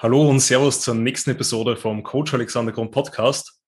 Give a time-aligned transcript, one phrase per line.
[0.00, 3.60] Hallo und Servus zur nächsten Episode vom Coach Alexander Grund Podcast.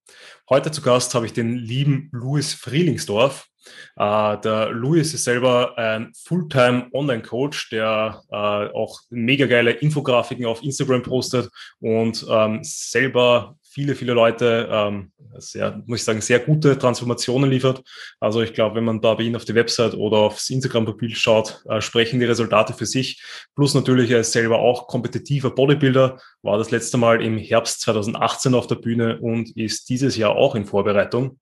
[0.48, 3.48] Heute zu Gast habe ich den lieben Louis Frielingsdorf.
[3.98, 10.62] Uh, der Louis ist selber ein Fulltime Online-Coach, der uh, auch mega geile Infografiken auf
[10.62, 16.40] Instagram postet und um, ähm, selber viele, viele Leute, ähm, sehr, muss ich sagen, sehr
[16.40, 17.82] gute Transformationen liefert.
[18.18, 21.62] Also ich glaube, wenn man da bei Ihnen auf die Website oder aufs Instagram-Profil schaut,
[21.68, 23.22] äh, sprechen die Resultate für sich.
[23.54, 28.54] Plus natürlich, er ist selber auch kompetitiver Bodybuilder, war das letzte Mal im Herbst 2018
[28.54, 31.38] auf der Bühne und ist dieses Jahr auch in Vorbereitung.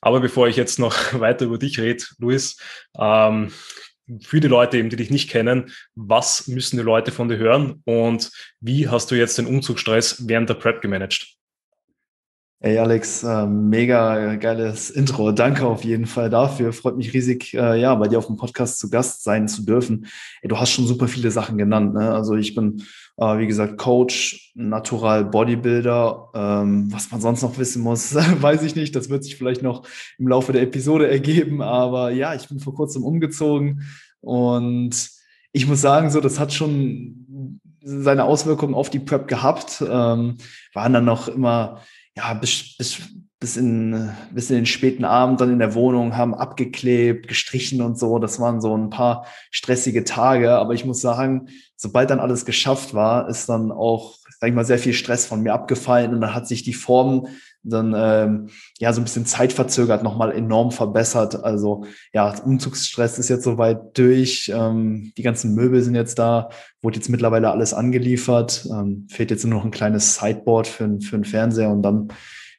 [0.00, 2.58] Aber bevor ich jetzt noch weiter über dich rede, Luis,
[2.96, 3.50] ähm,
[4.20, 7.82] für die Leute eben, die dich nicht kennen, was müssen die Leute von dir hören
[7.86, 8.30] und
[8.60, 11.41] wie hast du jetzt den Umzugsstress während der Prep gemanagt?
[12.64, 15.32] Hey Alex, äh, mega geiles Intro.
[15.32, 16.72] Danke auf jeden Fall dafür.
[16.72, 20.06] Freut mich riesig, äh, ja, bei dir auf dem Podcast zu Gast sein zu dürfen.
[20.42, 21.92] Ey, du hast schon super viele Sachen genannt.
[21.92, 22.14] Ne?
[22.14, 22.84] Also ich bin,
[23.16, 26.30] äh, wie gesagt, Coach, Natural Bodybuilder.
[26.36, 28.94] Ähm, was man sonst noch wissen muss, weiß ich nicht.
[28.94, 29.82] Das wird sich vielleicht noch
[30.18, 31.62] im Laufe der Episode ergeben.
[31.62, 33.82] Aber ja, ich bin vor kurzem umgezogen
[34.20, 35.10] und
[35.50, 39.82] ich muss sagen, so, das hat schon seine Auswirkungen auf die Prep gehabt.
[39.84, 40.36] Ähm,
[40.74, 41.80] waren dann noch immer
[42.16, 43.00] ja, bis, bis,
[43.40, 47.98] bis, in, bis in den späten Abend dann in der Wohnung, haben abgeklebt, gestrichen und
[47.98, 48.18] so.
[48.18, 50.52] Das waren so ein paar stressige Tage.
[50.52, 54.64] Aber ich muss sagen, sobald dann alles geschafft war, ist dann auch, sag ich mal,
[54.64, 57.28] sehr viel Stress von mir abgefallen und dann hat sich die Form
[57.62, 61.44] dann ähm, ja so ein bisschen zeitverzögert nochmal enorm verbessert.
[61.44, 64.50] Also ja, Umzugsstress ist jetzt soweit durch.
[64.54, 68.66] Ähm, die ganzen Möbel sind jetzt da, wurde jetzt mittlerweile alles angeliefert.
[68.70, 72.08] Ähm, fehlt jetzt nur noch ein kleines Sideboard für, für einen Fernseher und dann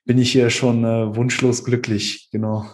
[0.05, 2.29] bin ich hier schon äh, wunschlos glücklich.
[2.31, 2.65] Genau.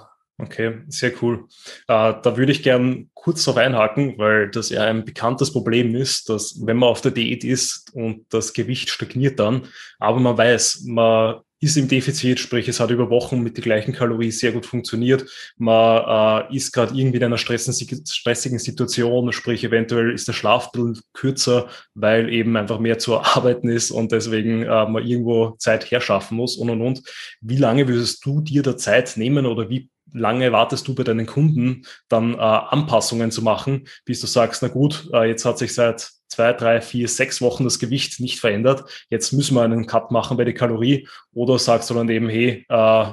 [0.42, 1.48] Okay, sehr cool.
[1.90, 6.30] Äh, da würde ich gern kurz noch einhaken, weil das ja ein bekanntes Problem ist,
[6.30, 9.68] dass wenn man auf der Diät ist und das Gewicht stagniert dann,
[10.00, 13.94] aber man weiß, man ist im Defizit, sprich es hat über Wochen mit den gleichen
[13.94, 15.26] Kalorien sehr gut funktioniert.
[15.58, 20.72] Man äh, ist gerade irgendwie in einer stressigen Situation, sprich eventuell ist der Schlaf
[21.14, 26.38] kürzer, weil eben einfach mehr zu arbeiten ist und deswegen äh, man irgendwo Zeit herschaffen
[26.38, 27.02] muss und und und.
[27.42, 31.26] Wie lange würdest du dir da Zeit nehmen oder wie lange wartest du bei deinen
[31.26, 35.74] Kunden dann äh, Anpassungen zu machen, bis du sagst, na gut, äh, jetzt hat sich
[35.74, 39.06] seit zwei, drei, vier, sechs Wochen das Gewicht nicht verändert.
[39.10, 41.08] Jetzt müssen wir einen Cut machen bei der Kalorie.
[41.34, 43.12] Oder sagst du dann eben, hey, äh,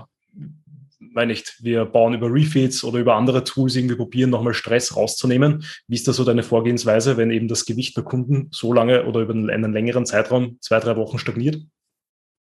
[1.17, 5.65] meine nicht, wir bauen über Refeeds oder über andere Tools irgendwie probieren, nochmal Stress rauszunehmen.
[5.89, 9.21] Wie ist da so deine Vorgehensweise, wenn eben das Gewicht der Kunden so lange oder
[9.21, 11.63] über einen längeren Zeitraum, zwei, drei Wochen stagniert?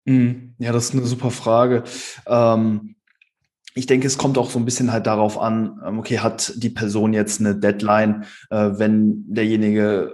[0.04, 0.54] Mhm.
[0.58, 1.84] Ja, das ist eine super Frage.
[2.26, 2.96] Ähm,
[3.76, 6.70] ich denke, es kommt auch so ein bisschen halt darauf an, ähm, okay, hat die
[6.70, 10.12] Person jetzt eine Deadline, äh, wenn derjenige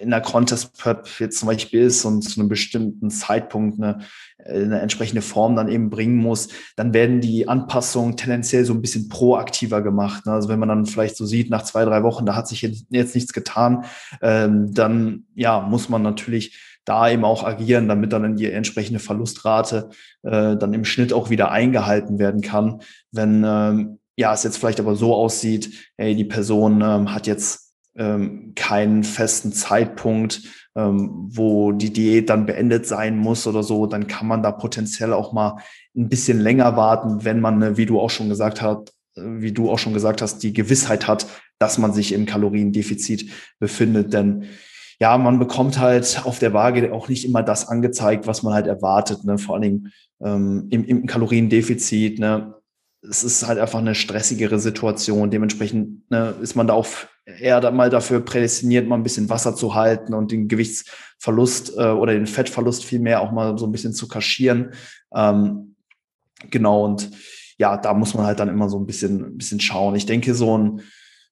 [0.00, 4.00] in der Contest Prep jetzt zum Beispiel ist und zu einem bestimmten Zeitpunkt eine,
[4.44, 9.08] eine entsprechende Form dann eben bringen muss, dann werden die Anpassungen tendenziell so ein bisschen
[9.08, 10.26] proaktiver gemacht.
[10.26, 10.32] Ne?
[10.32, 12.90] Also wenn man dann vielleicht so sieht, nach zwei, drei Wochen, da hat sich jetzt,
[12.90, 13.84] nichts getan,
[14.20, 19.90] ähm, dann ja, muss man natürlich da eben auch agieren, damit dann die entsprechende Verlustrate
[20.22, 22.80] äh, dann im Schnitt auch wieder eingehalten werden kann.
[23.10, 27.72] Wenn ähm, ja es jetzt vielleicht aber so aussieht, ey, die Person ähm, hat jetzt
[27.96, 30.42] ähm, keinen festen Zeitpunkt,
[30.76, 35.12] ähm, wo die Diät dann beendet sein muss oder so, dann kann man da potenziell
[35.12, 35.58] auch mal
[35.96, 39.78] ein bisschen länger warten, wenn man, wie du auch schon gesagt hast, wie du auch
[39.78, 41.26] schon gesagt hast, die Gewissheit hat,
[41.58, 43.30] dass man sich im Kaloriendefizit
[43.60, 44.12] befindet.
[44.12, 44.46] Denn
[45.00, 48.66] ja, man bekommt halt auf der Waage auch nicht immer das angezeigt, was man halt
[48.66, 49.24] erwartet.
[49.24, 49.38] Ne?
[49.38, 52.18] Vor allen Dingen ähm, im, im Kaloriendefizit.
[52.18, 52.54] Ne?
[53.02, 55.30] Es ist halt einfach eine stressigere Situation.
[55.30, 56.86] Dementsprechend ne, ist man da auch
[57.26, 62.12] eher mal dafür prädestiniert, mal ein bisschen Wasser zu halten und den Gewichtsverlust äh, oder
[62.12, 64.72] den Fettverlust vielmehr auch mal so ein bisschen zu kaschieren.
[65.14, 65.76] Ähm,
[66.50, 67.10] genau, und
[67.56, 69.94] ja, da muss man halt dann immer so ein bisschen, ein bisschen schauen.
[69.94, 70.80] Ich denke, so ein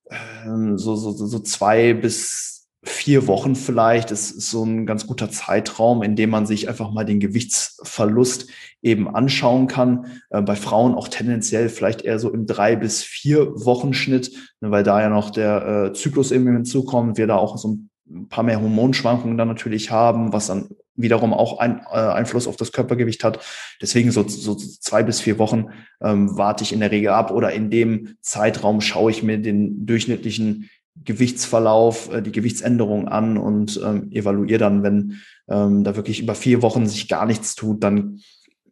[0.06, 2.51] äh, so, so, so zwei bis
[2.84, 4.10] vier Wochen vielleicht.
[4.10, 8.48] Das ist so ein ganz guter Zeitraum, in dem man sich einfach mal den Gewichtsverlust
[8.82, 10.06] eben anschauen kann.
[10.30, 14.70] Äh, bei Frauen auch tendenziell vielleicht eher so im drei bis vier Wochen Schnitt, ne,
[14.70, 17.68] weil da ja noch der äh, Zyklus eben hinzukommt, wir da auch so
[18.10, 22.56] ein paar mehr Hormonschwankungen dann natürlich haben, was dann wiederum auch ein, äh, Einfluss auf
[22.56, 23.40] das Körpergewicht hat.
[23.80, 25.66] Deswegen so, so zwei bis vier Wochen
[26.02, 29.86] ähm, warte ich in der Regel ab oder in dem Zeitraum schaue ich mir den
[29.86, 30.68] durchschnittlichen
[31.04, 36.62] Gewichtsverlauf, äh, die Gewichtsänderung an und ähm, evaluiere dann, wenn ähm, da wirklich über vier
[36.62, 38.20] Wochen sich gar nichts tut, dann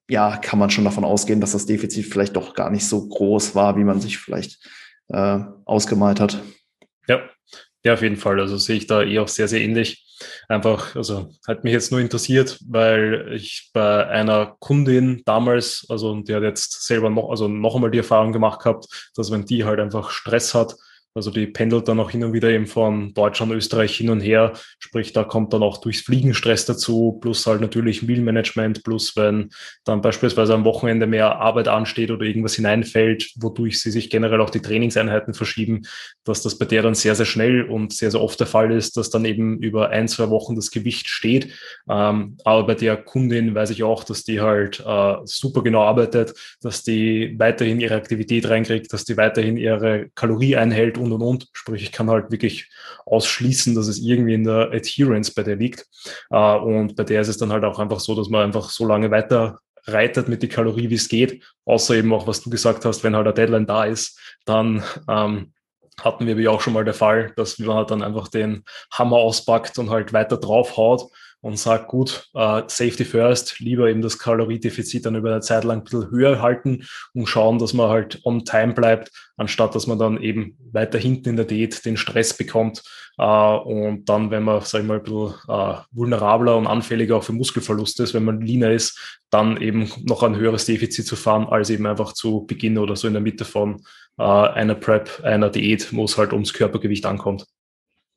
[0.08, 3.54] ja, kann man schon davon ausgehen, dass das Defizit vielleicht doch gar nicht so groß
[3.54, 4.58] war, wie man sich vielleicht
[5.08, 6.42] äh, ausgemalt hat.
[7.08, 7.20] Ja,
[7.84, 8.40] Ja, auf jeden Fall.
[8.40, 10.04] Also sehe ich da eh auch sehr, sehr ähnlich.
[10.48, 16.34] Einfach, also hat mich jetzt nur interessiert, weil ich bei einer Kundin damals, also die
[16.34, 19.80] hat jetzt selber noch, also noch einmal die Erfahrung gemacht gehabt, dass wenn die halt
[19.80, 20.74] einfach Stress hat,
[21.14, 24.52] also die pendelt dann auch hin und wieder eben von Deutschland, Österreich hin und her.
[24.78, 29.50] Sprich, da kommt dann auch durchs Fliegen Stress dazu, plus halt natürlich Mealmanagement, plus wenn
[29.84, 34.50] dann beispielsweise am Wochenende mehr Arbeit ansteht oder irgendwas hineinfällt, wodurch sie sich generell auch
[34.50, 35.82] die Trainingseinheiten verschieben,
[36.24, 38.96] dass das bei der dann sehr, sehr schnell und sehr, sehr oft der Fall ist,
[38.96, 41.52] dass dann eben über ein, zwei Wochen das Gewicht steht.
[41.88, 46.34] Ähm, aber bei der Kundin weiß ich auch, dass die halt äh, super genau arbeitet,
[46.62, 51.48] dass die weiterhin ihre Aktivität reinkriegt, dass die weiterhin ihre Kalorie einhält und und und.
[51.52, 52.70] Sprich, ich kann halt wirklich
[53.06, 55.86] ausschließen, dass es irgendwie in der Adherence bei der liegt.
[56.30, 58.86] Äh, und bei der ist es dann halt auch einfach so, dass man einfach so
[58.86, 61.42] lange weiter reitet mit der Kalorie, wie es geht.
[61.64, 65.52] Außer eben auch, was du gesagt hast, wenn halt eine Deadline da ist, dann ähm,
[66.00, 69.16] hatten wir wie auch schon mal der Fall, dass man halt dann einfach den Hammer
[69.16, 71.10] auspackt und halt weiter draufhaut
[71.42, 75.78] und sagt, gut, äh, Safety first, lieber eben das Kaloriedefizit dann über eine Zeit lang
[75.78, 76.84] ein bisschen höher halten
[77.14, 81.30] und schauen, dass man halt on time bleibt, anstatt dass man dann eben weiter hinten
[81.30, 82.82] in der Diät den Stress bekommt
[83.18, 87.24] äh, und dann, wenn man, sag ich mal, ein bisschen äh, vulnerabler und anfälliger auch
[87.24, 91.46] für Muskelverluste ist, wenn man leaner ist, dann eben noch ein höheres Defizit zu fahren,
[91.48, 93.82] als eben einfach zu Beginn oder so in der Mitte von
[94.18, 97.46] äh, einer Prep, einer Diät, wo es halt ums Körpergewicht ankommt.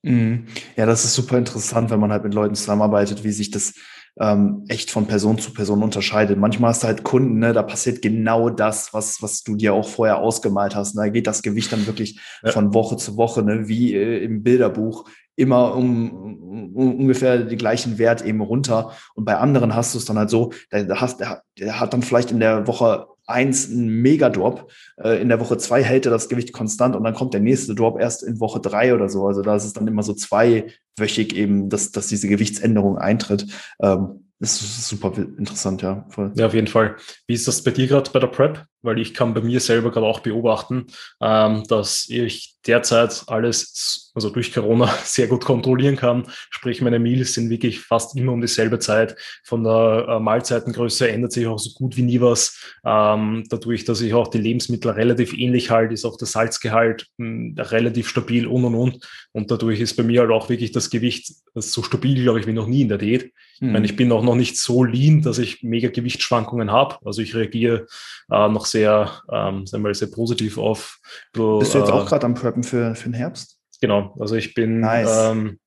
[0.04, 0.46] Mhm.
[0.76, 3.74] Ja, das ist super interessant, wenn man halt mit Leuten zusammenarbeitet, wie sich das
[4.20, 6.38] ähm, echt von Person zu Person unterscheidet.
[6.38, 9.88] Manchmal hast du halt Kunden, ne, da passiert genau das, was, was du dir auch
[9.88, 10.96] vorher ausgemalt hast.
[10.96, 12.52] Da geht das Gewicht dann wirklich ja.
[12.52, 15.06] von Woche zu Woche, ne, wie äh, im Bilderbuch,
[15.36, 18.92] immer um, um, ungefähr die gleichen Wert eben runter.
[19.16, 22.04] Und bei anderen hast du es dann halt so, der, hast, der, der hat dann
[22.04, 24.72] vielleicht in der Woche eins ein Mega-Drop.
[24.98, 27.76] Äh, in der Woche zwei hält er das Gewicht konstant und dann kommt der nächste
[27.76, 29.28] Drop erst in Woche drei oder so.
[29.28, 33.48] Also da ist es dann immer so zweiwöchig eben, dass, dass diese Gewichtsänderung eintritt.
[33.82, 36.06] Ähm, das ist super interessant, ja.
[36.10, 36.34] Voll.
[36.36, 36.98] Ja, auf jeden Fall.
[37.28, 38.66] Wie ist das bei dir gerade bei der Prep?
[38.84, 40.88] Weil ich kann bei mir selber gerade auch beobachten,
[41.22, 46.28] ähm, dass ich derzeit alles, also durch Corona, sehr gut kontrollieren kann.
[46.50, 49.16] Sprich, meine Meals sind wirklich fast immer um dieselbe Zeit.
[49.44, 52.76] Von der äh, Mahlzeitengröße ändert sich auch so gut wie nie was.
[52.86, 57.28] Ähm, dadurch, dass ich auch die Lebensmittel relativ ähnlich halte, ist auch der Salzgehalt mh,
[57.28, 59.08] hm, relativ stabil und und und.
[59.32, 62.54] Und dadurch ist bei mir halt auch wirklich das Gewicht so stabil, glaube ich, wie
[62.54, 63.32] noch nie in der Diät.
[63.64, 66.98] Ich meine, ich bin auch noch nicht so lean, dass ich mega Gewichtsschwankungen habe.
[67.06, 67.88] Also ich reagiere
[68.30, 71.00] äh, noch sehr, ähm, sagen wir mal, sehr positiv auf.
[71.32, 73.58] Bist du jetzt äh, auch gerade am Preppen für, für den Herbst?
[73.80, 74.16] Genau.
[74.20, 75.32] Also ich bin, nice.
[75.32, 75.60] ähm,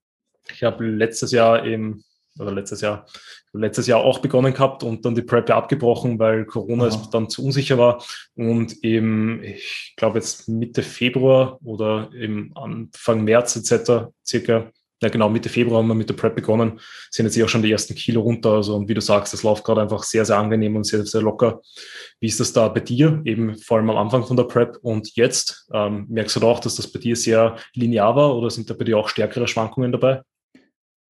[0.53, 2.03] ich habe letztes Jahr im,
[2.39, 3.07] oder letztes Jahr,
[3.53, 7.45] letztes Jahr auch begonnen gehabt und dann die Prep abgebrochen, weil Corona es dann zu
[7.45, 8.05] unsicher war.
[8.35, 14.11] Und eben, ich glaube jetzt Mitte Februar oder im Anfang März etc.
[14.25, 14.71] circa
[15.03, 17.63] ja genau, Mitte Februar haben wir mit der Prep begonnen, sind jetzt eh auch schon
[17.63, 18.53] die ersten Kilo runter.
[18.53, 21.23] Also, und wie du sagst, das läuft gerade einfach sehr, sehr angenehm und sehr, sehr
[21.23, 21.61] locker.
[22.21, 23.21] Wie ist das da bei dir?
[23.25, 25.69] Eben vor allem am Anfang von der Prep und jetzt?
[25.73, 28.75] Ähm, merkst du da auch, dass das bei dir sehr linear war oder sind da
[28.75, 30.23] bei dir auch stärkere Schwankungen dabei?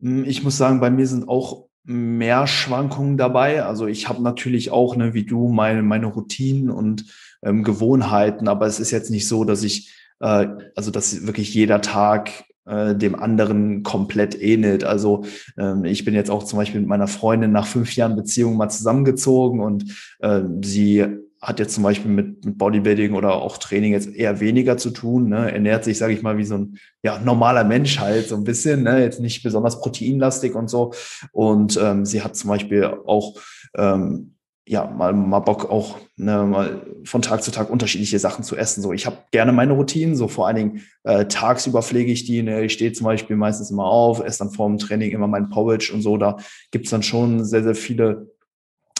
[0.00, 3.62] Hm, ich muss sagen, bei mir sind auch mehr Schwankungen dabei.
[3.62, 7.04] Also ich habe natürlich auch, ne, wie du, meine, meine Routinen und
[7.42, 11.80] ähm, Gewohnheiten, aber es ist jetzt nicht so, dass ich, äh, also dass wirklich jeder
[11.80, 14.84] Tag äh, dem anderen komplett ähnelt.
[14.84, 15.24] Also
[15.56, 18.68] ähm, ich bin jetzt auch zum Beispiel mit meiner Freundin nach fünf Jahren Beziehung mal
[18.68, 19.84] zusammengezogen und
[20.20, 21.04] äh, sie
[21.40, 25.28] hat jetzt zum Beispiel mit, mit Bodybuilding oder auch Training jetzt eher weniger zu tun,
[25.28, 25.52] ne?
[25.52, 28.82] ernährt sich, sage ich mal, wie so ein ja, normaler Mensch halt, so ein bisschen,
[28.82, 29.00] ne?
[29.00, 30.92] jetzt nicht besonders proteinlastig und so.
[31.32, 33.38] Und ähm, sie hat zum Beispiel auch
[33.76, 34.35] ähm,
[34.68, 38.82] ja, mal, mal Bock auch ne, mal von Tag zu Tag unterschiedliche Sachen zu essen.
[38.82, 42.42] So, ich habe gerne meine Routinen, so vor allen Dingen äh, tagsüber pflege ich die.
[42.42, 42.64] Ne?
[42.64, 45.92] Ich stehe zum Beispiel meistens immer auf, esse dann vor dem Training immer mein Porridge
[45.94, 46.16] und so.
[46.16, 46.36] Da
[46.72, 48.32] gibt's dann schon sehr, sehr viele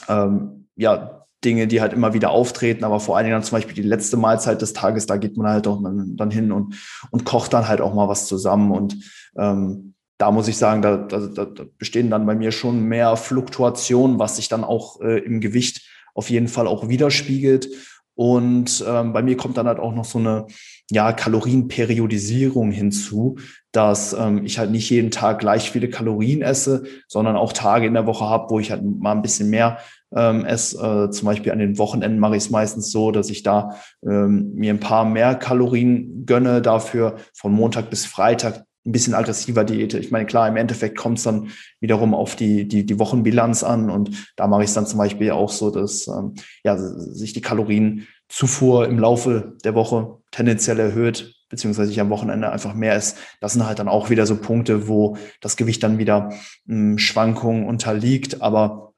[0.07, 3.75] ähm, ja, Dinge, die halt immer wieder auftreten, aber vor allen Dingen dann zum Beispiel
[3.75, 6.75] die letzte Mahlzeit des Tages, da geht man halt auch dann, dann hin und,
[7.11, 8.97] und kocht dann halt auch mal was zusammen und
[9.37, 14.19] ähm, da muss ich sagen, da, da, da bestehen dann bei mir schon mehr Fluktuationen,
[14.19, 17.69] was sich dann auch äh, im Gewicht auf jeden Fall auch widerspiegelt.
[18.15, 20.47] Und ähm, bei mir kommt dann halt auch noch so eine
[20.89, 23.37] ja, Kalorienperiodisierung hinzu,
[23.71, 27.93] dass ähm, ich halt nicht jeden Tag gleich viele Kalorien esse, sondern auch Tage in
[27.93, 29.77] der Woche habe, wo ich halt mal ein bisschen mehr
[30.15, 30.79] ähm, esse.
[30.79, 34.51] Äh, zum Beispiel an den Wochenenden mache ich es meistens so, dass ich da ähm,
[34.55, 39.93] mir ein paar mehr Kalorien gönne, dafür von Montag bis Freitag ein bisschen aggressiver Diät.
[39.93, 43.89] Ich meine, klar, im Endeffekt kommt es dann wiederum auf die, die, die Wochenbilanz an
[43.89, 47.41] und da mache ich es dann zum Beispiel auch so, dass ähm, ja, sich die
[47.41, 51.35] Kalorienzufuhr im Laufe der Woche tendenziell erhöht.
[51.49, 53.15] beziehungsweise ich am Wochenende einfach mehr esse.
[53.41, 56.29] Das sind halt dann auch wieder so Punkte, wo das Gewicht dann wieder
[56.65, 58.41] mh, hm, Schwankungen unterliegt.
[58.41, 58.93] Aber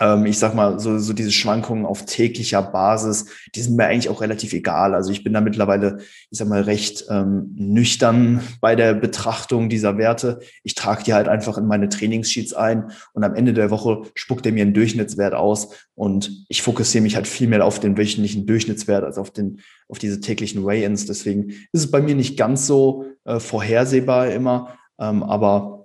[0.00, 4.08] ähm, ich sag mal, so, so diese Schwankungen auf täglicher Basis, die sind mir eigentlich
[4.08, 4.94] auch relativ egal.
[4.94, 5.98] Also ich bin da mittlerweile,
[6.30, 10.40] ich sag mal, recht ähm, nüchtern bei der Betrachtung dieser Werte.
[10.62, 14.46] Ich trage die halt einfach in meine Trainingssheets ein und am Ende der Woche spuckt
[14.46, 18.46] er mir einen Durchschnittswert aus und ich fokussiere mich halt viel mehr auf den wöchentlichen
[18.46, 21.06] Durchschnittswert als auf den, auf diese täglichen Weigh-ins.
[21.06, 25.83] Deswegen ist es bei mir nicht ganz so äh, vorhersehbar immer, ähm, aber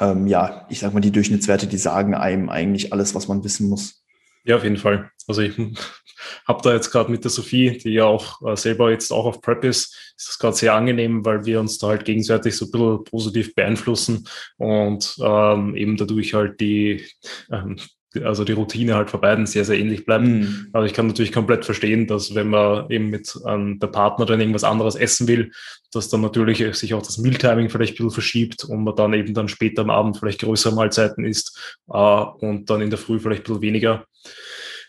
[0.00, 3.68] ähm, ja, ich sag mal, die Durchschnittswerte, die sagen einem eigentlich alles, was man wissen
[3.68, 4.02] muss.
[4.44, 5.10] Ja, auf jeden Fall.
[5.28, 5.56] Also ich
[6.48, 9.40] habe da jetzt gerade mit der Sophie, die ja auch äh, selber jetzt auch auf
[9.42, 12.70] Prep ist, ist das gerade sehr angenehm, weil wir uns da halt gegenseitig so ein
[12.70, 14.26] bisschen positiv beeinflussen
[14.56, 17.06] und ähm, eben dadurch halt die
[17.50, 17.76] ähm,
[18.24, 20.24] also die Routine halt für beiden sehr, sehr ähnlich bleibt.
[20.24, 20.68] Mhm.
[20.72, 24.40] Aber ich kann natürlich komplett verstehen, dass wenn man eben mit ähm, der Partner dann
[24.40, 25.52] irgendwas anderes essen will,
[25.92, 29.34] dass dann natürlich sich auch das Mealtiming vielleicht ein bisschen verschiebt und man dann eben
[29.34, 33.42] dann später am Abend vielleicht größere Mahlzeiten isst äh, und dann in der Früh vielleicht
[33.42, 34.04] ein bisschen weniger.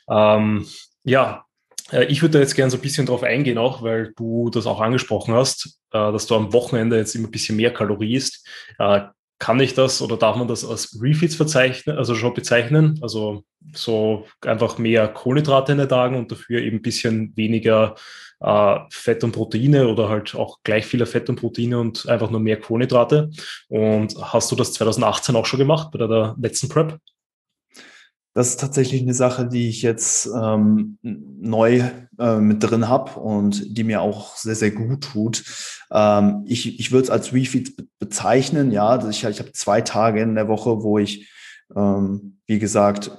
[0.10, 0.66] Ähm,
[1.04, 1.46] ja,
[1.92, 4.66] äh, ich würde da jetzt gerne so ein bisschen drauf eingehen, auch weil du das
[4.66, 8.48] auch angesprochen hast, äh, dass du am Wochenende jetzt immer ein bisschen mehr Kalorie isst.
[9.42, 13.00] Kann ich das oder darf man das als Refeeds verzeichnen, also schon bezeichnen?
[13.02, 13.44] Also
[13.74, 17.96] so einfach mehr Kohlenhydrate in den Tagen und dafür eben ein bisschen weniger
[18.40, 22.40] äh, Fett und Proteine oder halt auch gleich viele Fett und Proteine und einfach nur
[22.40, 23.32] mehr Kohlenhydrate.
[23.68, 27.00] Und hast du das 2018 auch schon gemacht bei der letzten Prep?
[28.34, 31.84] Das ist tatsächlich eine Sache, die ich jetzt ähm, neu
[32.18, 35.44] äh, mit drin habe und die mir auch sehr, sehr gut tut.
[35.92, 38.88] Ähm, ich ich würde es als Refeed bezeichnen, ja.
[38.88, 41.30] Also ich, ich habe zwei Tage in der Woche, wo ich,
[41.76, 43.12] ähm, wie gesagt,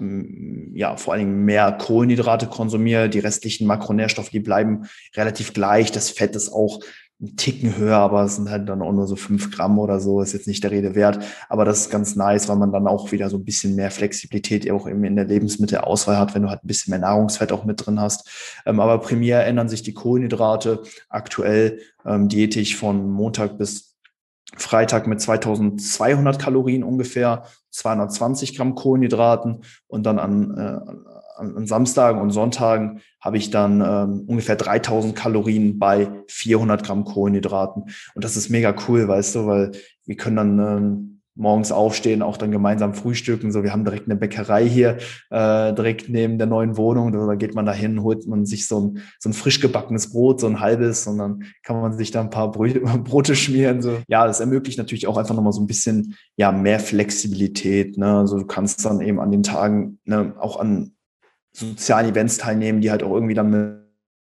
[0.73, 3.11] ja, vor allen Dingen mehr Kohlenhydrate konsumiere.
[3.11, 5.93] Die restlichen Makronährstoffe, die bleiben relativ gleich.
[5.93, 6.81] Das Fett ist auch
[7.23, 10.21] ein Ticken höher, aber es sind halt dann auch nur so fünf Gramm oder so,
[10.21, 11.21] ist jetzt nicht der Rede wert.
[11.49, 14.69] Aber das ist ganz nice, weil man dann auch wieder so ein bisschen mehr Flexibilität
[14.71, 18.01] auch in der Lebensmittelauswahl hat, wenn du halt ein bisschen mehr Nahrungsfett auch mit drin
[18.01, 18.29] hast.
[18.67, 23.93] Ähm, aber primär ändern sich die Kohlenhydrate aktuell ähm, diätisch von Montag bis
[24.57, 31.12] Freitag mit 2200 Kalorien ungefähr, 220 Gramm Kohlenhydraten und dann an, äh,
[31.43, 37.85] an Samstagen und Sonntagen habe ich dann ähm, ungefähr 3000 Kalorien bei 400 Gramm Kohlenhydraten.
[38.15, 39.73] Und das ist mega cool, weißt du, weil
[40.05, 43.53] wir können dann ähm, morgens aufstehen, auch dann gemeinsam frühstücken.
[43.53, 44.99] So, wir haben direkt eine Bäckerei hier,
[45.31, 47.13] äh, direkt neben der neuen Wohnung.
[47.13, 50.47] Da geht man dahin, holt man sich so ein, so ein frisch gebackenes Brot, so
[50.47, 52.73] ein halbes, und dann kann man sich da ein paar Brö
[53.05, 53.81] Brote schmieren.
[53.81, 53.99] So.
[54.09, 57.97] Ja, das ermöglicht natürlich auch einfach nochmal so ein bisschen ja, mehr Flexibilität.
[57.97, 58.19] Ne?
[58.19, 60.93] Also du kannst dann eben an den Tagen ne, auch an
[61.53, 63.83] sozialen Events teilnehmen, die halt auch irgendwie dann mit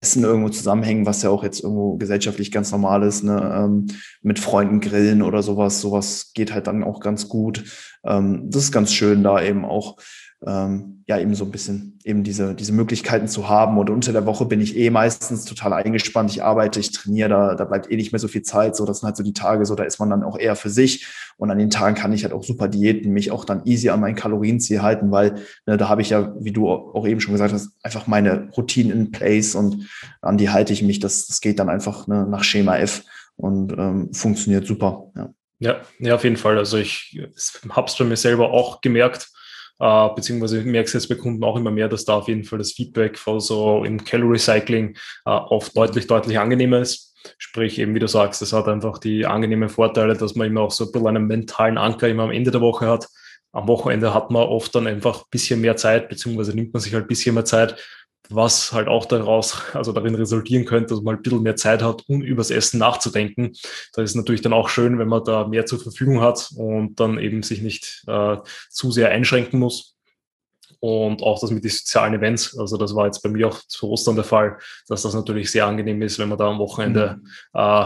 [0.03, 3.53] Essen irgendwo zusammenhängen, was ja auch jetzt irgendwo gesellschaftlich ganz normal ist, ne?
[3.55, 3.87] ähm,
[4.23, 7.63] mit Freunden grillen oder sowas, sowas geht halt dann auch ganz gut.
[8.03, 9.97] Ähm, das ist ganz schön, da eben auch
[10.45, 13.77] ähm, ja eben so ein bisschen eben diese, diese Möglichkeiten zu haben.
[13.77, 16.31] Und unter der Woche bin ich eh meistens total eingespannt.
[16.31, 18.75] Ich arbeite, ich trainiere, da, da bleibt eh nicht mehr so viel Zeit.
[18.75, 20.69] So, das sind halt so die Tage, so da ist man dann auch eher für
[20.69, 21.07] sich.
[21.37, 23.99] Und an den Tagen kann ich halt auch super diäten, mich auch dann easy an
[23.99, 27.53] mein Kalorienziel halten, weil ne, da habe ich ja, wie du auch eben schon gesagt
[27.53, 29.87] hast, einfach meine Routine in place und
[30.21, 30.99] an die halte ich mich.
[30.99, 33.03] Das, das geht dann einfach ne, nach Schema F
[33.35, 35.11] und ähm, funktioniert super.
[35.15, 35.33] Ja.
[35.59, 36.57] Ja, ja, auf jeden Fall.
[36.57, 37.21] Also ich
[37.69, 39.29] habe es bei mir selber auch gemerkt,
[39.81, 42.43] äh, beziehungsweise ich merke es jetzt bei Kunden auch immer mehr, dass da auf jeden
[42.43, 44.95] Fall das Feedback von so im Calorie Cycling
[45.25, 47.15] äh, oft deutlich, deutlich angenehmer ist.
[47.39, 50.71] Sprich, eben wie du sagst, das hat einfach die angenehmen Vorteile, dass man immer auch
[50.71, 53.07] so ein bisschen einen mentalen Anker immer am Ende der Woche hat.
[53.53, 56.93] Am Wochenende hat man oft dann einfach ein bisschen mehr Zeit, beziehungsweise nimmt man sich
[56.93, 57.75] halt ein bisschen mehr Zeit,
[58.33, 62.03] was halt auch daraus, also darin resultieren könnte, dass man ein bisschen mehr Zeit hat,
[62.07, 63.53] um übers Essen nachzudenken.
[63.93, 67.19] Da ist natürlich dann auch schön, wenn man da mehr zur Verfügung hat und dann
[67.19, 68.37] eben sich nicht äh,
[68.69, 69.95] zu sehr einschränken muss.
[70.79, 73.87] Und auch das mit den sozialen Events, also das war jetzt bei mir auch zu
[73.89, 74.57] Ostern der Fall,
[74.87, 77.59] dass das natürlich sehr angenehm ist, wenn man da am Wochenende mhm.
[77.59, 77.85] äh,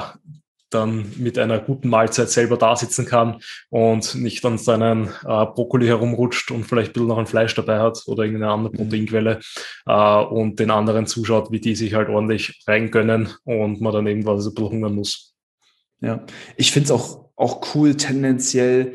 [0.75, 5.87] dann mit einer guten Mahlzeit selber da sitzen kann und nicht an seinen äh, Brokkoli
[5.87, 8.77] herumrutscht und vielleicht ein bisschen noch ein Fleisch dabei hat oder irgendeine andere mhm.
[8.77, 9.39] Proteinquelle
[9.87, 14.45] äh, und den anderen zuschaut, wie die sich halt ordentlich reingönnen und man dann irgendwas
[14.45, 15.33] ein bisschen hungern muss.
[16.01, 16.25] Ja,
[16.57, 18.93] ich finde es auch, auch cool, tendenziell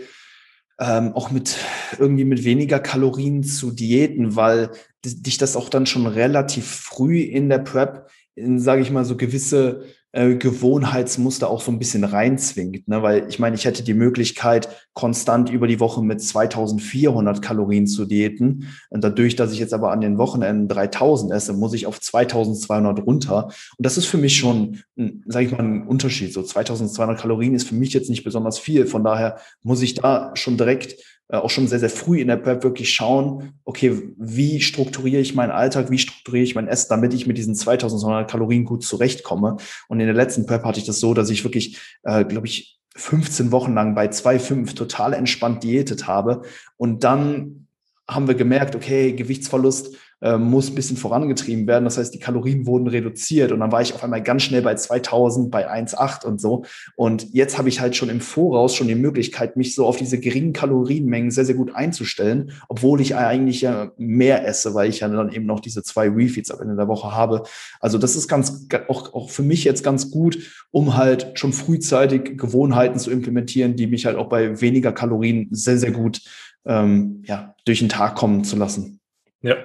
[0.79, 1.57] ähm, auch mit
[1.99, 4.71] irgendwie mit weniger Kalorien zu diäten, weil
[5.05, 9.17] dich das auch dann schon relativ früh in der Prep in, sage ich mal, so
[9.17, 12.89] gewisse äh, Gewohnheitsmuster auch so ein bisschen reinzwingt.
[12.89, 13.03] Ne?
[13.03, 18.05] Weil ich meine, ich hätte die Möglichkeit, konstant über die Woche mit 2400 Kalorien zu
[18.05, 18.69] diäten.
[18.91, 23.07] Und dadurch, dass ich jetzt aber an den Wochenenden 3000 esse, muss ich auf 2200
[23.07, 23.47] runter.
[23.47, 24.83] Und das ist für mich schon,
[25.27, 26.33] sage ich mal, ein Unterschied.
[26.33, 28.87] So 2200 Kalorien ist für mich jetzt nicht besonders viel.
[28.87, 30.97] Von daher muss ich da schon direkt
[31.39, 35.51] auch schon sehr, sehr früh in der Prep wirklich schauen, okay, wie strukturiere ich meinen
[35.51, 39.57] Alltag, wie strukturiere ich mein Essen, damit ich mit diesen 2200 Kalorien gut zurechtkomme.
[39.89, 42.79] Und in der letzten Prep hatte ich das so, dass ich wirklich, äh, glaube ich,
[42.97, 46.43] 15 Wochen lang bei 2,5 total entspannt diätet habe.
[46.77, 47.67] Und dann
[48.09, 51.85] haben wir gemerkt, okay, Gewichtsverlust äh, muss ein bisschen vorangetrieben werden.
[51.85, 54.75] Das heißt, die Kalorien wurden reduziert und dann war ich auf einmal ganz schnell bei
[54.75, 56.65] 2000, bei 1,8 und so.
[56.97, 60.19] Und jetzt habe ich halt schon im Voraus schon die Möglichkeit, mich so auf diese
[60.19, 65.09] geringen Kalorienmengen sehr, sehr gut einzustellen, obwohl ich eigentlich ja mehr esse, weil ich ja
[65.09, 67.45] dann eben noch diese zwei Refeeds am Ende der Woche habe.
[67.81, 72.37] Also das ist ganz, auch, auch für mich jetzt ganz gut, um halt schon frühzeitig
[72.37, 76.21] Gewohnheiten zu implementieren, die mich halt auch bei weniger Kalorien sehr, sehr gut
[76.65, 79.00] ähm, ja, durch den Tag kommen zu lassen.
[79.43, 79.57] Ja.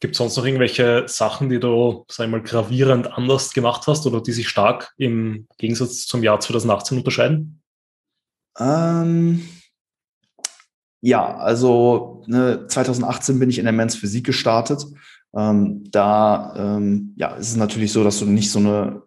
[0.00, 4.06] Gibt es sonst noch irgendwelche Sachen, die du, sag ich mal, gravierend anders gemacht hast
[4.06, 7.60] oder die sich stark im Gegensatz zum Jahr 2018 unterscheiden?
[8.58, 9.48] Ähm,
[11.00, 14.84] ja, also ne, 2018 bin ich in der Men's Physik gestartet.
[15.34, 19.02] Ähm, da ähm, ja, ist es natürlich so, dass du nicht so eine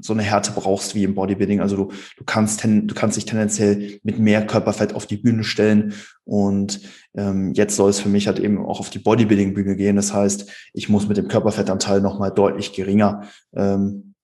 [0.00, 1.60] so eine Härte brauchst wie im Bodybuilding.
[1.60, 5.44] Also du, du kannst ten, du kannst dich tendenziell mit mehr Körperfett auf die Bühne
[5.44, 5.94] stellen.
[6.24, 6.80] Und
[7.14, 9.96] ähm, jetzt soll es für mich halt eben auch auf die Bodybuilding-Bühne gehen.
[9.96, 13.22] Das heißt, ich muss mit dem Körperfettanteil nochmal deutlich geringer
[13.54, 14.14] ähm,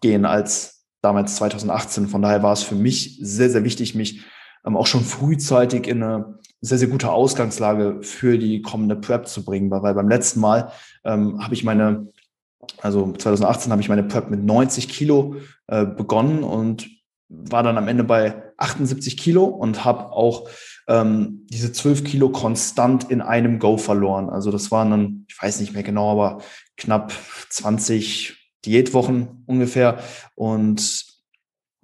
[0.00, 2.08] gehen als damals 2018.
[2.08, 4.24] Von daher war es für mich sehr, sehr wichtig, mich
[4.66, 9.44] ähm, auch schon frühzeitig in eine sehr, sehr gute Ausgangslage für die kommende Prep zu
[9.44, 10.72] bringen, weil beim letzten Mal
[11.04, 12.08] ähm, habe ich meine
[12.78, 16.88] also 2018 habe ich meine Prep mit 90 Kilo äh, begonnen und
[17.28, 20.48] war dann am Ende bei 78 Kilo und habe auch
[20.88, 24.30] ähm, diese 12 Kilo konstant in einem Go verloren.
[24.30, 26.42] Also das waren dann, ich weiß nicht mehr genau, aber
[26.76, 27.12] knapp
[27.50, 29.98] 20 Diätwochen ungefähr.
[30.34, 31.04] Und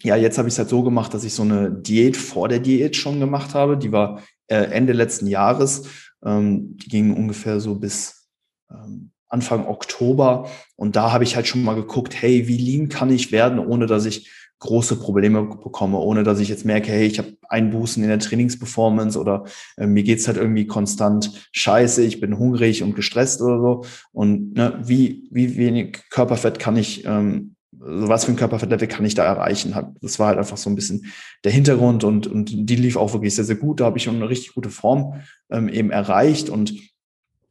[0.02, 2.58] ja, jetzt habe ich es halt so gemacht, dass ich so eine Diät vor der
[2.60, 3.76] Diät schon gemacht habe.
[3.76, 5.88] Die war äh, Ende letzten Jahres.
[6.24, 8.28] Ähm, die ging ungefähr so bis
[8.70, 10.48] ähm, Anfang Oktober.
[10.76, 13.86] Und da habe ich halt schon mal geguckt, hey, wie lean kann ich werden, ohne
[13.86, 14.30] dass ich
[14.62, 19.18] große Probleme bekomme, ohne dass ich jetzt merke, hey, ich habe Einbußen in der Trainingsperformance
[19.18, 19.44] oder
[19.76, 23.84] äh, mir geht's halt irgendwie konstant scheiße, ich bin hungrig und gestresst oder so.
[24.12, 29.16] Und ne, wie, wie wenig Körperfett kann ich, ähm, was für ein Körperfettlevel kann ich
[29.16, 29.74] da erreichen?
[30.00, 31.06] Das war halt einfach so ein bisschen
[31.42, 33.80] der Hintergrund und, und die lief auch wirklich sehr, sehr gut.
[33.80, 36.72] Da habe ich schon eine richtig gute Form ähm, eben erreicht und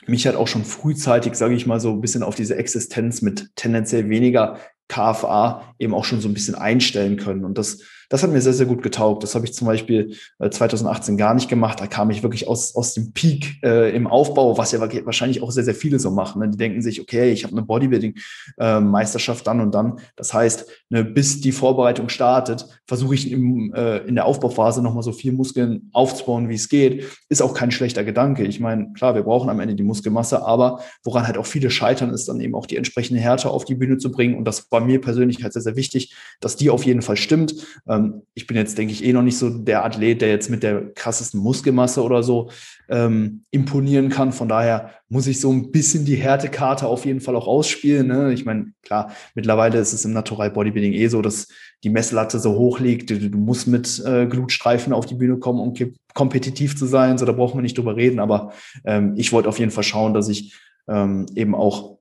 [0.07, 3.49] mich hat auch schon frühzeitig, sage ich mal, so ein bisschen auf diese Existenz mit
[3.55, 7.45] tendenziell weniger KFA eben auch schon so ein bisschen einstellen können.
[7.45, 9.23] Und das das hat mir sehr, sehr gut getaugt.
[9.23, 11.79] Das habe ich zum Beispiel 2018 äh, gar nicht gemacht.
[11.79, 15.49] Da kam ich wirklich aus, aus dem Peak äh, im Aufbau, was ja wahrscheinlich auch
[15.49, 16.41] sehr, sehr viele so machen.
[16.41, 16.49] Ne?
[16.49, 19.99] Die denken sich, okay, ich habe eine Bodybuilding-Meisterschaft dann und dann.
[20.17, 25.03] Das heißt, ne, bis die Vorbereitung startet, versuche ich im, äh, in der Aufbauphase nochmal
[25.03, 27.05] so viel Muskeln aufzubauen, wie es geht.
[27.29, 28.43] Ist auch kein schlechter Gedanke.
[28.43, 32.09] Ich meine, klar, wir brauchen am Ende die Muskelmasse, aber woran halt auch viele scheitern,
[32.09, 34.35] ist dann eben auch die entsprechende Härte auf die Bühne zu bringen.
[34.35, 37.55] Und das war mir persönlich halt sehr, sehr wichtig, dass die auf jeden Fall stimmt.
[37.87, 40.49] Ähm, ähm, ich bin jetzt, denke ich, eh noch nicht so der Athlet, der jetzt
[40.49, 42.49] mit der krassesten Muskelmasse oder so
[42.89, 44.31] ähm, imponieren kann.
[44.31, 48.07] Von daher muss ich so ein bisschen die Härtekarte auf jeden Fall auch ausspielen.
[48.07, 48.33] Ne?
[48.33, 51.49] Ich meine, klar, mittlerweile ist es im Natural Bodybuilding eh so, dass
[51.83, 53.09] die Messlatte so hoch liegt.
[53.09, 55.73] Du, du musst mit äh, Glutstreifen auf die Bühne kommen, um
[56.13, 57.17] kompetitiv zu sein.
[57.17, 58.19] So, da brauchen wir nicht drüber reden.
[58.19, 58.53] Aber
[58.85, 61.97] ähm, ich wollte auf jeden Fall schauen, dass ich ähm, eben auch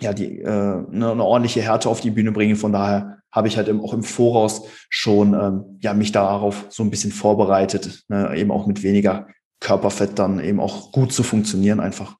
[0.00, 2.56] ja, die, äh, eine, eine ordentliche Härte auf die Bühne bringe.
[2.56, 6.82] Von daher habe ich halt eben auch im Voraus schon ähm, ja, mich darauf so
[6.82, 9.26] ein bisschen vorbereitet, ne, eben auch mit weniger
[9.60, 12.16] Körperfett dann eben auch gut zu funktionieren einfach.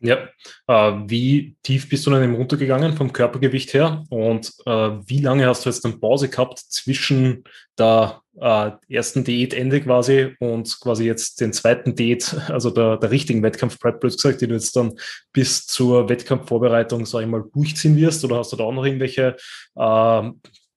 [0.00, 0.28] Ja,
[0.68, 5.64] äh, wie tief bist du eben runtergegangen vom Körpergewicht her und äh, wie lange hast
[5.64, 7.42] du jetzt dann Pause gehabt zwischen
[7.76, 13.42] der äh, ersten Diätende quasi und quasi jetzt den zweiten Diät, also der, der richtigen
[13.42, 14.94] Wettkampf-Prep, blöd gesagt, die du jetzt dann
[15.32, 19.34] bis zur Wettkampfvorbereitung, sag ich mal, durchziehen wirst oder hast du da auch noch irgendwelche
[19.74, 20.30] äh,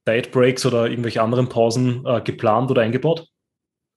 [0.07, 3.27] Diet Breaks oder irgendwelche anderen Pausen äh, geplant oder eingebaut?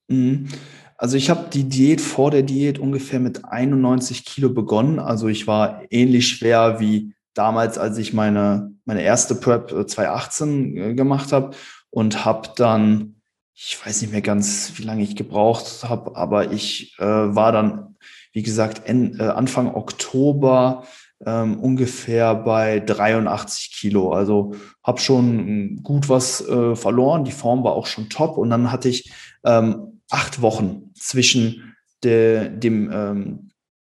[0.09, 0.49] Mhm.
[0.97, 4.99] Also ich habe die Diät vor der Diät ungefähr mit 91 Kilo begonnen.
[4.99, 10.95] Also ich war ähnlich schwer wie damals, als ich meine, meine erste Prep 2018 äh,
[10.95, 11.57] gemacht habe
[11.91, 13.17] und habe dann,
[13.55, 17.97] ich weiß nicht mehr ganz, wie lange ich gebraucht habe, aber ich äh, war dann,
[18.33, 20.85] wie gesagt, en, äh, Anfang Oktober
[21.27, 24.13] ähm, ungefähr bei 83 Kilo.
[24.13, 27.25] Also habe schon gut was äh, verloren.
[27.25, 28.37] Die Form war auch schon top.
[28.37, 29.13] Und dann hatte ich
[29.45, 31.75] ähm, acht Wochen zwischen
[32.05, 33.51] de, dem ähm,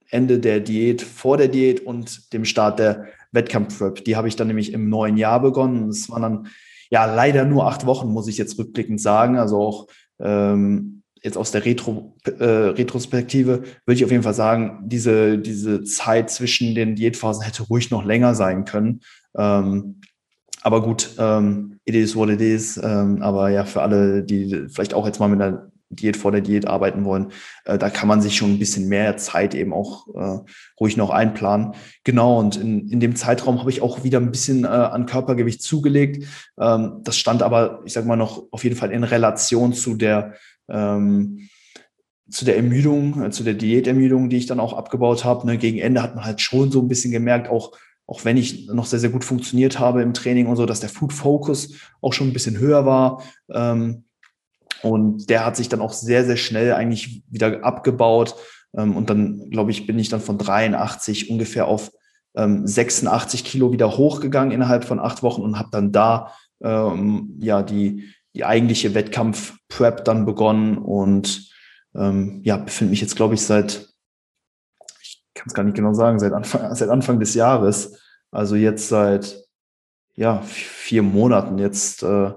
[0.09, 4.03] Ende der Diät, vor der Diät und dem Start der Wettkampf-Prep.
[4.03, 5.87] Die habe ich dann nämlich im neuen Jahr begonnen.
[5.87, 6.47] Es waren dann
[6.89, 9.37] ja leider nur acht Wochen, muss ich jetzt rückblickend sagen.
[9.37, 9.87] Also auch
[10.19, 15.83] ähm, jetzt aus der Retro, äh, Retrospektive würde ich auf jeden Fall sagen, diese, diese
[15.83, 19.01] Zeit zwischen den Diätphasen hätte ruhig noch länger sein können.
[19.37, 20.01] Ähm,
[20.61, 22.77] aber gut, ähm, it is what it is.
[22.77, 26.41] Ähm, aber ja, für alle, die vielleicht auch jetzt mal mit einer Diät vor der
[26.41, 27.31] Diät arbeiten wollen,
[27.65, 30.39] äh, da kann man sich schon ein bisschen mehr Zeit eben auch äh,
[30.79, 31.73] ruhig noch einplanen.
[32.03, 35.61] Genau, und in, in dem Zeitraum habe ich auch wieder ein bisschen äh, an Körpergewicht
[35.61, 36.25] zugelegt.
[36.59, 40.35] Ähm, das stand aber, ich sage mal, noch auf jeden Fall in Relation zu der
[40.69, 41.49] ähm,
[42.29, 45.47] zu der Ermüdung, äh, zu der Diätermüdung, die ich dann auch abgebaut habe.
[45.47, 47.71] Ne, gegen Ende hat man halt schon so ein bisschen gemerkt, auch,
[48.05, 50.89] auch wenn ich noch sehr, sehr gut funktioniert habe im Training und so, dass der
[50.89, 53.23] Food Focus auch schon ein bisschen höher war.
[53.51, 54.05] Ähm,
[54.83, 58.35] und der hat sich dann auch sehr, sehr schnell eigentlich wieder abgebaut.
[58.75, 61.91] Ähm, und dann, glaube ich, bin ich dann von 83 ungefähr auf
[62.35, 67.63] ähm, 86 Kilo wieder hochgegangen innerhalb von acht Wochen und habe dann da ähm, ja
[67.63, 71.49] die, die eigentliche Wettkampf-Prep dann begonnen und
[71.95, 73.89] ähm, ja, befinde mich jetzt, glaube ich, seit,
[75.01, 77.99] ich kann es gar nicht genau sagen, seit Anfang, seit Anfang des Jahres,
[78.31, 79.43] also jetzt seit
[80.15, 82.31] ja, vier Monaten jetzt äh,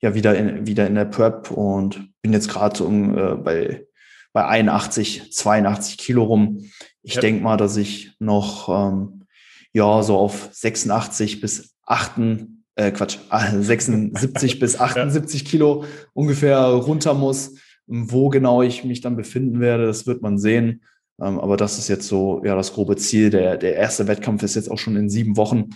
[0.00, 3.86] ja wieder in, wieder in der Prep und bin jetzt gerade um, äh, bei,
[4.32, 6.64] bei 81, 82 Kilo rum.
[7.02, 7.20] Ich ja.
[7.20, 9.24] denke mal, dass ich noch ähm,
[9.72, 12.12] ja so auf 86 bis 8,
[12.76, 13.18] äh, Quatsch,
[13.60, 17.54] 76 bis 78 Kilo ungefähr runter muss.
[17.92, 20.82] Wo genau ich mich dann befinden werde, das wird man sehen.
[21.20, 23.30] Ähm, aber das ist jetzt so ja das grobe Ziel.
[23.30, 25.70] Der, der erste Wettkampf ist jetzt auch schon in sieben Wochen.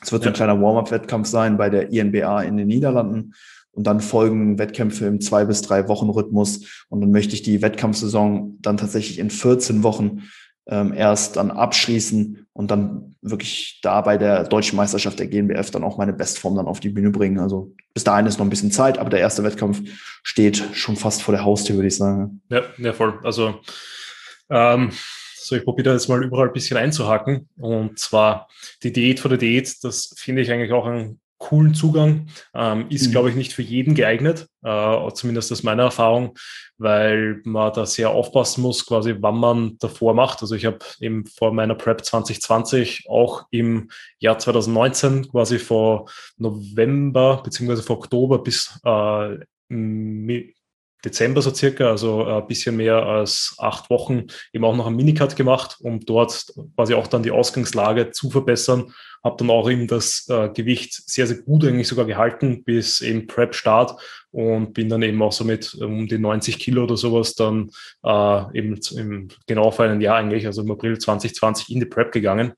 [0.00, 3.34] Es wird so ein kleiner Warm-up-Wettkampf sein bei der INBA in den Niederlanden.
[3.72, 6.84] Und dann folgen Wettkämpfe im zwei bis drei Wochen Rhythmus.
[6.88, 10.22] Und dann möchte ich die Wettkampfsaison dann tatsächlich in 14 Wochen
[10.68, 15.84] ähm, erst dann abschließen und dann wirklich da bei der deutschen Meisterschaft der GNBF dann
[15.84, 17.38] auch meine Bestform dann auf die Bühne bringen.
[17.38, 19.80] Also bis dahin ist noch ein bisschen Zeit, aber der erste Wettkampf
[20.22, 22.42] steht schon fast vor der Haustür, würde ich sagen.
[22.50, 23.18] Ja, ja voll.
[23.22, 23.60] Also
[24.50, 24.90] ähm,
[25.48, 27.48] so, ich probiere da jetzt mal überall ein bisschen einzuhaken.
[27.56, 28.48] Und zwar
[28.82, 32.28] die Diät vor der Diät, das finde ich eigentlich auch einen coolen Zugang.
[32.54, 33.12] Ähm, ist, mhm.
[33.12, 36.36] glaube ich, nicht für jeden geeignet, äh, zumindest aus meiner Erfahrung,
[36.76, 40.42] weil man da sehr aufpassen muss, quasi, wann man davor macht.
[40.42, 47.40] Also ich habe eben vor meiner Prep 2020 auch im Jahr 2019 quasi vor November
[47.42, 49.38] beziehungsweise vor Oktober bis äh,
[51.04, 55.36] Dezember so circa, also ein bisschen mehr als acht Wochen, eben auch noch einen Minicut
[55.36, 58.92] gemacht, um dort quasi auch dann die Ausgangslage zu verbessern.
[59.22, 63.26] Habe dann auch eben das äh, Gewicht sehr, sehr gut eigentlich sogar gehalten bis eben
[63.26, 67.70] Prep-Start und bin dann eben auch so mit um die 90 Kilo oder sowas dann
[68.04, 72.12] äh, eben im, genau vor einem Jahr eigentlich, also im April 2020 in die Prep
[72.12, 72.52] gegangen.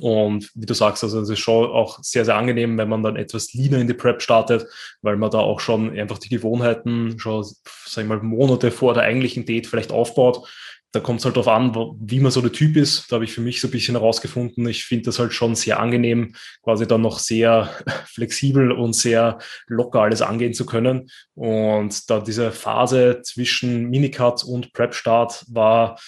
[0.00, 3.16] Und wie du sagst, also es ist schon auch sehr, sehr angenehm, wenn man dann
[3.16, 4.66] etwas leaner in die Prep startet,
[5.02, 7.44] weil man da auch schon einfach die Gewohnheiten schon,
[7.86, 10.48] sag ich mal, Monate vor der eigentlichen Date vielleicht aufbaut.
[10.92, 13.10] Da kommt es halt darauf an, wie man so der Typ ist.
[13.10, 14.66] Da habe ich für mich so ein bisschen herausgefunden.
[14.68, 17.70] Ich finde das halt schon sehr angenehm, quasi dann noch sehr
[18.06, 21.08] flexibel und sehr locker alles angehen zu können.
[21.34, 25.98] Und da diese Phase zwischen Minicut und Prep-Start war,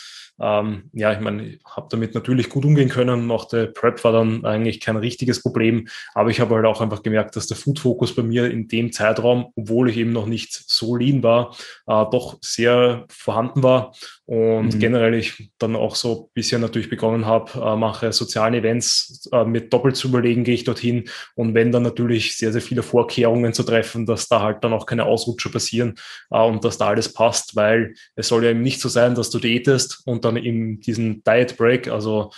[0.41, 3.31] ähm, ja, ich meine, ich habe damit natürlich gut umgehen können.
[3.31, 5.89] Auch der Prep war dann eigentlich kein richtiges Problem.
[6.15, 9.53] Aber ich habe halt auch einfach gemerkt, dass der Food-Fokus bei mir in dem Zeitraum,
[9.55, 13.95] obwohl ich eben noch nicht so lean war, äh, doch sehr vorhanden war.
[14.27, 14.79] Und mhm.
[14.79, 19.45] generell ich dann auch so ein bisschen natürlich begonnen habe, äh, mache sozialen Events äh,
[19.45, 21.05] mit doppelt zu überlegen, gehe ich dorthin.
[21.35, 24.87] Und wenn dann natürlich sehr, sehr viele Vorkehrungen zu treffen, dass da halt dann auch
[24.87, 25.97] keine Ausrutscher passieren
[26.31, 29.29] äh, und dass da alles passt, weil es soll ja eben nicht so sein, dass
[29.29, 32.31] du diätest und dann in diesen Diet Break, also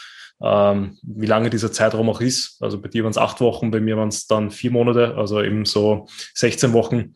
[0.42, 2.61] ähm, wie lange dieser Zeitraum auch ist.
[2.61, 5.40] Also bei dir waren es acht Wochen, bei mir waren es dann vier Monate, also
[5.40, 7.14] eben so 16 Wochen.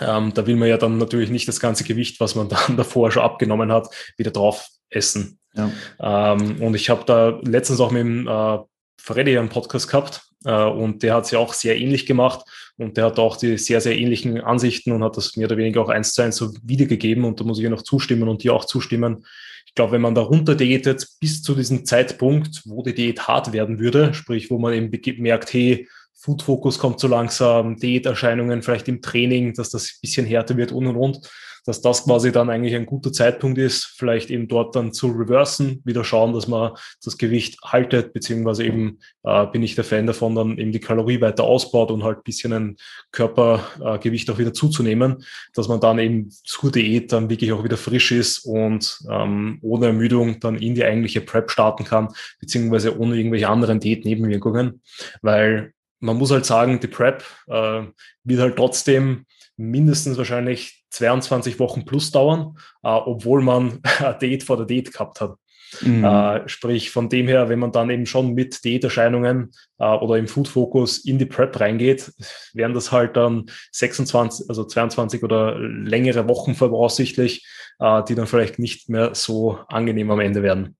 [0.00, 3.10] Ähm, da will man ja dann natürlich nicht das ganze Gewicht, was man dann davor
[3.10, 5.38] schon abgenommen hat, wieder drauf essen.
[5.54, 5.70] Ja.
[6.00, 8.58] Ähm, und ich habe da letztens auch mit dem äh,
[8.98, 12.44] Freddy einen Podcast gehabt äh, und der hat es ja auch sehr ähnlich gemacht
[12.76, 15.80] und der hat auch die sehr, sehr ähnlichen Ansichten und hat das mehr oder weniger
[15.80, 18.54] auch eins zu eins so wiedergegeben und da muss ich ja noch zustimmen und dir
[18.54, 19.24] auch zustimmen.
[19.66, 23.52] Ich glaube, wenn man da runter diätet bis zu diesem Zeitpunkt, wo die Diät hart
[23.52, 24.90] werden würde, sprich, wo man eben
[25.22, 25.88] merkt, hey,
[26.26, 30.72] Food Focus kommt so langsam, Diäterscheinungen vielleicht im Training, dass das ein bisschen härter wird
[30.72, 31.30] und und und,
[31.66, 35.82] dass das quasi dann eigentlich ein guter Zeitpunkt ist, vielleicht eben dort dann zu reversen,
[35.84, 36.72] wieder schauen, dass man
[37.04, 41.20] das Gewicht haltet, beziehungsweise eben äh, bin ich der Fan davon, dann eben die Kalorie
[41.20, 42.76] weiter ausbaut und halt bisschen ein
[43.12, 47.76] Körpergewicht äh, auch wieder zuzunehmen, dass man dann eben zur Diät dann wirklich auch wieder
[47.76, 52.08] frisch ist und ähm, ohne Ermüdung dann in die eigentliche Prep starten kann,
[52.40, 54.82] beziehungsweise ohne irgendwelche anderen Diätnebenwirkungen,
[55.22, 55.72] weil
[56.06, 57.82] man muss halt sagen, die Prep äh,
[58.24, 64.56] wird halt trotzdem mindestens wahrscheinlich 22 Wochen plus dauern, äh, obwohl man eine Date vor
[64.56, 65.34] der Date gehabt hat.
[65.80, 66.04] Mhm.
[66.04, 70.28] Äh, sprich, von dem her, wenn man dann eben schon mit Diäterscheinungen äh, oder im
[70.28, 72.12] Food Focus in die Prep reingeht,
[72.54, 77.46] wären das halt dann 26, also 22 oder längere Wochen voraussichtlich,
[77.80, 80.76] äh, die dann vielleicht nicht mehr so angenehm am Ende werden.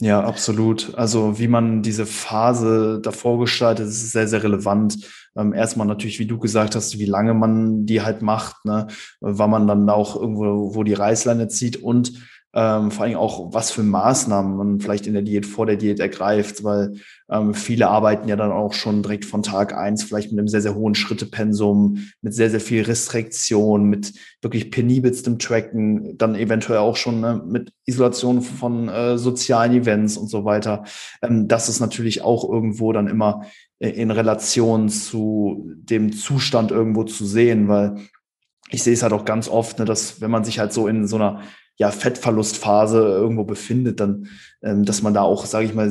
[0.00, 0.94] Ja, absolut.
[0.96, 4.98] Also wie man diese Phase davor gestaltet, ist sehr, sehr relevant.
[5.34, 8.88] Ähm, erstmal natürlich, wie du gesagt hast, wie lange man die halt macht, ne?
[9.20, 12.12] wann man dann auch irgendwo, wo die Reißleine zieht und
[12.56, 16.00] ähm, vor allem auch, was für Maßnahmen man vielleicht in der Diät vor der Diät
[16.00, 16.94] ergreift, weil
[17.30, 20.62] ähm, viele arbeiten ja dann auch schon direkt von Tag eins vielleicht mit einem sehr,
[20.62, 26.96] sehr hohen Schrittepensum, mit sehr, sehr viel Restriktion, mit wirklich penibelstem Tracken, dann eventuell auch
[26.96, 30.84] schon ne, mit Isolation von äh, sozialen Events und so weiter.
[31.20, 33.44] Ähm, das ist natürlich auch irgendwo dann immer
[33.80, 37.96] äh, in Relation zu dem Zustand irgendwo zu sehen, weil
[38.70, 41.06] ich sehe es halt auch ganz oft, ne, dass wenn man sich halt so in
[41.06, 41.42] so einer
[41.76, 44.28] ja, Fettverlustphase irgendwo befindet, dann,
[44.62, 45.88] ähm, dass man da auch, sage ich mal,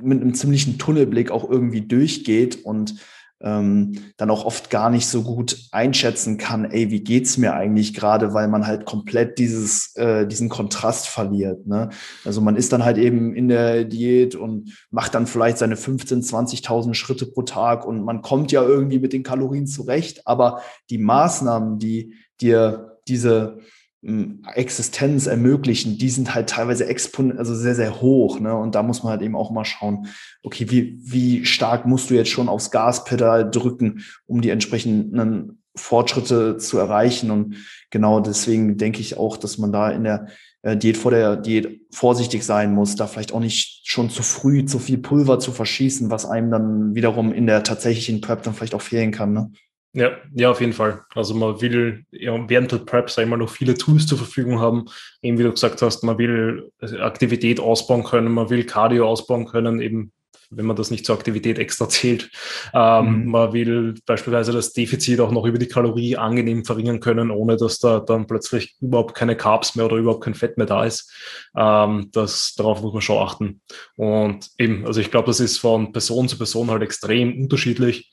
[0.00, 2.94] mit einem ziemlichen Tunnelblick auch irgendwie durchgeht und
[3.40, 7.94] ähm, dann auch oft gar nicht so gut einschätzen kann, ey, wie geht's mir eigentlich
[7.94, 11.66] gerade, weil man halt komplett dieses, äh, diesen Kontrast verliert.
[11.66, 11.90] Ne?
[12.24, 16.22] Also man ist dann halt eben in der Diät und macht dann vielleicht seine 15,
[16.22, 20.98] 20.000 Schritte pro Tag und man kommt ja irgendwie mit den Kalorien zurecht, aber die
[20.98, 23.60] Maßnahmen, die dir diese
[24.02, 28.38] Existenz ermöglichen, die sind halt teilweise expon also sehr, sehr hoch.
[28.38, 28.54] Ne?
[28.54, 30.06] Und da muss man halt eben auch mal schauen,
[30.42, 36.58] okay, wie, wie stark musst du jetzt schon aufs Gaspedal drücken, um die entsprechenden Fortschritte
[36.58, 37.32] zu erreichen.
[37.32, 37.56] Und
[37.90, 40.28] genau deswegen denke ich auch, dass man da in der
[40.62, 44.64] äh, Diät vor der Diät vorsichtig sein muss, da vielleicht auch nicht schon zu früh
[44.64, 48.74] zu viel Pulver zu verschießen, was einem dann wiederum in der tatsächlichen Prep dann vielleicht
[48.74, 49.32] auch fehlen kann.
[49.32, 49.50] Ne?
[49.94, 51.02] Ja, ja, auf jeden Fall.
[51.14, 54.60] Also man will ja, während der Prep sag ich mal, noch viele Tools zur Verfügung
[54.60, 54.84] haben.
[55.22, 56.70] Eben wie du gesagt hast, man will
[57.00, 60.12] Aktivität ausbauen können, man will Cardio ausbauen können, eben
[60.50, 62.30] wenn man das nicht zur Aktivität extra zählt.
[62.72, 63.30] Ähm, mhm.
[63.30, 67.78] Man will beispielsweise das Defizit auch noch über die Kalorie angenehm verringern können, ohne dass
[67.78, 71.12] da dann plötzlich überhaupt keine Carbs mehr oder überhaupt kein Fett mehr da ist.
[71.56, 73.60] Ähm, das, darauf muss man schon achten.
[73.96, 78.10] Und eben, also ich glaube, das ist von Person zu Person halt extrem unterschiedlich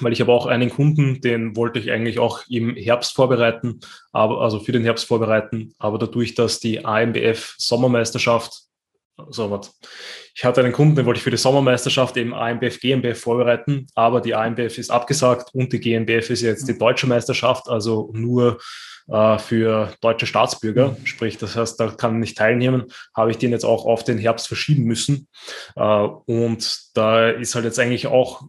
[0.00, 3.80] weil ich habe auch einen Kunden, den wollte ich eigentlich auch im Herbst vorbereiten,
[4.12, 8.62] aber also für den Herbst vorbereiten, aber dadurch, dass die AMBF Sommermeisterschaft,
[9.30, 9.78] so was,
[10.34, 14.20] ich hatte einen Kunden, den wollte ich für die Sommermeisterschaft eben AMBF GmbF vorbereiten, aber
[14.20, 18.58] die AMBF ist abgesagt und die GmbF ist jetzt die deutsche Meisterschaft, also nur
[19.08, 21.06] äh, für deutsche Staatsbürger, mhm.
[21.06, 24.48] sprich, das heißt, da kann nicht teilnehmen, habe ich den jetzt auch auf den Herbst
[24.48, 25.28] verschieben müssen.
[25.76, 28.42] Äh, und da ist halt jetzt eigentlich auch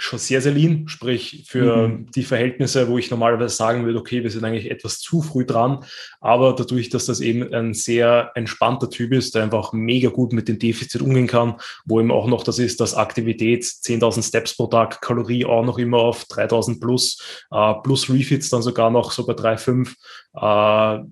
[0.00, 2.10] schon sehr, sehr lean, sprich für mhm.
[2.10, 5.84] die Verhältnisse, wo ich normalerweise sagen würde, okay, wir sind eigentlich etwas zu früh dran,
[6.20, 10.48] aber dadurch, dass das eben ein sehr entspannter Typ ist, der einfach mega gut mit
[10.48, 14.68] dem Defizit umgehen kann, wo eben auch noch das ist, dass Aktivität 10.000 Steps pro
[14.68, 19.26] Tag, Kalorie auch noch immer auf 3.000 plus, äh, plus Refits dann sogar noch so
[19.26, 19.94] bei 3,5,
[20.34, 21.04] äh,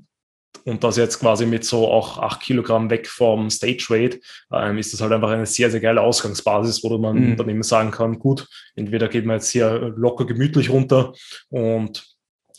[0.64, 4.20] und das jetzt quasi mit so auch acht Kilogramm weg vom Stage Weight,
[4.52, 7.36] ähm, ist das halt einfach eine sehr, sehr geile Ausgangsbasis, wo man mhm.
[7.36, 11.12] dann eben sagen kann, gut, entweder geht man jetzt hier locker gemütlich runter
[11.48, 12.04] und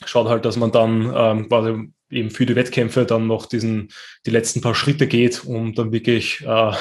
[0.06, 3.90] schaut halt, dass man dann ähm, quasi eben für die Wettkämpfe dann noch diesen,
[4.26, 6.74] die letzten paar Schritte geht, um dann wirklich äh,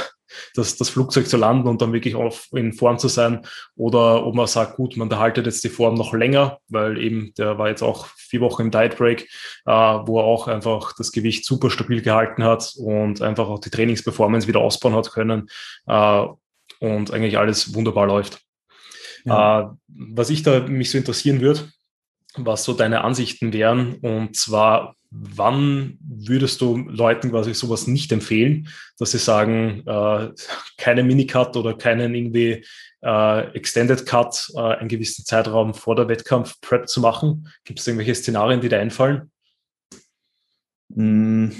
[0.54, 3.46] das, das Flugzeug zu landen und dann wirklich auf, in Form zu sein.
[3.76, 7.58] Oder ob man sagt, gut, man erhaltet jetzt die Form noch länger, weil eben der
[7.58, 9.22] war jetzt auch vier Wochen im Diet Break,
[9.66, 13.70] äh, wo er auch einfach das Gewicht super stabil gehalten hat und einfach auch die
[13.70, 15.48] Trainingsperformance wieder ausbauen hat können
[15.86, 16.24] äh,
[16.80, 18.40] und eigentlich alles wunderbar läuft.
[19.24, 19.60] Ja.
[19.60, 21.70] Äh, was ich da mich so interessieren würde,
[22.44, 23.94] was so deine Ansichten wären.
[23.96, 30.30] Und zwar, wann würdest du Leuten quasi sowas nicht empfehlen, dass sie sagen, äh,
[30.76, 32.64] keine Minicut oder keinen irgendwie
[33.02, 37.48] äh, Extended Cut, äh, einen gewissen Zeitraum vor der Wettkampf-Prep zu machen?
[37.64, 39.30] Gibt es irgendwelche Szenarien, die dir einfallen?
[40.88, 41.50] Mm.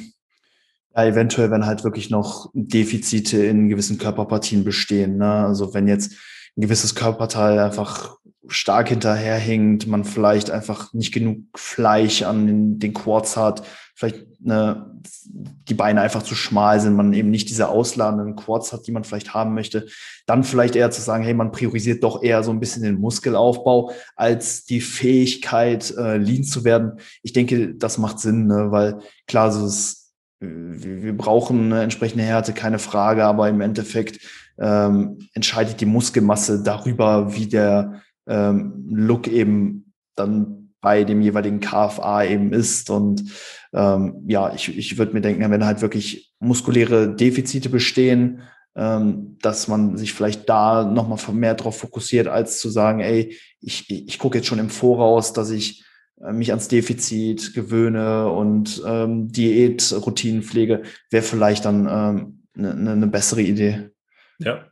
[0.94, 5.18] Ja, eventuell, wenn halt wirklich noch Defizite in gewissen Körperpartien bestehen.
[5.18, 5.46] Ne?
[5.46, 6.16] Also wenn jetzt
[6.56, 12.94] ein gewisses Körperteil einfach stark hinterherhinkt, man vielleicht einfach nicht genug Fleisch an den, den
[12.94, 13.62] Quads hat,
[13.94, 18.86] vielleicht eine, die Beine einfach zu schmal sind, man eben nicht diese ausladenden Quads hat,
[18.86, 19.86] die man vielleicht haben möchte,
[20.26, 23.90] dann vielleicht eher zu sagen, hey, man priorisiert doch eher so ein bisschen den Muskelaufbau
[24.16, 27.00] als die Fähigkeit, äh, lean zu werden.
[27.22, 28.70] Ich denke, das macht Sinn, ne?
[28.70, 34.20] weil klar, so ist, wir brauchen eine entsprechende Härte, keine Frage, aber im Endeffekt
[34.58, 42.24] ähm, entscheidet die Muskelmasse darüber, wie der ähm, Look eben dann bei dem jeweiligen KFA
[42.24, 42.90] eben ist.
[42.90, 43.24] Und
[43.72, 48.42] ähm, ja, ich, ich würde mir denken, wenn halt wirklich muskuläre Defizite bestehen,
[48.76, 53.90] ähm, dass man sich vielleicht da nochmal mehr darauf fokussiert, als zu sagen, ey, ich,
[53.90, 55.84] ich gucke jetzt schon im Voraus, dass ich
[56.20, 62.96] äh, mich ans Defizit gewöhne und ähm, Diätroutinen pflege, wäre vielleicht dann ähm, eine, eine
[62.96, 63.90] ne bessere Idee.
[64.38, 64.70] Ja,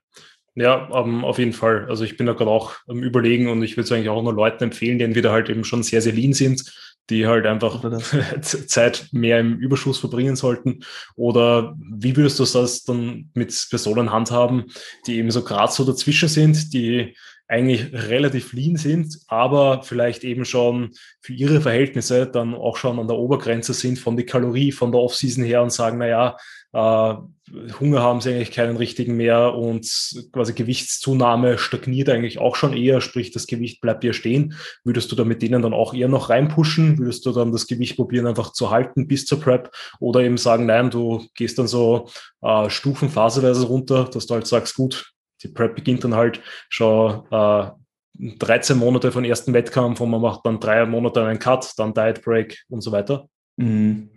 [0.56, 1.86] ja, um, ähm, auf jeden Fall.
[1.88, 4.32] Also ich bin da gerade auch am Überlegen und ich würde es eigentlich auch nur
[4.32, 6.72] Leuten empfehlen, die entweder halt eben schon sehr, sehr lean sind,
[7.10, 7.84] die halt einfach
[8.40, 10.80] Zeit mehr im Überschuss verbringen sollten.
[11.14, 14.64] Oder wie würdest du das dann mit Personen handhaben,
[15.06, 17.14] die eben so gerade so dazwischen sind, die
[17.48, 23.06] eigentlich relativ lean sind, aber vielleicht eben schon für ihre Verhältnisse dann auch schon an
[23.06, 26.34] der Obergrenze sind von der Kalorie, von der Offseason her und sagen, na ja, äh,
[26.72, 29.86] Hunger haben sie eigentlich keinen richtigen mehr und
[30.32, 34.54] quasi Gewichtszunahme stagniert eigentlich auch schon eher, sprich das Gewicht bleibt ja stehen.
[34.84, 36.98] Würdest du da mit denen dann auch eher noch reinpushen?
[36.98, 40.66] Würdest du dann das Gewicht probieren einfach zu halten bis zur Prep oder eben sagen,
[40.66, 42.08] nein, du gehst dann so
[42.42, 47.70] äh, stufenphaseweise runter, dass du halt sagst, gut, die Prep beginnt dann halt schon äh,
[48.18, 52.22] 13 Monate von ersten Wettkampf und man macht dann drei Monate einen Cut, dann Diet
[52.22, 53.28] Break und so weiter?
[53.56, 54.10] Mhm.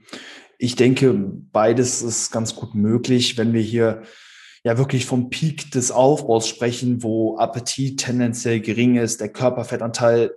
[0.62, 4.04] Ich denke, beides ist ganz gut möglich, wenn wir hier
[4.66, 10.36] ja wirklich vom Peak des Aufbaus sprechen, wo Appetit tendenziell gering ist, der Körperfettanteil,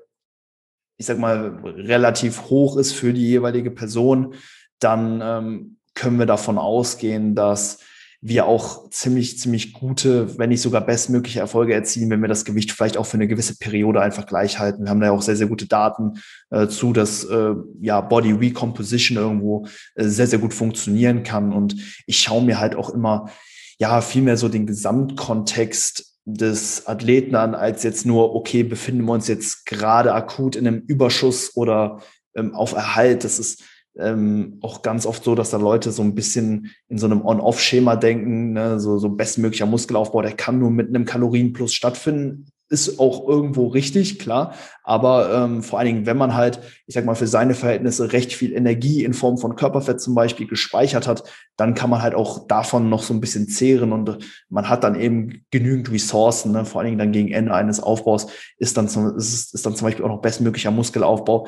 [0.96, 4.34] ich sag mal, relativ hoch ist für die jeweilige Person,
[4.78, 7.80] dann ähm, können wir davon ausgehen, dass
[8.24, 12.70] wir auch ziemlich, ziemlich gute, wenn nicht sogar bestmögliche Erfolge erzielen, wenn wir das Gewicht
[12.70, 14.84] vielleicht auch für eine gewisse Periode einfach gleich halten.
[14.84, 18.30] Wir haben da ja auch sehr, sehr gute Daten äh, zu, dass äh, ja Body
[18.30, 21.52] Recomposition irgendwo äh, sehr, sehr gut funktionieren kann.
[21.52, 21.74] Und
[22.06, 23.28] ich schaue mir halt auch immer
[23.80, 29.12] ja viel mehr so den Gesamtkontext des Athleten an, als jetzt nur, okay, befinden wir
[29.14, 32.00] uns jetzt gerade akut in einem Überschuss oder
[32.36, 33.24] ähm, auf Erhalt.
[33.24, 33.64] Das ist
[33.98, 37.96] ähm, auch ganz oft so, dass da Leute so ein bisschen in so einem On-Off-Schema
[37.96, 38.80] denken, ne?
[38.80, 44.18] so, so bestmöglicher Muskelaufbau, der kann nur mit einem Kalorienplus stattfinden ist auch irgendwo richtig,
[44.18, 44.54] klar.
[44.82, 48.32] Aber ähm, vor allen Dingen, wenn man halt, ich sag mal, für seine Verhältnisse recht
[48.32, 51.22] viel Energie in Form von Körperfett zum Beispiel gespeichert hat,
[51.56, 54.98] dann kann man halt auch davon noch so ein bisschen zehren und man hat dann
[54.98, 56.64] eben genügend Ressourcen, ne?
[56.64, 59.86] vor allen Dingen dann gegen Ende eines Aufbaus ist dann, zum, ist, ist dann zum
[59.86, 61.46] Beispiel auch noch bestmöglicher Muskelaufbau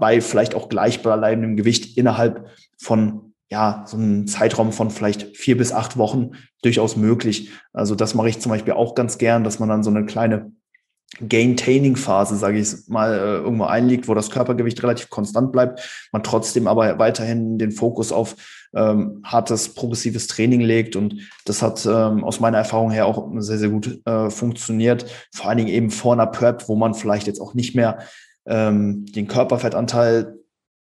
[0.00, 2.46] bei vielleicht auch gleichbleibendem Gewicht innerhalb
[2.78, 6.30] von ja, so ein Zeitraum von vielleicht vier bis acht Wochen
[6.62, 7.50] durchaus möglich.
[7.74, 10.52] Also das mache ich zum Beispiel auch ganz gern, dass man dann so eine kleine
[11.20, 16.66] Gaintaining-Phase, sage ich mal, äh, irgendwo einliegt, wo das Körpergewicht relativ konstant bleibt, man trotzdem
[16.66, 18.36] aber weiterhin den Fokus auf
[18.74, 20.96] ähm, hartes, progressives Training legt.
[20.96, 25.04] Und das hat ähm, aus meiner Erfahrung her auch sehr, sehr gut äh, funktioniert.
[25.30, 27.98] Vor allen Dingen eben vor einer Prep, wo man vielleicht jetzt auch nicht mehr
[28.46, 30.38] ähm, den Körperfettanteil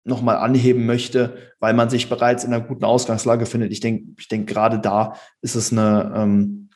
[0.09, 3.71] nochmal anheben möchte, weil man sich bereits in einer guten Ausgangslage findet.
[3.71, 6.69] Ich denke, ich denke, gerade da ist es eine ähm,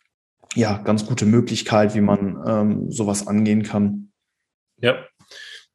[0.55, 4.11] ja, ganz gute Möglichkeit, wie man ähm, sowas angehen kann.
[4.77, 4.95] Ja,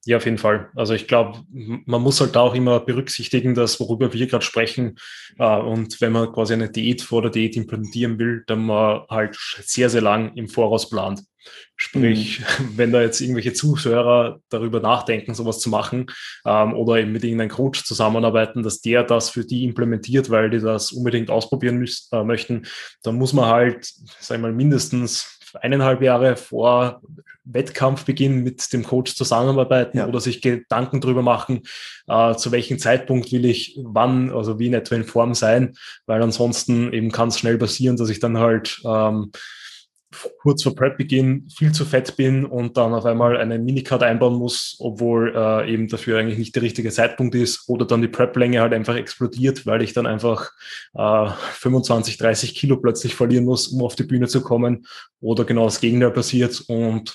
[0.08, 0.70] ja, auf jeden Fall.
[0.74, 4.96] Also ich glaube, man muss halt da auch immer berücksichtigen, dass worüber wir gerade sprechen.
[5.38, 9.36] Äh, und wenn man quasi eine Diät vor der Diät implementieren will, dann man halt
[9.36, 11.24] sehr, sehr lang im Voraus plant.
[11.76, 12.44] Sprich, mhm.
[12.76, 16.06] wenn da jetzt irgendwelche Zuhörer darüber nachdenken, sowas zu machen
[16.44, 20.60] ähm, oder eben mit irgendeinem Coach zusammenarbeiten, dass der das für die implementiert, weil die
[20.60, 22.66] das unbedingt ausprobieren äh, möchten,
[23.02, 27.00] dann muss man halt, sag ich mal, mindestens eineinhalb Jahre vor
[27.44, 30.06] Wettkampfbeginn mit dem Coach zusammenarbeiten ja.
[30.06, 31.62] oder sich Gedanken darüber machen,
[32.06, 35.74] äh, zu welchem Zeitpunkt will ich wann, also wie in etwa in Form sein,
[36.06, 39.32] weil ansonsten eben kann es schnell passieren, dass ich dann halt ähm,
[40.40, 44.76] kurz vor Prep-Beginn viel zu fett bin und dann auf einmal eine Minicard einbauen muss,
[44.80, 48.72] obwohl äh, eben dafür eigentlich nicht der richtige Zeitpunkt ist oder dann die Prep-Länge halt
[48.72, 50.50] einfach explodiert, weil ich dann einfach
[50.94, 54.86] äh, 25, 30 Kilo plötzlich verlieren muss, um auf die Bühne zu kommen
[55.20, 57.14] oder genau das Gegenteil passiert und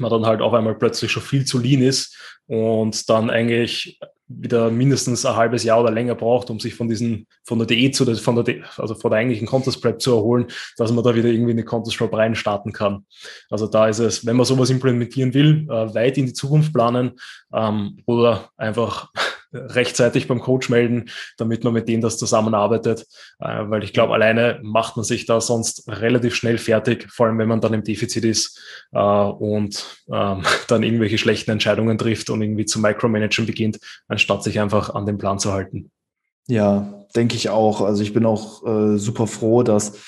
[0.00, 3.98] man dann halt auf einmal plötzlich schon viel zu lean ist und dann eigentlich
[4.28, 7.90] wieder mindestens ein halbes Jahr oder länger braucht, um sich von diesen, von der DE
[7.90, 10.46] zu von der, De, also von der eigentlichen Contest Prep zu erholen,
[10.76, 12.34] dass man da wieder irgendwie eine Contest Prep rein
[12.72, 13.06] kann.
[13.50, 17.12] Also da ist es, wenn man sowas implementieren will, äh, weit in die Zukunft planen
[17.52, 19.10] ähm, oder einfach
[19.56, 23.06] rechtzeitig beim Coach melden, damit man mit denen das zusammenarbeitet,
[23.40, 27.38] äh, weil ich glaube, alleine macht man sich da sonst relativ schnell fertig, vor allem
[27.38, 28.60] wenn man dann im Defizit ist
[28.92, 33.78] äh, und ähm, dann irgendwelche schlechten Entscheidungen trifft und irgendwie zu Micromanagen beginnt,
[34.08, 35.90] anstatt sich einfach an den Plan zu halten.
[36.48, 37.80] Ja, denke ich auch.
[37.80, 39.98] Also ich bin auch äh, super froh, dass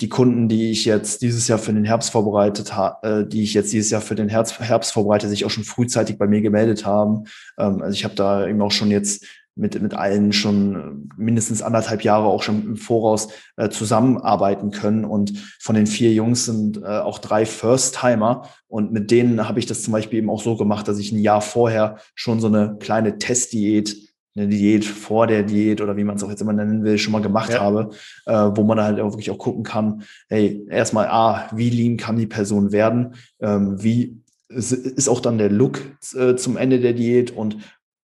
[0.00, 3.54] die Kunden, die ich jetzt dieses Jahr für den Herbst vorbereitet habe, äh, die ich
[3.54, 6.86] jetzt dieses Jahr für den Herbst, Herbst vorbereite, sich auch schon frühzeitig bei mir gemeldet
[6.86, 7.24] haben.
[7.58, 9.24] Ähm, also ich habe da eben auch schon jetzt
[9.58, 15.04] mit, mit allen schon mindestens anderthalb Jahre auch schon im Voraus äh, zusammenarbeiten können.
[15.04, 18.48] Und von den vier Jungs sind äh, auch drei First-Timer.
[18.68, 21.18] Und mit denen habe ich das zum Beispiel eben auch so gemacht, dass ich ein
[21.18, 24.07] Jahr vorher schon so eine kleine Testdiät
[24.38, 27.12] eine Diät vor der Diät oder wie man es auch jetzt immer nennen will, schon
[27.12, 27.60] mal gemacht ja.
[27.60, 27.90] habe,
[28.26, 32.16] äh, wo man halt auch wirklich auch gucken kann, hey, erstmal, ah, wie lean kann
[32.16, 35.80] die Person werden, ähm, wie ist auch dann der Look
[36.14, 37.58] äh, zum Ende der Diät und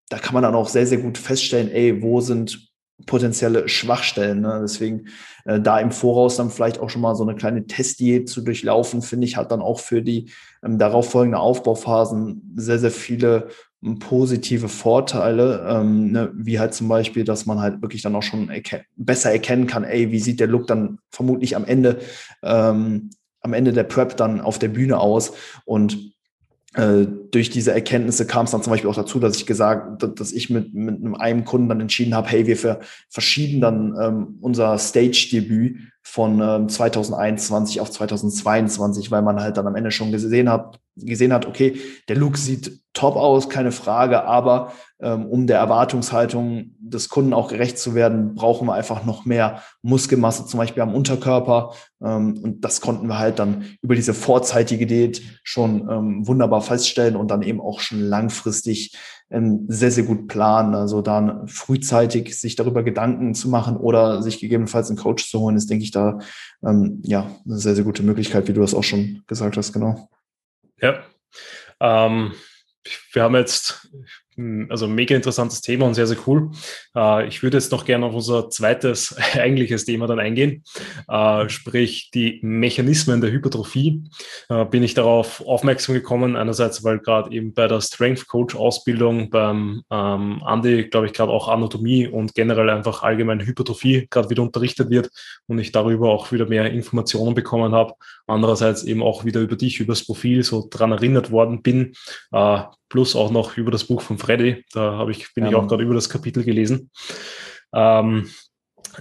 [0.09, 2.73] da kann man dann auch sehr, sehr gut feststellen, ey, wo sind
[3.05, 4.41] potenzielle Schwachstellen.
[4.41, 4.59] Ne?
[4.61, 5.07] Deswegen
[5.45, 9.01] äh, da im Voraus dann vielleicht auch schon mal so eine kleine Testdiät zu durchlaufen,
[9.01, 10.31] finde ich, hat dann auch für die
[10.63, 13.47] ähm, darauffolgende Aufbauphasen sehr, sehr viele
[13.99, 18.49] positive Vorteile, ähm, ne, wie halt zum Beispiel, dass man halt wirklich dann auch schon
[18.49, 21.99] erken besser erkennen kann, ey, wie sieht der Look dann vermutlich am Ende,
[22.41, 23.09] ähm,
[23.41, 25.33] am Ende der Prep dann auf der Bühne aus?
[25.65, 26.13] Und
[26.75, 30.31] äh, durch diese Erkenntnisse kam es dann zum Beispiel auch dazu, dass ich gesagt, dass
[30.31, 32.79] ich mit, mit einem Kunden dann entschieden habe, hey, wir ver
[33.09, 39.75] verschieben dann ähm, unser Stage-Debüt von ähm, 2021 auf 2022, weil man halt dann am
[39.75, 44.73] Ende schon gesehen hat, gesehen hat, okay, der Look sieht top aus, keine Frage, aber
[45.01, 49.63] ähm, um der Erwartungshaltung des Kunden auch gerecht zu werden, brauchen wir einfach noch mehr
[49.81, 51.73] Muskelmasse, zum Beispiel am Unterkörper.
[52.03, 57.15] Ähm, und das konnten wir halt dann über diese vorzeitige Diät schon ähm, wunderbar feststellen
[57.15, 58.95] und dann eben auch schon langfristig
[59.31, 60.75] ähm, sehr, sehr gut planen.
[60.75, 65.55] Also dann frühzeitig sich darüber Gedanken zu machen oder sich gegebenenfalls einen Coach zu holen,
[65.55, 66.19] ist, denke ich, da
[66.63, 70.07] ähm, ja eine sehr, sehr gute Möglichkeit, wie du das auch schon gesagt hast, genau.
[70.81, 71.05] Ja.
[71.79, 72.33] Ähm,
[73.13, 73.89] wir haben jetzt
[74.69, 76.51] also mega interessantes Thema und sehr, sehr cool.
[76.95, 80.63] Äh, ich würde jetzt noch gerne auf unser zweites eigentliches Thema dann eingehen,
[81.07, 84.03] äh, sprich die Mechanismen der Hypertrophie.
[84.49, 89.29] Äh, bin ich darauf aufmerksam gekommen, einerseits, weil gerade eben bei der Strength Coach Ausbildung
[89.29, 94.43] beim ähm, Andi, glaube ich, gerade auch Anatomie und generell einfach allgemein Hypertrophie gerade wieder
[94.43, 95.09] unterrichtet wird
[95.47, 97.93] und ich darüber auch wieder mehr Informationen bekommen habe.
[98.27, 101.93] Andererseits eben auch wieder über dich, übers Profil so dran erinnert worden bin
[102.93, 104.63] plus auch noch über das Buch von Freddy.
[104.71, 105.49] Da habe ich, bin ja.
[105.49, 106.91] ich auch gerade über das Kapitel gelesen.
[107.73, 108.29] Ähm,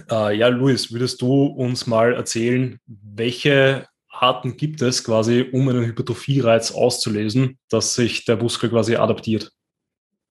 [0.09, 5.85] äh, ja, Luis, würdest du uns mal erzählen, welche Arten gibt es quasi, um einen
[5.85, 9.51] Hypertrophie-Reiz auszulösen, dass sich der Muskel quasi adaptiert?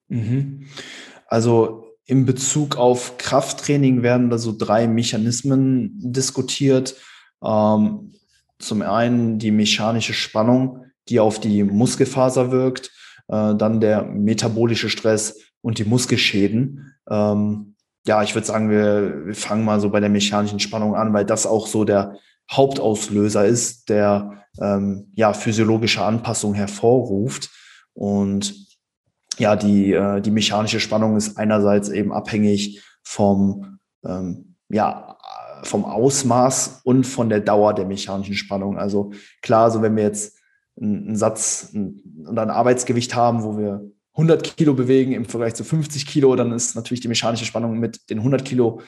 [0.09, 0.67] Mhm.
[1.27, 6.95] Also in Bezug auf Krafttraining werden da so drei Mechanismen diskutiert.
[7.41, 8.11] Ähm,
[8.59, 12.92] zum einen die mechanische Spannung, die auf die Muskelfaser wirkt
[13.27, 16.93] äh, dann der metabolische Stress und die Muskelschäden.
[17.09, 21.13] Ähm, ja, ich würde sagen, wir, wir fangen mal so bei der mechanischen Spannung an,
[21.13, 22.17] weil das auch so der
[22.51, 27.49] Hauptauslöser ist, der ähm, ja physiologische Anpassung hervorruft.
[27.93, 28.53] Und
[29.37, 35.17] ja, die, äh, die mechanische Spannung ist einerseits eben abhängig vom, ähm, ja,
[35.63, 38.77] vom Ausmaß und von der Dauer der mechanischen Spannung.
[38.77, 39.11] Also
[39.41, 40.37] klar, so wenn wir jetzt
[40.79, 43.81] einen Satz und ein Arbeitsgewicht haben, wo wir
[44.13, 48.09] 100 Kilo bewegen im Vergleich zu 50 Kilo, dann ist natürlich die mechanische Spannung mit
[48.09, 48.81] den 100 Kilo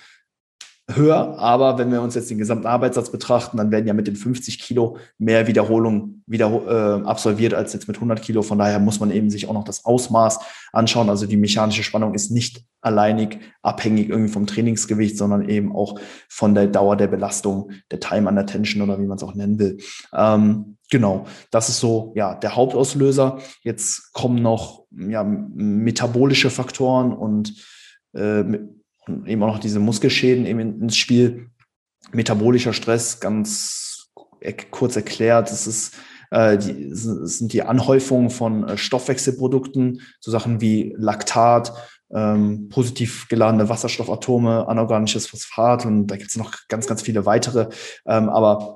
[0.91, 1.39] höher.
[1.39, 4.59] Aber wenn wir uns jetzt den gesamten Arbeitssatz betrachten, dann werden ja mit den 50
[4.59, 8.41] Kilo mehr Wiederholungen wieder äh, absolviert als jetzt mit 100 Kilo.
[8.43, 10.39] Von daher muss man eben sich auch noch das Ausmaß
[10.73, 11.09] anschauen.
[11.09, 16.53] Also die mechanische Spannung ist nicht alleinig abhängig irgendwie vom Trainingsgewicht, sondern eben auch von
[16.53, 19.77] der Dauer der Belastung, der Time under Tension oder wie man es auch nennen will.
[20.13, 23.39] Ähm, genau, das ist so ja der Hauptauslöser.
[23.61, 27.53] Jetzt kommen noch ja, metabolische Faktoren und
[28.13, 28.43] äh,
[29.07, 31.49] und eben auch noch diese Muskelschäden eben ins Spiel.
[32.11, 34.09] Metabolischer Stress, ganz
[34.71, 35.95] kurz erklärt, das ist
[36.31, 41.73] äh, die, sind die Anhäufungen von äh, Stoffwechselprodukten, so Sachen wie Laktat,
[42.13, 47.69] ähm, positiv geladene Wasserstoffatome, anorganisches Phosphat und da gibt es noch ganz, ganz viele weitere.
[48.05, 48.74] Ähm, aber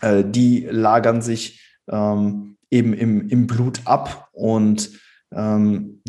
[0.00, 4.90] äh, die lagern sich ähm, eben im, im Blut ab und
[5.32, 6.02] ähm,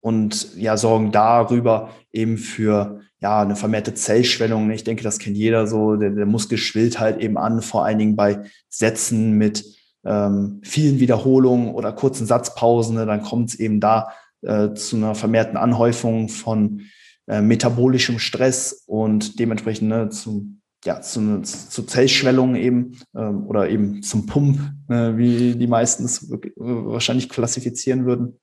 [0.00, 4.70] und ja, sorgen darüber eben für ja, eine vermehrte Zellschwellung.
[4.72, 5.94] Ich denke, das kennt jeder so.
[5.94, 9.64] Der, der Muskel schwillt halt eben an, vor allen Dingen bei Sätzen mit
[10.04, 12.96] ähm, vielen Wiederholungen oder kurzen Satzpausen.
[12.96, 14.08] Ne, dann kommt es eben da
[14.42, 16.82] äh, zu einer vermehrten Anhäufung von
[17.28, 20.48] äh, metabolischem Stress und dementsprechend ne, zu,
[20.84, 24.58] ja, zu, zu Zellschwellung eben ähm, oder eben zum Pump,
[24.88, 28.40] äh, wie die meisten es wahrscheinlich klassifizieren würden.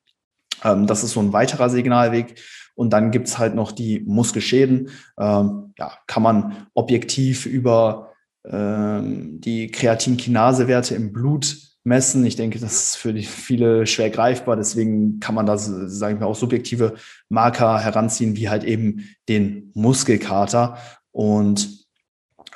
[0.64, 2.42] Ähm, das ist so ein weiterer Signalweg.
[2.76, 4.90] Und dann gibt's halt noch die Muskelschäden.
[5.20, 8.14] Ähm, ja, kann man objektiv über
[8.46, 12.26] ähm, die Kreatinkinasewerte im Blut messen.
[12.26, 14.56] Ich denke, das ist für die viele schwer greifbar.
[14.56, 16.96] Deswegen kann man da, sagen wir, auch subjektive
[17.28, 20.78] Marker heranziehen, wie halt eben den Muskelkater.
[21.12, 21.79] Und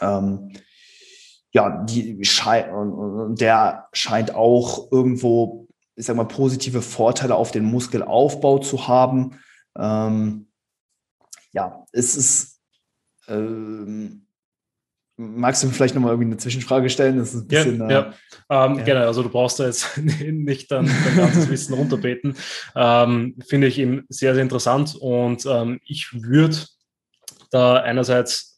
[0.03, 0.51] ähm,
[1.51, 2.67] ja, die scheint,
[3.39, 5.63] der scheint auch irgendwo
[5.95, 9.39] ich sag mal, positive Vorteile auf den Muskelaufbau zu haben.
[9.77, 10.47] Ähm,
[11.51, 12.59] ja, es ist,
[13.27, 14.25] ähm,
[15.17, 17.17] magst du mir vielleicht nochmal irgendwie eine Zwischenfrage stellen?
[17.17, 18.13] Das ist ein bisschen, ja, ja.
[18.49, 18.83] Ähm, ja.
[18.83, 22.35] Gerne, also du brauchst da jetzt nicht dann dein ganzes Wissen runterbeten.
[22.75, 26.57] Ähm, finde ich eben sehr, sehr interessant und ähm, ich würde
[27.51, 28.52] da einerseits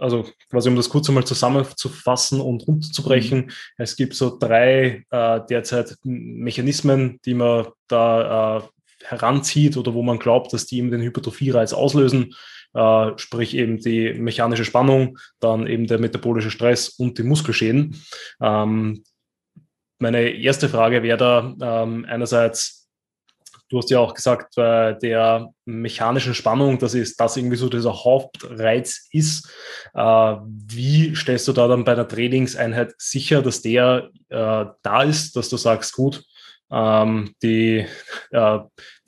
[0.00, 3.50] also quasi um das kurz einmal zusammenzufassen und runterzubrechen, mhm.
[3.78, 8.62] es gibt so drei äh, derzeit Mechanismen, die man da äh,
[9.04, 12.34] heranzieht oder wo man glaubt, dass die eben den Hypertrophie-Reiz auslösen,
[12.74, 17.96] äh, sprich eben die mechanische Spannung, dann eben der metabolische Stress und die Muskelschäden.
[18.40, 19.04] Ähm,
[19.98, 22.79] meine erste Frage wäre da ähm, einerseits,
[23.70, 28.04] Du hast ja auch gesagt, bei der mechanischen Spannung, das ist das irgendwie so dieser
[28.04, 29.48] Hauptreiz ist.
[29.94, 35.36] Äh, wie stellst du da dann bei der Trainingseinheit sicher, dass der äh, da ist,
[35.36, 36.24] dass du sagst, gut,
[36.72, 37.86] ähm, die,
[38.32, 38.58] äh,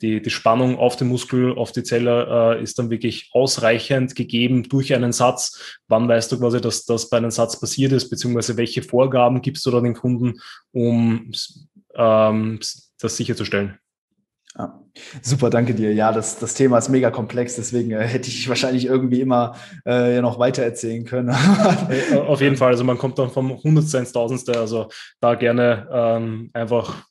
[0.01, 4.93] die, die Spannung auf den Muskel, auf die Zelle ist dann wirklich ausreichend gegeben durch
[4.93, 5.77] einen Satz.
[5.89, 9.65] Wann weißt du quasi, dass das bei einem Satz passiert ist, beziehungsweise welche Vorgaben gibst
[9.65, 10.39] du da den Kunden,
[10.71, 11.31] um
[11.95, 12.59] ähm,
[13.01, 13.77] das sicherzustellen?
[14.57, 14.79] Ja.
[15.21, 15.93] Super, danke dir.
[15.93, 20.15] Ja, das, das Thema ist mega komplex, deswegen äh, hätte ich wahrscheinlich irgendwie immer äh,
[20.15, 21.35] ja noch weiter erzählen können.
[22.27, 24.89] Auf jeden Fall, also man kommt dann vom Hundertste ins Tausendste, also
[25.19, 27.07] da gerne ähm, einfach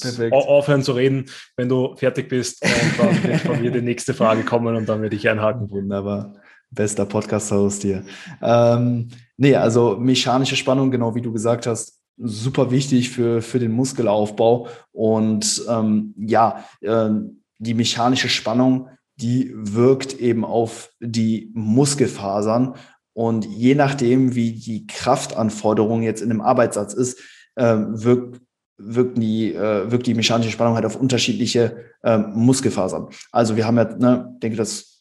[0.00, 0.32] Perfekt.
[0.32, 4.42] aufhören zu reden, wenn du fertig bist und dann wird von mir die nächste Frage
[4.42, 5.70] kommen und dann werde ich einhaken.
[5.70, 6.34] Wunderbar.
[6.70, 8.04] Bester Podcast-Host hier.
[8.42, 13.72] Ähm, nee, also mechanische Spannung, genau wie du gesagt hast, super wichtig für, für den
[13.72, 14.68] Muskelaufbau.
[14.92, 17.10] Und ähm, ja, äh,
[17.58, 22.74] die mechanische Spannung, die wirkt eben auf die Muskelfasern.
[23.12, 27.20] Und je nachdem, wie die Kraftanforderung jetzt in einem Arbeitssatz ist,
[27.54, 28.40] äh, wirkt,
[28.76, 33.08] wirkt, die, äh, wirkt die mechanische Spannung halt auf unterschiedliche äh, Muskelfasern.
[33.30, 34.93] Also wir haben ja, ne, denke, das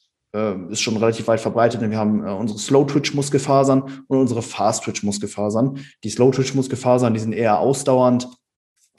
[0.69, 1.81] ist schon relativ weit verbreitet.
[1.81, 5.79] Wir haben äh, unsere Slow-Twitch-Muskelfasern und unsere Fast-Twitch-Muskelfasern.
[6.03, 8.27] Die Slow-Twitch-Muskelfasern, die sind eher ausdauernd,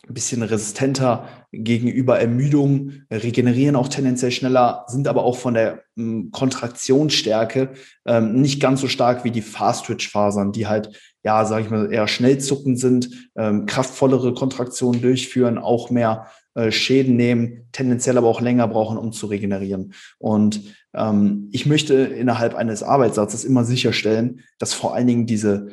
[0.09, 6.31] ein bisschen resistenter gegenüber Ermüdung, regenerieren auch tendenziell schneller, sind aber auch von der ähm,
[6.31, 7.71] Kontraktionsstärke
[8.07, 10.91] ähm, nicht ganz so stark wie die Fast-Twitch-Fasern, die halt,
[11.25, 16.27] ja, sage ich mal, eher schnell zuckend sind, ähm, kraftvollere Kontraktionen durchführen, auch mehr
[16.71, 19.95] Schäden nehmen, tendenziell aber auch länger brauchen, um zu regenerieren.
[20.19, 20.63] Und
[20.95, 25.69] ähm, ich möchte innerhalb eines Arbeitssatzes immer sicherstellen, dass vor allen Dingen diese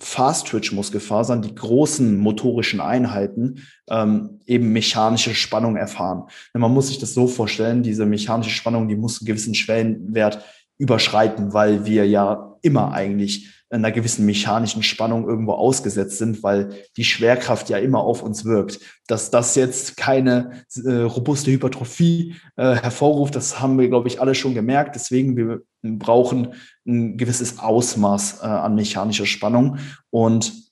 [0.00, 6.24] Fast-Twitch-Muskelfasern, die großen motorischen Einheiten, ähm, eben mechanische Spannung erfahren.
[6.52, 10.44] Denn man muss sich das so vorstellen, diese mechanische Spannung, die muss einen gewissen Schwellenwert
[10.78, 17.04] überschreiten, weil wir ja immer eigentlich einer gewissen mechanischen Spannung irgendwo ausgesetzt sind, weil die
[17.04, 18.78] Schwerkraft ja immer auf uns wirkt.
[19.08, 24.34] Dass das jetzt keine äh, robuste Hypertrophie äh, hervorruft, das haben wir, glaube ich, alle
[24.34, 24.94] schon gemerkt.
[24.94, 26.54] Deswegen, wir brauchen
[26.86, 29.78] ein gewisses Ausmaß äh, an mechanischer Spannung.
[30.10, 30.63] Und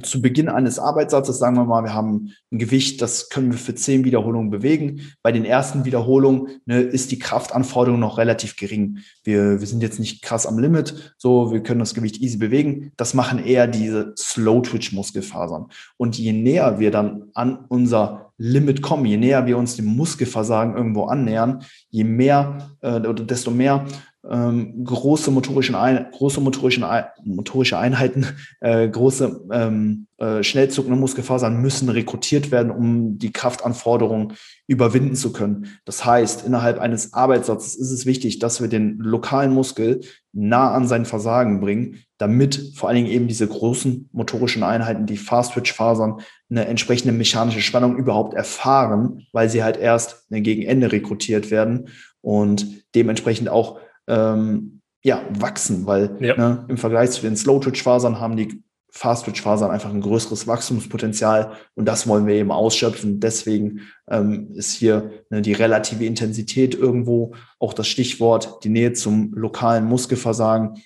[0.00, 3.74] zu Beginn eines Arbeitssatzes, sagen wir mal, wir haben ein Gewicht, das können wir für
[3.74, 5.12] zehn Wiederholungen bewegen.
[5.22, 9.00] Bei den ersten Wiederholungen ne, ist die Kraftanforderung noch relativ gering.
[9.22, 12.92] Wir, wir sind jetzt nicht krass am Limit, so wir können das Gewicht easy bewegen.
[12.96, 15.66] Das machen eher diese Slow-Twitch-Muskelfasern.
[15.98, 20.74] Und je näher wir dann an unser Limit kommen, je näher wir uns dem Muskelversagen
[20.74, 23.84] irgendwo annähern, je mehr äh, oder desto mehr
[24.28, 28.26] ähm, große motorischen Ein große motorischen Ein motorische Einheiten,
[28.60, 34.34] äh, große ähm, äh, schnellzuckende Muskelfasern müssen rekrutiert werden, um die Kraftanforderungen
[34.68, 35.66] überwinden zu können.
[35.84, 40.00] Das heißt, innerhalb eines Arbeitssatzes ist es wichtig, dass wir den lokalen Muskel
[40.32, 45.16] nah an sein Versagen bringen, damit vor allen Dingen eben diese großen motorischen Einheiten, die
[45.16, 51.50] Fast-Twitch-Fasern, eine entsprechende mechanische Spannung überhaupt erfahren, weil sie halt erst ne, gegen Ende rekrutiert
[51.50, 51.88] werden
[52.20, 56.36] und dementsprechend auch ähm, ja, wachsen, weil ja.
[56.36, 58.62] ne, im Vergleich zu den Slow-Twitch-Fasern haben die
[58.94, 63.20] Fast-Twitch-Fasern einfach ein größeres Wachstumspotenzial und das wollen wir eben ausschöpfen.
[63.20, 69.32] Deswegen ähm, ist hier ne, die relative Intensität irgendwo auch das Stichwort, die Nähe zum
[69.34, 70.82] lokalen Muskelversagen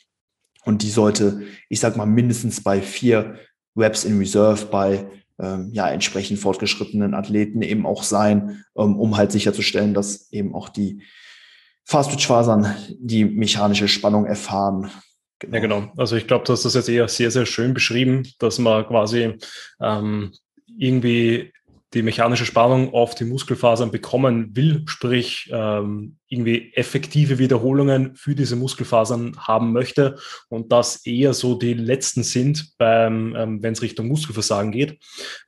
[0.65, 3.37] und die sollte, ich sag mal, mindestens bei vier
[3.77, 5.07] Reps in Reserve bei
[5.39, 10.69] ähm, ja, entsprechend fortgeschrittenen Athleten eben auch sein, ähm, um halt sicherzustellen, dass eben auch
[10.69, 11.03] die
[11.87, 14.91] Fast-Twitch-Fasern die mechanische Spannung erfahren.
[15.39, 15.55] Genau.
[15.55, 15.93] Ja, genau.
[15.97, 19.35] Also ich glaube, du hast das jetzt eher sehr, sehr schön beschrieben, dass man quasi
[19.81, 20.33] ähm,
[20.79, 21.53] irgendwie
[21.97, 28.55] die mechanische Spannung auf die Muskelfasern bekommen will, sprich ähm, irgendwie effektive Wiederholungen für diese
[28.55, 30.19] Muskelfasern haben möchte
[30.51, 34.99] und das eher so die letzten sind, ähm, wenn es Richtung Muskelversagen geht.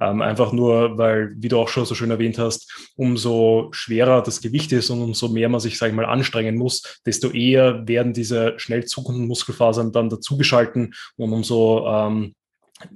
[0.01, 4.41] Ähm, einfach nur, weil, wie du auch schon so schön erwähnt hast, umso schwerer das
[4.41, 8.15] Gewicht ist und umso mehr man sich, sage ich mal, anstrengen muss, desto eher werden
[8.15, 12.35] diese schnell zuckenden Muskelfasern dann dazugeschalten und umso ähm,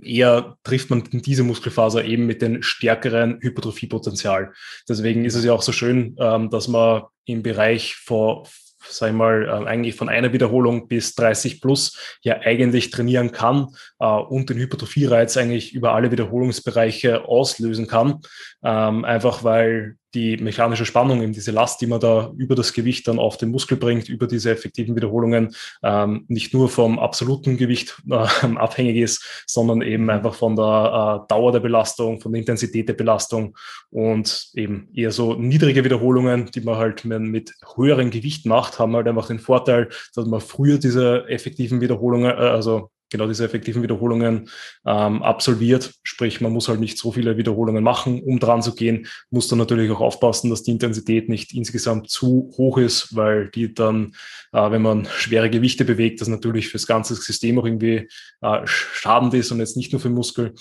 [0.02, 4.52] eher trifft man diese Muskelfaser eben mit dem stärkeren Hypertrophiepotenzial.
[4.88, 8.46] Deswegen ist es ja auch so schön, ähm, dass man im Bereich vor
[8.88, 13.68] sag ich mal, äh, eigentlich von einer Wiederholung bis 30 plus ja eigentlich trainieren kann
[14.00, 18.20] äh, und den Hypertrophie-Reiz eigentlich über alle Wiederholungsbereiche auslösen kann.
[18.64, 23.08] Ähm, einfach weil die mechanische Spannung, eben diese Last, die man da über das Gewicht
[23.08, 27.96] dann auf den Muskel bringt, über diese effektiven Wiederholungen, ähm, nicht nur vom absoluten Gewicht
[28.10, 28.14] äh,
[28.56, 32.94] abhängig ist, sondern eben einfach von der äh, Dauer der Belastung, von der Intensität der
[32.94, 33.56] Belastung
[33.90, 39.08] und eben eher so niedrige Wiederholungen, die man halt mit höherem Gewicht macht, haben halt
[39.08, 44.48] einfach den Vorteil, dass man früher diese effektiven Wiederholungen, äh, also genau diese effektiven Wiederholungen
[44.84, 45.92] ähm, absolviert.
[46.02, 49.58] Sprich, man muss halt nicht so viele Wiederholungen machen, um dran zu gehen, muss dann
[49.58, 54.14] natürlich auch aufpassen, dass die Intensität nicht insgesamt zu hoch ist, weil die dann,
[54.52, 58.08] äh, wenn man schwere Gewichte bewegt, das natürlich fürs ganze System auch irgendwie
[58.40, 60.54] äh, schadend ist und jetzt nicht nur für Muskel.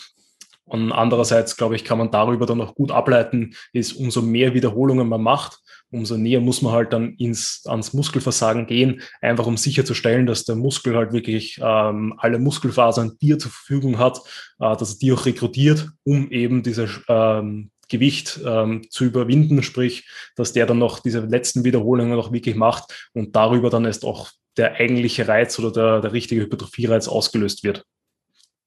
[0.66, 5.10] Und andererseits, glaube ich, kann man darüber dann auch gut ableiten, ist umso mehr Wiederholungen
[5.10, 5.60] man macht,
[5.92, 10.56] umso näher muss man halt dann ins, ans Muskelversagen gehen, einfach um sicherzustellen, dass der
[10.56, 14.20] Muskel halt wirklich ähm, alle Muskelfasern, die er zur Verfügung hat,
[14.60, 20.08] äh, dass er die auch rekrutiert, um eben diese ähm, Gewicht ähm, zu überwinden, sprich,
[20.36, 24.32] dass der dann noch diese letzten Wiederholungen noch wirklich macht und darüber dann erst auch
[24.58, 27.86] der eigentliche Reiz oder der, der richtige Hypertrophie-Reiz ausgelöst wird.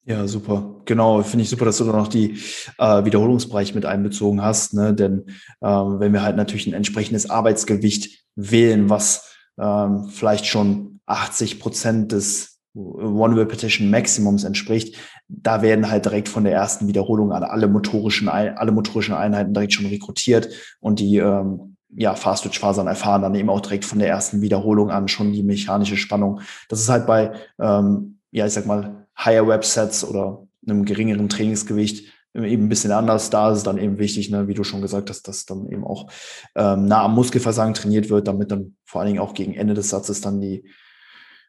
[0.06, 0.82] Ja, super.
[0.84, 2.38] Genau, finde ich super, dass du da noch die
[2.78, 4.74] äh, Wiederholungsbereich mit einbezogen hast.
[4.74, 4.92] Ne?
[4.92, 5.24] Denn
[5.62, 12.12] ähm, wenn wir halt natürlich ein entsprechendes Arbeitsgewicht wählen, was ähm, vielleicht schon 80 Prozent
[12.12, 14.96] des One Repetition Maximums entspricht,
[15.28, 19.72] da werden halt direkt von der ersten Wiederholung an alle motorischen, alle motorischen Einheiten direkt
[19.72, 20.50] schon rekrutiert
[20.80, 25.08] und die ähm, ja, Fast-Twitch-Fasern erfahren dann eben auch direkt von der ersten Wiederholung an
[25.08, 26.40] schon die mechanische Spannung.
[26.68, 32.12] Das ist halt bei, ähm, ja, ich sag mal, Higher Websets oder einem geringeren Trainingsgewicht
[32.34, 33.30] eben ein bisschen anders.
[33.30, 35.84] Da ist es dann eben wichtig, ne, wie du schon gesagt hast, dass dann eben
[35.84, 36.10] auch
[36.56, 39.90] ähm, nah am Muskelversagen trainiert wird, damit dann vor allen Dingen auch gegen Ende des
[39.90, 40.64] Satzes dann die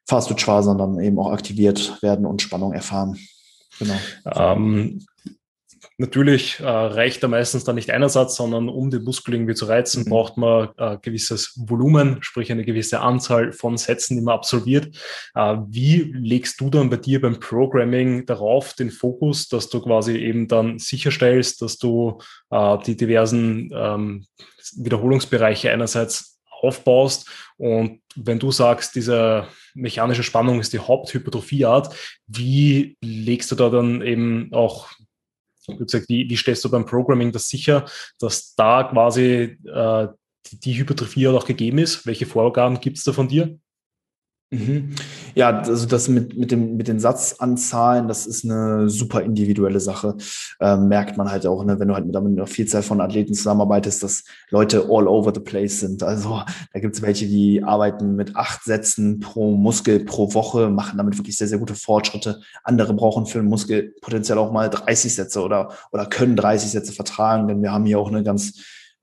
[0.08, 3.18] Fast-Twitch-Fasern dann eben auch aktiviert werden und Spannung erfahren.
[3.80, 3.96] Genau.
[4.26, 5.06] Ähm,
[5.98, 9.66] Natürlich äh, reicht da meistens dann nicht einer Satz, sondern um den Muskel irgendwie zu
[9.66, 10.10] reizen, mhm.
[10.10, 14.94] braucht man äh, gewisses Volumen, sprich eine gewisse Anzahl von Sätzen, die man absolviert.
[15.36, 20.18] Äh, wie legst du dann bei dir beim Programming darauf den Fokus, dass du quasi
[20.18, 22.20] eben dann sicherstellst, dass du
[22.50, 24.26] äh, die diversen ähm,
[24.76, 31.96] Wiederholungsbereiche einerseits aufbaust und wenn du sagst, diese mechanische Spannung ist die Haupthypertrophieart,
[32.28, 34.90] wie legst du da dann eben auch
[35.68, 37.86] wie gesagt, wie, wie stellst du beim Programming das sicher,
[38.20, 40.08] dass da quasi äh,
[40.52, 42.06] die, Hypertrophie auch gegeben ist?
[42.06, 43.60] Welche Vorgaben gibt es da von dir?
[44.56, 44.96] Mhm.
[45.36, 50.16] Ja, also das mit, mit, dem, mit den Satzanzahlen, das ist eine super individuelle Sache.
[50.62, 54.02] Ähm, merkt man halt auch, ne, wenn du halt mit einer Vielzahl von Athleten zusammenarbeitest,
[54.02, 56.04] dass Leute all over the place sind.
[56.04, 56.42] Also
[56.74, 61.18] da gibt es welche, die arbeiten mit acht Sätzen pro Muskel pro Woche, machen damit
[61.18, 62.40] wirklich sehr, sehr gute Fortschritte.
[62.64, 66.94] Andere brauchen für den Muskel potenziell auch mal 30 Sätze oder, oder können 30 Sätze
[66.94, 68.54] vertragen, denn wir haben hier auch eine ganz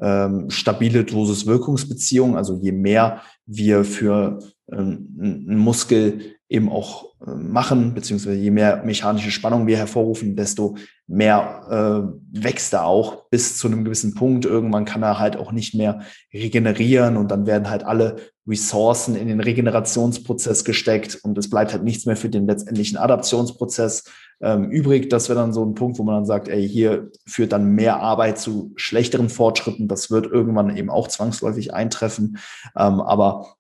[0.03, 2.37] ähm, stabile Dosis-Wirkungsbeziehung.
[2.37, 4.39] Also je mehr wir für
[4.71, 11.67] einen Muskel eben auch äh, machen, beziehungsweise je mehr mechanische Spannung wir hervorrufen, desto mehr
[11.71, 14.45] äh, wächst er auch bis zu einem gewissen Punkt.
[14.45, 16.03] Irgendwann kann er halt auch nicht mehr
[16.33, 21.85] regenerieren und dann werden halt alle Ressourcen in den Regenerationsprozess gesteckt und es bleibt halt
[21.85, 24.05] nichts mehr für den letztendlichen Adaptionsprozess
[24.43, 25.09] ähm, übrig.
[25.09, 28.01] Das wäre dann so ein Punkt, wo man dann sagt, ey, hier führt dann mehr
[28.01, 29.89] Arbeit zu schlechteren Fortschritten.
[29.89, 32.39] Das wird irgendwann eben auch zwangsläufig eintreffen.
[32.77, 33.57] Ähm, aber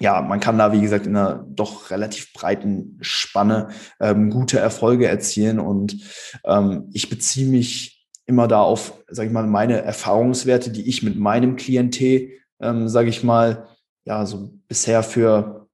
[0.00, 3.68] ja, man kann da, wie gesagt, in einer doch relativ breiten Spanne
[4.00, 5.60] ähm, gute Erfolge erzielen.
[5.60, 5.96] Und
[6.44, 11.16] ähm, ich beziehe mich immer da auf, sage ich mal, meine Erfahrungswerte, die ich mit
[11.16, 12.30] meinem Klientel,
[12.60, 13.68] ähm, sage ich mal,
[14.04, 15.68] ja, so bisher für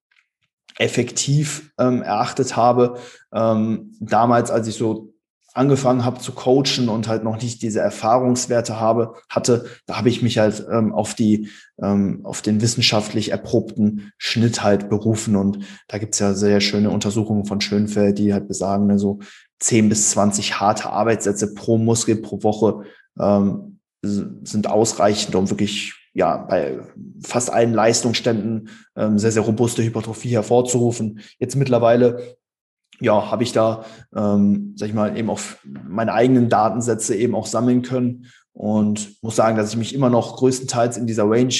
[0.78, 2.98] effektiv ähm, erachtet habe.
[3.32, 5.14] Ähm, damals, als ich so
[5.54, 10.22] angefangen habe zu coachen und halt noch nicht diese Erfahrungswerte habe, hatte, da habe ich
[10.22, 11.48] mich halt ähm, auf die,
[11.82, 15.36] ähm, auf den wissenschaftlich erprobten Schnitt halt berufen.
[15.36, 19.18] Und da gibt's ja sehr schöne Untersuchungen von Schönfeld, die halt besagen, ne, so
[19.58, 22.84] 10 bis 20 harte Arbeitssätze pro Muskel pro Woche
[23.18, 26.80] ähm, sind ausreichend, um wirklich ja bei
[27.22, 31.20] fast allen Leistungsständen ähm, sehr, sehr robuste Hypertrophie hervorzurufen.
[31.38, 32.36] Jetzt mittlerweile
[33.00, 33.84] ja, habe ich da,
[34.14, 39.36] ähm, sag ich mal, eben auch meine eigenen Datensätze eben auch sammeln können und muss
[39.36, 41.54] sagen, dass ich mich immer noch größtenteils in dieser Range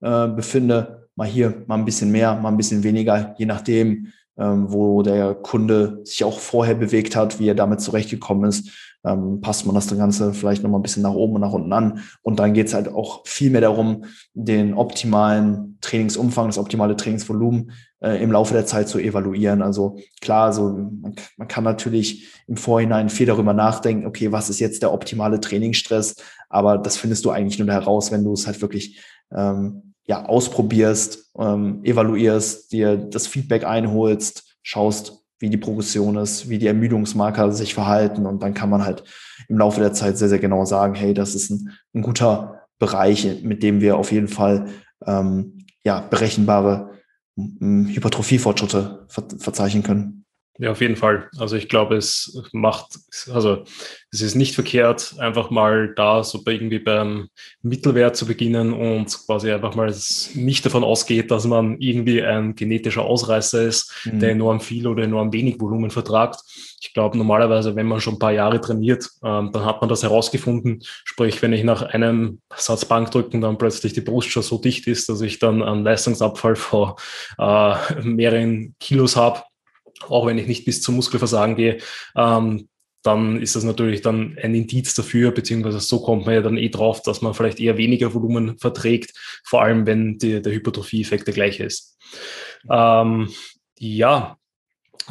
[0.00, 1.08] äh, befinde.
[1.16, 5.34] Mal hier, mal ein bisschen mehr, mal ein bisschen weniger, je nachdem, ähm, wo der
[5.34, 8.70] Kunde sich auch vorher bewegt hat, wie er damit zurechtgekommen ist
[9.04, 12.00] ähm, passt man das Ganze vielleicht nochmal ein bisschen nach oben und nach unten an.
[12.22, 17.72] Und dann geht es halt auch viel mehr darum, den optimalen Trainingsumfang, das optimale Trainingsvolumen
[18.00, 19.60] äh, im Laufe der Zeit zu evaluieren.
[19.60, 20.90] Also klar, so
[21.36, 26.16] man, kann natürlich im Vorhinein viel darüber nachdenken, okay, was ist jetzt der optimale Trainingsstress?
[26.48, 29.02] Aber das findest du eigentlich nur heraus, wenn du es halt wirklich
[29.34, 36.58] ähm, ja, ausprobierst, ähm, evaluierst, dir das Feedback einholst, schaust, wie die Progression ist, wie
[36.58, 38.26] die Ermüdungsmarker sich verhalten.
[38.26, 39.04] Und dann kann man halt
[39.48, 43.42] im Laufe der Zeit sehr, sehr genau sagen, hey, das ist ein, ein guter Bereich,
[43.42, 44.68] mit dem wir auf jeden Fall
[45.06, 46.90] ähm, ja, berechenbare
[47.36, 50.23] Hypertrophiefortschritte ver verzeichnen können.
[50.58, 51.28] Ja, auf jeden Fall.
[51.36, 52.96] Also ich glaube, es macht,
[53.28, 53.64] also
[54.12, 57.28] es ist nicht verkehrt, einfach mal da so irgendwie beim
[57.62, 59.92] Mittelwert zu beginnen und quasi einfach mal
[60.34, 64.20] nicht davon ausgeht, dass man irgendwie ein genetischer Ausreißer ist, mhm.
[64.20, 66.40] der enorm viel oder enorm wenig Volumen vertragt.
[66.80, 70.04] Ich glaube, normalerweise, wenn man schon ein paar Jahre trainiert, ähm, dann hat man das
[70.04, 70.84] herausgefunden.
[71.04, 75.08] Sprich, wenn ich nach einem Satz Bankdrücken dann plötzlich die Brust schon so dicht ist,
[75.08, 76.92] dass ich dann einen Leistungsabfall von
[77.38, 79.42] äh, mehreren Kilos habe,
[80.08, 81.78] auch wenn ich nicht bis zum Muskelversagen gehe,
[82.16, 82.68] ähm,
[83.02, 86.70] dann ist das natürlich dann ein Indiz dafür, beziehungsweise so kommt man ja dann eh
[86.70, 89.12] drauf, dass man vielleicht eher weniger Volumen verträgt,
[89.44, 91.98] vor allem wenn die, der Hypertrophie-Effekt der gleiche ist.
[92.70, 93.28] Ähm,
[93.78, 94.38] ja,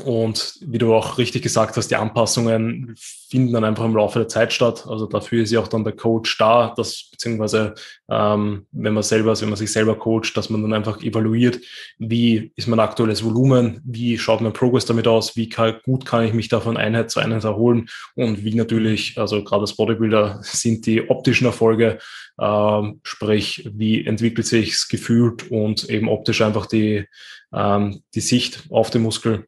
[0.03, 4.27] und wie du auch richtig gesagt hast, die Anpassungen finden dann einfach im Laufe der
[4.27, 4.85] Zeit statt.
[4.87, 7.75] Also dafür ist ja auch dann der Coach da, dass beziehungsweise
[8.09, 11.59] ähm, wenn man selber, also wenn man sich selber coacht, dass man dann einfach evaluiert,
[11.99, 16.25] wie ist mein aktuelles Volumen, wie schaut mein Progress damit aus, wie kann, gut kann
[16.25, 20.39] ich mich da von Einheit zu Einheit erholen und wie natürlich, also gerade als Bodybuilder
[20.41, 21.99] sind die optischen Erfolge,
[22.41, 27.05] ähm, sprich wie entwickelt sich es gefühlt und eben optisch einfach die,
[27.53, 29.45] ähm, die Sicht auf den Muskel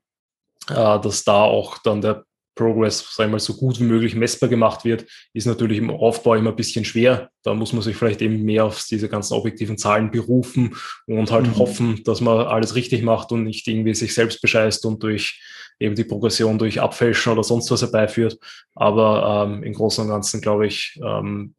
[0.68, 4.86] dass da auch dann der Progress, sagen wir mal, so gut wie möglich messbar gemacht
[4.86, 7.30] wird, ist natürlich im Aufbau immer ein bisschen schwer.
[7.44, 11.48] Da muss man sich vielleicht eben mehr auf diese ganzen objektiven Zahlen berufen und halt
[11.48, 11.58] mhm.
[11.58, 15.42] hoffen, dass man alles richtig macht und nicht irgendwie sich selbst bescheißt und durch
[15.80, 18.40] eben die Progression durch Abfälschen oder sonst was herbeiführt.
[18.74, 21.56] Aber ähm, im Großen und Ganzen, glaube ich, ähm,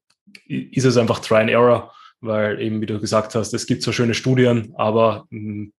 [0.48, 3.92] ist es einfach Try and Error, weil eben, wie du gesagt hast, es gibt zwar
[3.92, 5.72] schöne Studien, aber mh, hm,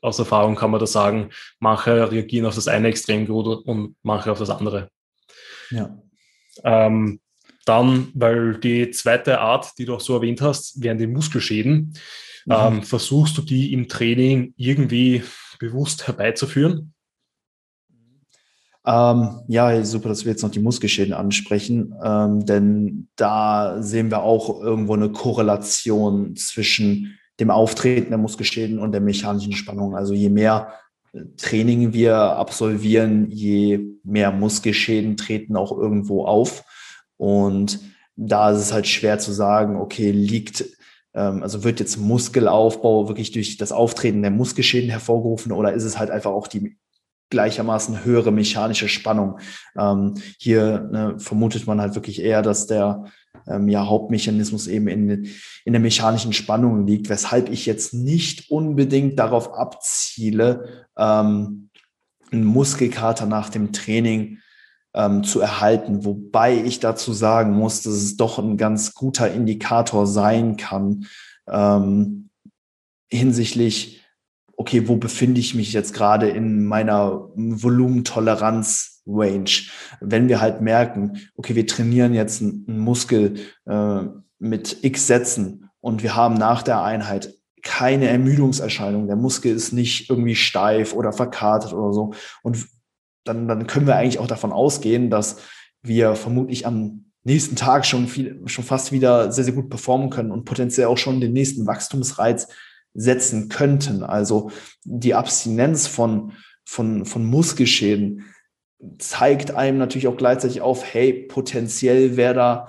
[0.00, 4.32] aus Erfahrung kann man da sagen, manche reagieren auf das eine extrem gut und manche
[4.32, 4.90] auf das andere.
[5.70, 5.98] Ja.
[6.64, 7.20] Ähm,
[7.66, 11.94] dann, weil die zweite Art, die du auch so erwähnt hast, wären die Muskelschäden.
[12.46, 12.52] Mhm.
[12.52, 15.22] Ähm, versuchst du die im Training irgendwie
[15.58, 16.94] bewusst herbeizuführen?
[18.86, 24.22] Ähm, ja, super, dass wir jetzt noch die Muskelschäden ansprechen, ähm, denn da sehen wir
[24.22, 29.96] auch irgendwo eine Korrelation zwischen dem Auftreten der Muskelschäden und der mechanischen Spannung.
[29.96, 30.74] Also je mehr
[31.12, 36.64] äh, Training wir absolvieren, je mehr Muskelschäden treten auch irgendwo auf.
[37.16, 37.80] Und
[38.16, 40.64] da ist es halt schwer zu sagen, okay, liegt,
[41.14, 45.98] ähm, also wird jetzt Muskelaufbau wirklich durch das Auftreten der Muskelschäden hervorgerufen oder ist es
[45.98, 46.76] halt einfach auch die
[47.30, 49.38] gleichermaßen höhere mechanische Spannung?
[49.78, 53.04] Ähm, hier ne, vermutet man halt wirklich eher, dass der
[53.46, 55.28] ähm, ja, Hauptmechanismus eben in,
[55.64, 61.70] in der mechanischen Spannung liegt, weshalb ich jetzt nicht unbedingt darauf abziele, ähm,
[62.32, 64.38] einen Muskelkater nach dem Training
[64.94, 70.06] ähm, zu erhalten, wobei ich dazu sagen muss, dass es doch ein ganz guter Indikator
[70.06, 71.06] sein kann,
[71.48, 72.30] ähm,
[73.08, 74.04] hinsichtlich,
[74.56, 77.28] okay, wo befinde ich mich jetzt gerade in meiner
[79.10, 79.70] Volumentoleranz-Range?
[80.00, 84.00] Wenn wir halt merken, okay, wir trainieren jetzt einen Muskel äh,
[84.38, 89.06] mit X Sätzen und wir haben nach der Einheit keine Ermüdungserscheinung.
[89.06, 92.14] Der Muskel ist nicht irgendwie steif oder verkartet oder so.
[92.42, 92.66] Und
[93.24, 95.38] dann, dann können wir eigentlich auch davon ausgehen, dass
[95.82, 100.30] wir vermutlich am nächsten Tag schon viel, schon fast wieder sehr, sehr gut performen können
[100.30, 102.48] und potenziell auch schon den nächsten Wachstumsreiz
[102.94, 104.02] setzen könnten.
[104.02, 104.50] Also
[104.84, 106.32] die Abstinenz von,
[106.64, 108.24] von, von Muskelschäden
[108.98, 112.68] zeigt einem natürlich auch gleichzeitig auf, hey, potenziell wäre da,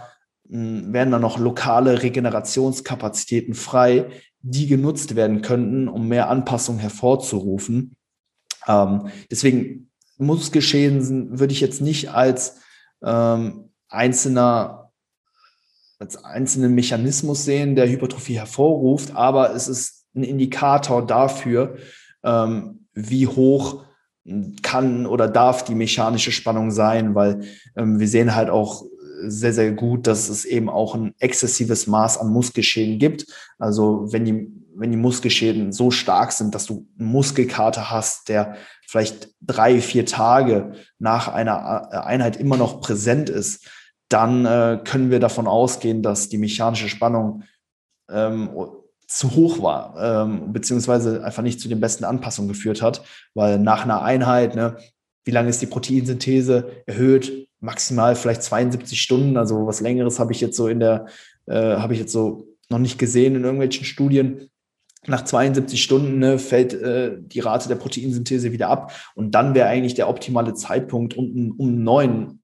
[0.49, 4.09] hm, wären da noch lokale Regenerationskapazitäten frei,
[4.41, 7.95] die genutzt werden könnten, um mehr Anpassung hervorzurufen.
[8.67, 12.59] Ähm, deswegen Muskelschäden würde ich jetzt nicht als
[13.03, 14.81] ähm, einzelner
[16.01, 21.77] als einzelnen Mechanismus sehen, der Hypertrophie hervorruft, aber es ist ein Indikator dafür,
[22.23, 23.85] ähm, wie hoch
[24.61, 27.41] kann oder darf die mechanische Spannung sein, weil
[27.75, 28.83] ähm, wir sehen halt auch
[29.23, 33.25] sehr, sehr gut, dass es eben auch ein exzessives Maß an Muskelschäden gibt.
[33.59, 38.55] Also wenn die, wenn die Muskelschäden so stark sind, dass du einen Muskelkater hast, der
[38.87, 43.67] vielleicht drei, vier Tage nach einer Einheit immer noch präsent ist,
[44.09, 47.43] dann äh, können wir davon ausgehen, dass die mechanische Spannung
[48.09, 48.49] ähm,
[49.11, 53.03] zu hoch war, ähm, beziehungsweise einfach nicht zu den besten Anpassungen geführt hat,
[53.33, 54.77] weil nach einer Einheit, ne,
[55.25, 57.47] wie lange ist die Proteinsynthese erhöht?
[57.59, 61.07] Maximal vielleicht 72 Stunden, also was längeres habe ich jetzt so in der,
[61.45, 64.49] äh, habe ich jetzt so noch nicht gesehen in irgendwelchen Studien.
[65.05, 69.67] Nach 72 Stunden ne, fällt äh, die Rate der Proteinsynthese wieder ab und dann wäre
[69.67, 72.41] eigentlich der optimale Zeitpunkt, um, um einen neuen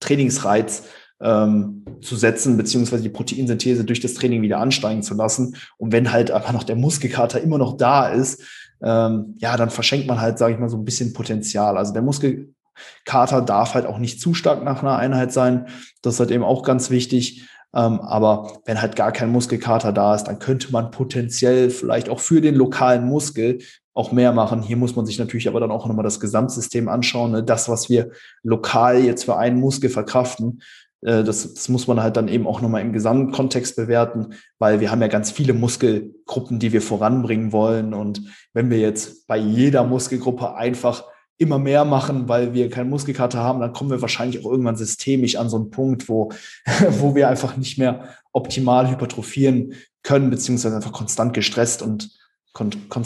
[0.00, 0.84] Trainingsreiz
[1.22, 5.56] ähm, zu setzen, beziehungsweise die Proteinsynthese durch das Training wieder ansteigen zu lassen.
[5.76, 8.42] Und wenn halt aber noch der Muskelkater immer noch da ist,
[8.82, 11.76] ähm, ja, dann verschenkt man halt, sage ich mal, so ein bisschen Potenzial.
[11.76, 15.66] Also der Muskelkater darf halt auch nicht zu stark nach einer Einheit sein.
[16.02, 17.46] Das ist halt eben auch ganz wichtig.
[17.72, 22.18] Ähm, aber wenn halt gar kein Muskelkater da ist, dann könnte man potenziell vielleicht auch
[22.18, 23.58] für den lokalen Muskel
[23.92, 24.62] auch mehr machen.
[24.62, 27.32] Hier muss man sich natürlich aber dann auch nochmal das Gesamtsystem anschauen.
[27.32, 27.44] Ne?
[27.44, 28.10] Das, was wir
[28.42, 30.62] lokal jetzt für einen Muskel verkraften,
[31.00, 35.00] das, das muss man halt dann eben auch nochmal im Gesamtkontext bewerten, weil wir haben
[35.00, 37.94] ja ganz viele Muskelgruppen, die wir voranbringen wollen.
[37.94, 38.22] Und
[38.52, 41.04] wenn wir jetzt bei jeder Muskelgruppe einfach
[41.38, 45.36] immer mehr machen, weil wir keinen Muskelkater haben, dann kommen wir wahrscheinlich auch irgendwann systemisch
[45.36, 46.30] an so einen Punkt, wo,
[47.00, 49.72] wo wir einfach nicht mehr optimal hypertrophieren
[50.02, 52.19] können, beziehungsweise einfach konstant gestresst und
[52.52, 53.04] kon kon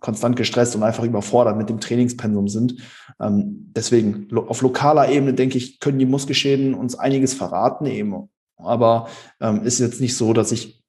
[0.00, 2.76] konstant gestresst und einfach überfordert mit dem Trainingspensum sind.
[3.20, 8.30] Ähm, deswegen lo auf lokaler Ebene, denke ich, können die Muskelschäden uns einiges verraten eben.
[8.56, 9.08] Aber
[9.40, 10.82] ähm, ist jetzt nicht so, dass ich,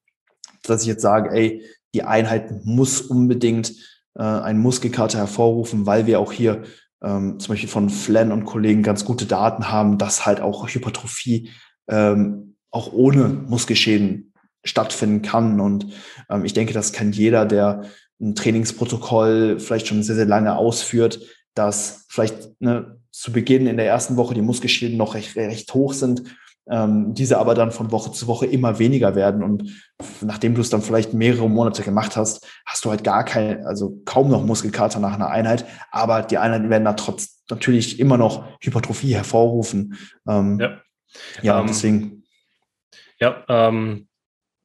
[0.64, 3.74] dass ich jetzt sage, ey, die Einheit muss unbedingt
[4.16, 6.64] äh, einen Muskelkater hervorrufen, weil wir auch hier
[7.04, 11.50] ähm, zum Beispiel von Flan und Kollegen ganz gute Daten haben, dass halt auch Hypertrophie
[11.88, 14.29] ähm, auch ohne Muskelschäden
[14.64, 15.60] stattfinden kann.
[15.60, 15.88] Und
[16.30, 17.84] ähm, ich denke, das kann jeder, der
[18.22, 21.20] ein Trainingsprotokoll vielleicht schon sehr, sehr lange ausführt,
[21.54, 25.94] dass vielleicht ne, zu Beginn in der ersten Woche die Muskelschäden noch recht, recht hoch
[25.94, 26.24] sind,
[26.70, 29.44] ähm, diese aber dann von Woche zu Woche immer weniger werden.
[29.44, 29.84] Und
[30.22, 34.02] nachdem du es dann vielleicht mehrere Monate gemacht hast, hast du halt gar keine, also
[34.06, 38.46] kaum noch Muskelkater nach einer Einheit, aber die Einheiten werden da trotz natürlich immer noch
[38.62, 39.98] Hypertrophie hervorrufen.
[40.28, 40.82] Ähm, ja,
[41.42, 42.24] ja um, deswegen.
[43.20, 44.08] Ja, ähm,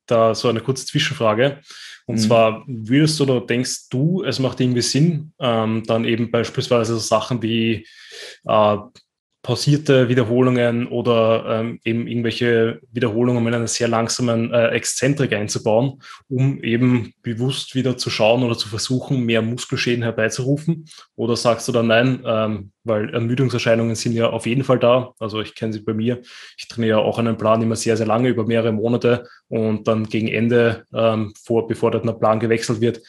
[0.07, 1.61] da so eine kurze Zwischenfrage.
[2.07, 2.21] Und mhm.
[2.21, 7.01] zwar, würdest du oder denkst du, es macht irgendwie Sinn, ähm, dann eben beispielsweise so
[7.01, 7.87] Sachen wie
[8.45, 8.77] äh,
[9.45, 16.59] pausierte Wiederholungen oder ähm, eben irgendwelche Wiederholungen mit einer sehr langsamen äh, Exzentrik einzubauen, um
[16.65, 20.87] eben bewusst wieder zu schauen oder zu versuchen, mehr Muskelschäden herbeizurufen?
[21.15, 25.13] Oder sagst du dann nein, ähm, weil Ermüdungserscheinungen sind ja auf jeden Fall da.
[25.19, 26.23] Also ich kenne sie bei mir.
[26.57, 30.29] Ich trainiere auch einen Plan immer sehr, sehr lange, über mehrere Monate und dann gegen
[30.29, 33.03] Ende, ähm, vor, bevor der Plan gewechselt wird,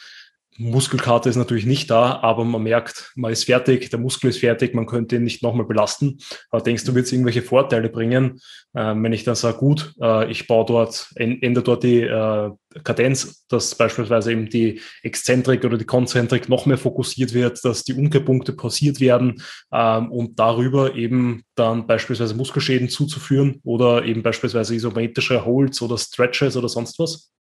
[0.58, 4.74] Muskelkater ist natürlich nicht da, aber man merkt, man ist fertig, der Muskel ist fertig,
[4.74, 6.20] man könnte ihn nicht nochmal belasten.
[6.50, 8.40] Aber denkst du, wird es irgendwelche Vorteile bringen,
[8.74, 12.52] äh, wenn ich dann sage, gut, äh, ich baue dort, ändere dort die äh,
[12.84, 17.94] Kadenz, dass beispielsweise eben die Exzentrik oder die Konzentrik noch mehr fokussiert wird, dass die
[17.94, 19.42] Umkehrpunkte pausiert werden
[19.74, 26.56] ähm, und darüber eben dann beispielsweise Muskelschäden zuzuführen oder eben beispielsweise isometrische Holds oder Stretches
[26.56, 27.35] oder sonst was?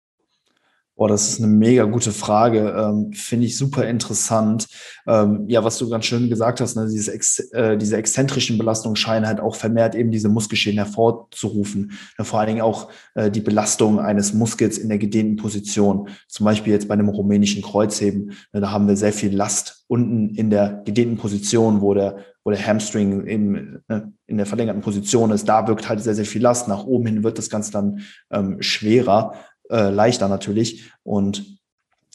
[0.97, 2.73] Boah, das ist eine mega gute Frage.
[2.79, 4.69] Ähm, Finde ich super interessant.
[5.09, 9.27] Ähm, ja, was du ganz schön gesagt hast, ne, Ex äh, diese exzentrischen Belastungen scheinen
[9.27, 11.99] halt auch vermehrt eben diese Muskelschäden hervorzurufen.
[12.17, 16.11] Ne, vor allen Dingen auch äh, die Belastung eines Muskels in der gedehnten Position.
[16.29, 18.33] Zum Beispiel jetzt bei einem rumänischen Kreuzheben.
[18.53, 22.51] Ne, da haben wir sehr viel Last unten in der gedehnten Position, wo der, wo
[22.51, 25.49] der Hamstring eben ne, in der verlängerten Position ist.
[25.49, 26.69] Da wirkt halt sehr, sehr viel Last.
[26.69, 29.35] Nach oben hin wird das Ganze dann ähm, schwerer
[29.71, 30.91] äh, leichter natürlich.
[31.03, 31.55] Und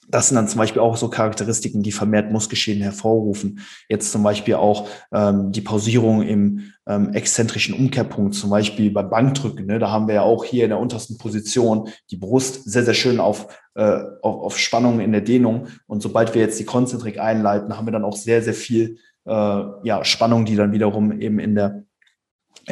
[0.09, 3.59] das sind dann zum Beispiel auch so Charakteristiken, die vermehrt Muskelschäden hervorrufen.
[3.89, 9.67] Jetzt zum Beispiel auch ähm, die Pausierung im ähm, exzentrischen Umkehrpunkt, zum Beispiel bei Bankdrücken.
[9.67, 9.77] Ne?
[9.77, 13.19] Da haben wir ja auch hier in der untersten Position die Brust sehr, sehr schön
[13.19, 15.67] auf, äh, auf, auf Spannung in der Dehnung.
[15.85, 19.31] Und sobald wir jetzt die Konzentrik einleiten, haben wir dann auch sehr, sehr viel äh,
[19.83, 21.83] ja, Spannung, die dann wiederum eben in der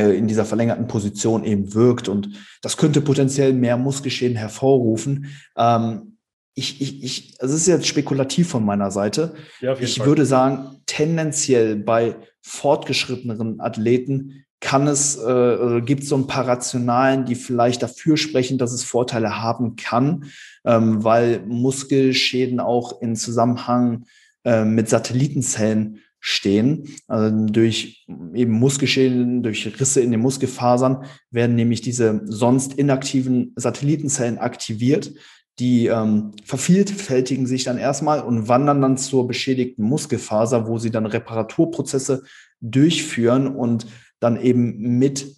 [0.03, 2.07] in dieser verlängerten Position eben wirkt.
[2.07, 2.29] Und
[2.61, 5.27] das könnte potenziell mehr Muskelschäden hervorrufen.
[5.57, 6.17] Ähm,
[6.53, 9.35] ich, ich, ich, also es ist jetzt spekulativ von meiner Seite.
[9.61, 10.07] Ja, ich Fall.
[10.07, 17.25] würde sagen, tendenziell bei fortgeschritteneren Athleten kann es, äh, gibt es so ein paar Rationalen,
[17.25, 20.25] die vielleicht dafür sprechen, dass es Vorteile haben kann,
[20.65, 24.05] ähm, weil Muskelschäden auch in Zusammenhang
[24.43, 26.95] äh, mit Satellitenzellen stehen.
[27.07, 34.37] Also durch eben Muskelschäden, durch Risse in den Muskelfasern werden nämlich diese sonst inaktiven Satellitenzellen
[34.37, 35.13] aktiviert.
[35.59, 41.05] Die ähm, vervielfältigen sich dann erstmal und wandern dann zur beschädigten Muskelfaser, wo sie dann
[41.05, 42.23] Reparaturprozesse
[42.61, 43.87] durchführen und
[44.19, 45.35] dann eben mit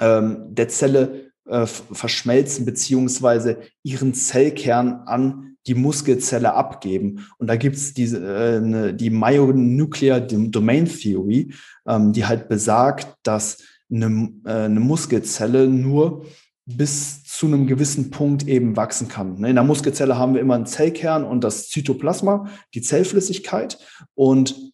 [0.00, 7.26] ähm, der Zelle äh, verschmelzen beziehungsweise ihren Zellkern an die Muskelzelle abgeben.
[7.38, 11.52] Und da gibt's diese äh, ne, die Myonuclear Domain Theory,
[11.86, 13.58] ähm, die halt besagt, dass
[13.90, 16.26] eine, äh, eine Muskelzelle nur
[16.66, 19.38] bis zu einem gewissen Punkt eben wachsen kann.
[19.40, 23.78] Ne, in der Muskelzelle haben wir immer einen Zellkern und das Zytoplasma, die Zellflüssigkeit.
[24.14, 24.72] Und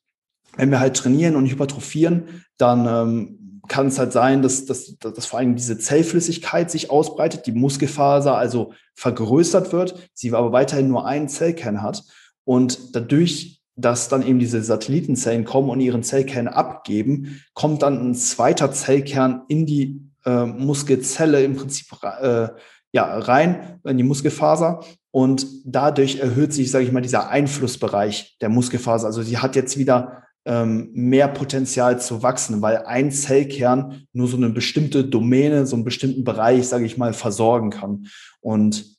[0.57, 3.42] wenn wir halt trainieren und hypertrophieren, dann ähm,
[3.73, 8.37] kann es halt sein, dass, dass, dass vor allem diese Zellflüssigkeit sich ausbreitet, die Muskelfaser
[8.37, 12.05] also vergrößert wird, sie aber weiterhin nur einen Zellkern hat
[12.45, 18.15] und dadurch, dass dann eben diese Satellitenzellen kommen und ihren Zellkern abgeben, kommt dann ein
[18.15, 21.87] zweiter Zellkern in die äh, Muskelzelle im Prinzip
[22.21, 22.49] äh,
[22.93, 28.51] ja, rein in die Muskelfaser und dadurch erhöht sich, sage ich mal, dieser Einflussbereich der
[28.51, 29.07] Muskelfaser.
[29.07, 34.51] Also sie hat jetzt wieder mehr Potenzial zu wachsen, weil ein Zellkern nur so eine
[34.51, 38.07] bestimmte Domäne, so einen bestimmten Bereich, sage ich mal, versorgen kann.
[38.41, 38.97] Und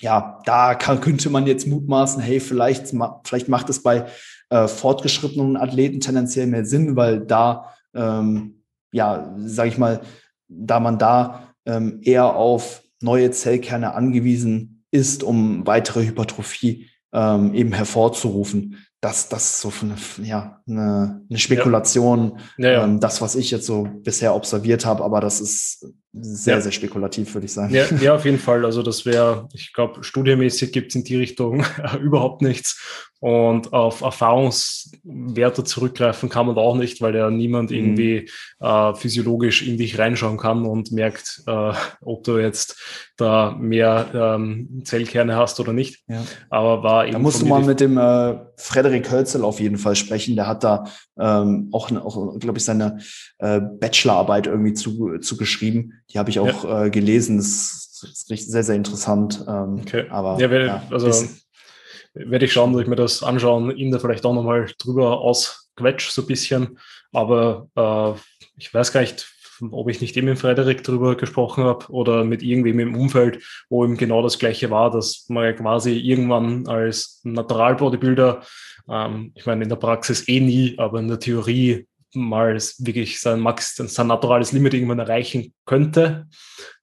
[0.00, 2.94] ja, da kann, könnte man jetzt mutmaßen, hey, vielleicht,
[3.24, 4.06] vielleicht macht es bei
[4.50, 8.62] äh, fortgeschrittenen Athleten tendenziell mehr Sinn, weil da, ähm,
[8.92, 10.00] ja, sage ich mal,
[10.48, 17.72] da man da ähm, eher auf neue Zellkerne angewiesen ist, um weitere Hypertrophie ähm, eben
[17.72, 19.94] hervorzurufen das, das ist so eine,
[20.26, 22.70] ja, eine, eine Spekulation, ja.
[22.70, 22.84] Ja.
[22.84, 27.32] Ähm, das, was ich jetzt so bisher observiert habe, aber das ist sehr, sehr spekulativ,
[27.34, 27.72] würde ich sagen.
[27.72, 28.64] Ja, ja, auf jeden Fall.
[28.64, 31.64] Also das wäre, ich glaube, studiemäßig gibt es in die Richtung
[32.00, 33.07] überhaupt nichts.
[33.20, 37.76] Und auf Erfahrungswerte zurückgreifen kann man auch nicht, weil ja niemand mhm.
[37.76, 42.80] irgendwie äh, physiologisch in dich reinschauen kann und merkt, äh, ob du jetzt
[43.16, 46.04] da mehr ähm, Zellkerne hast oder nicht.
[46.06, 46.22] Ja.
[46.48, 47.14] Aber war eben.
[47.14, 50.36] Da musst du mal mit dem äh, Frederik Hölzel auf jeden Fall sprechen.
[50.36, 50.84] Der hat da
[51.18, 52.98] ähm, auch, auch glaube ich, seine
[53.38, 55.94] äh, Bachelorarbeit irgendwie zu, zu geschrieben.
[56.10, 56.84] Die habe ich auch ja.
[56.84, 57.38] äh, gelesen.
[57.38, 59.44] Das ist sehr, sehr interessant.
[59.48, 60.06] Ähm, okay.
[60.08, 61.10] Aber ja, ja, also
[62.26, 66.10] werde ich schauen, dass ich mir das anschauen, ihn da vielleicht auch nochmal drüber ausquetsch,
[66.10, 66.78] so ein bisschen.
[67.12, 68.18] Aber äh,
[68.56, 69.26] ich weiß gar nicht,
[69.70, 73.84] ob ich nicht eben mit Frederik drüber gesprochen habe oder mit irgendwem im Umfeld, wo
[73.84, 78.42] eben genau das Gleiche war, dass man quasi irgendwann als Natural Bodybuilder,
[78.88, 83.40] ähm, ich meine in der Praxis eh nie, aber in der Theorie mal wirklich sein,
[83.40, 86.26] Max, sein naturales Limit irgendwann erreichen könnte.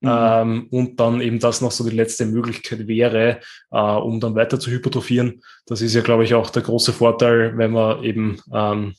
[0.02, 0.10] Mhm.
[0.10, 3.40] Ähm, und dann eben das noch so die letzte Möglichkeit wäre,
[3.72, 5.42] äh, um dann weiter zu hypertrophieren.
[5.66, 8.96] Das ist ja, glaube ich, auch der große Vorteil, wenn man eben ähm,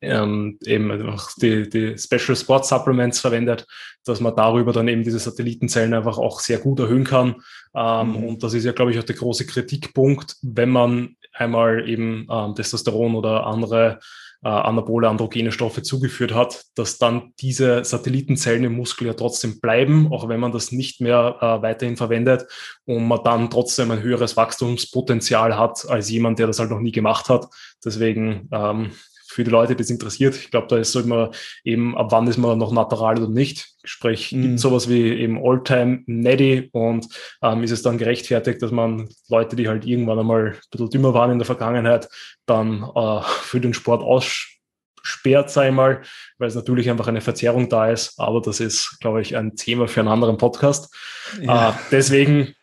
[0.00, 3.66] ähm, eben auch die, die Special Sport Supplements verwendet,
[4.04, 7.36] dass man darüber dann eben diese Satellitenzellen einfach auch sehr gut erhöhen kann.
[7.74, 8.24] Ähm, mhm.
[8.24, 12.54] Und das ist ja, glaube ich, auch der große Kritikpunkt, wenn man einmal eben ähm,
[12.54, 14.00] Testosteron oder andere
[14.44, 20.12] äh, anabole androgene Stoffe zugeführt hat, dass dann diese Satellitenzellen im Muskel ja trotzdem bleiben,
[20.12, 22.46] auch wenn man das nicht mehr äh, weiterhin verwendet
[22.84, 26.92] und man dann trotzdem ein höheres Wachstumspotenzial hat als jemand, der das halt noch nie
[26.92, 27.46] gemacht hat.
[27.84, 28.90] Deswegen ähm,
[29.32, 30.36] für die Leute, die es interessiert.
[30.36, 31.30] Ich glaube, da ist so immer
[31.64, 33.70] eben, ab wann ist man noch natural oder nicht.
[33.84, 34.42] Sprich, mhm.
[34.42, 37.06] gibt sowas wie eben Alltime Netty und
[37.42, 41.14] ähm, ist es dann gerechtfertigt, dass man Leute, die halt irgendwann einmal ein bisschen dümmer
[41.14, 42.08] waren in der Vergangenheit,
[42.46, 46.02] dann äh, für den Sport aussperrt, sei mal,
[46.38, 48.20] weil es natürlich einfach eine Verzerrung da ist.
[48.20, 50.94] Aber das ist, glaube ich, ein Thema für einen anderen Podcast.
[51.40, 51.70] Ja.
[51.70, 52.54] Äh, deswegen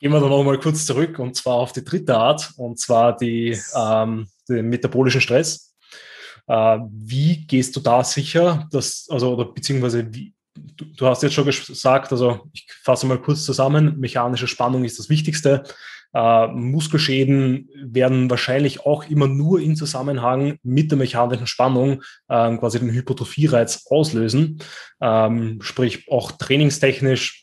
[0.00, 3.16] gehen wir dann noch mal kurz zurück und zwar auf die dritte Art und zwar
[3.16, 5.67] die, ähm, den metabolischen Stress.
[6.48, 11.34] Äh, wie gehst du da sicher, dass, also, oder beziehungsweise wie, du, du hast jetzt
[11.34, 15.64] schon gesagt, also ich fasse mal kurz zusammen, mechanische Spannung ist das Wichtigste.
[16.14, 22.78] Äh, Muskelschäden werden wahrscheinlich auch immer nur in Zusammenhang mit der mechanischen Spannung äh, quasi
[22.78, 24.62] den Hypotrophie-Reiz auslösen.
[25.00, 27.42] Ähm, sprich, auch trainingstechnisch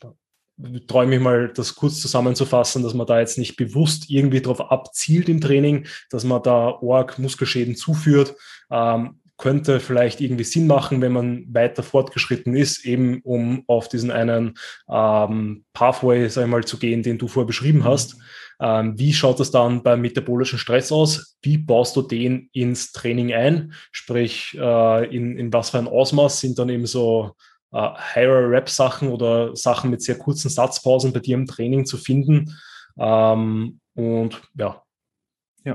[0.86, 5.28] träume ich mal, das kurz zusammenzufassen, dass man da jetzt nicht bewusst irgendwie darauf abzielt
[5.28, 8.34] im Training, dass man da Org Muskelschäden zuführt.
[8.70, 14.10] Ähm, könnte vielleicht irgendwie Sinn machen, wenn man weiter fortgeschritten ist, eben um auf diesen
[14.10, 14.54] einen
[14.90, 18.16] ähm, Pathway, sag ich mal, zu gehen, den du vorher beschrieben hast.
[18.58, 21.36] Ähm, wie schaut das dann beim metabolischen Stress aus?
[21.42, 23.74] Wie baust du den ins Training ein?
[23.92, 27.36] Sprich, äh, in, in was für ein Ausmaß sind dann eben so
[27.72, 32.56] äh, Higher-Rap-Sachen oder Sachen mit sehr kurzen Satzpausen bei dir im Training zu finden.
[32.98, 34.82] Ähm, und ja.
[35.64, 35.74] Ja,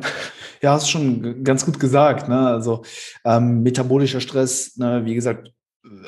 [0.61, 2.29] ja, hast schon ganz gut gesagt.
[2.29, 2.47] Ne?
[2.47, 2.83] Also
[3.25, 5.51] ähm, metabolischer Stress, ne, wie gesagt,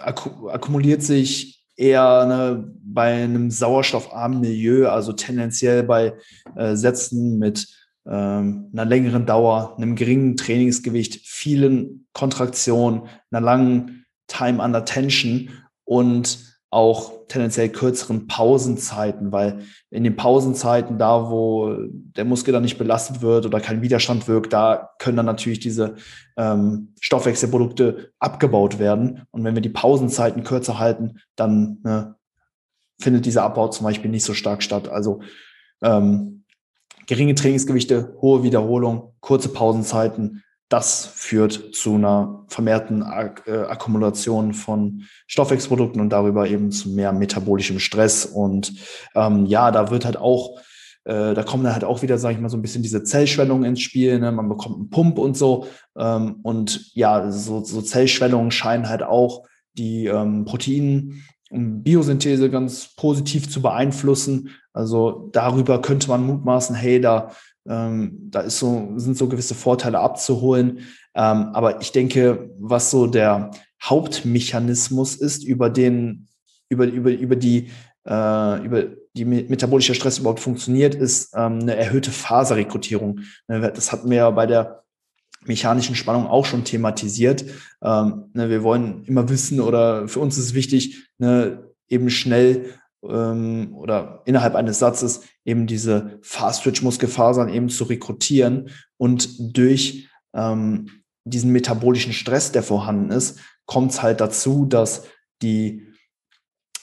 [0.02, 6.14] akku akkumuliert sich eher ne, bei einem sauerstoffarmen Milieu, also tendenziell bei
[6.56, 7.68] äh, Sätzen mit
[8.06, 15.50] ähm, einer längeren Dauer, einem geringen Trainingsgewicht, vielen Kontraktionen, einer langen Time under Tension
[15.86, 19.60] und auch tendenziell kürzeren Pausenzeiten, weil
[19.92, 24.54] in den Pausenzeiten, da wo der Muskel dann nicht belastet wird oder kein Widerstand wirkt,
[24.54, 25.96] da können dann natürlich diese
[26.36, 29.22] ähm, Stoffwechselprodukte abgebaut werden.
[29.30, 32.16] Und wenn wir die Pausenzeiten kürzer halten, dann ne,
[33.00, 34.90] findet dieser Abbau zum Beispiel nicht so stark statt.
[34.90, 35.22] Also
[35.84, 36.44] ähm,
[37.06, 45.04] geringe Trainingsgewichte, hohe Wiederholung, kurze Pausenzeiten, das führt zu einer vermehrten Ak äh, Akkumulation von
[45.28, 48.26] Stoffwechselprodukten und darüber eben zu mehr metabolischem Stress.
[48.26, 48.74] Und
[49.16, 50.60] ähm, ja, da wird halt auch,
[51.04, 53.66] äh, da kommen dann halt auch wieder, sage ich mal, so ein bisschen diese Zellschwellungen
[53.66, 54.20] ins Spiel.
[54.20, 54.32] Ne?
[54.32, 55.68] Man bekommt einen Pump und so.
[55.98, 59.44] Ähm, und ja, so, so Zellschwellungen scheinen halt auch
[59.74, 61.24] die ähm, Protein-
[61.56, 64.50] Biosynthese ganz positiv zu beeinflussen.
[64.74, 67.32] Also darüber könnte man mutmaßen, hey, da
[67.68, 70.80] ähm, da ist so, sind so gewisse Vorteile abzuholen.
[71.16, 73.52] Ähm, aber ich denke, was so der
[73.82, 76.28] Hauptmechanismus ist, über den,
[76.70, 77.70] über, über, über die,
[78.08, 78.86] äh, über
[79.16, 83.22] die metabolische Stress überhaupt funktioniert, ist ähm, eine erhöhte Faserrekrutierung.
[83.48, 84.84] Ne, das hatten wir ja bei der
[85.46, 87.46] mechanischen Spannung auch schon thematisiert.
[87.84, 92.74] Ähm, ne, wir wollen immer wissen oder für uns ist wichtig, ne, eben schnell
[93.10, 100.90] ähm, oder innerhalb eines Satzes eben diese Fast-Twitch-Muskelfasern eben zu rekrutieren und durch ähm,
[101.26, 105.06] diesen metabolischen Stress, der vorhanden ist, kommt es halt dazu, dass
[105.42, 105.88] die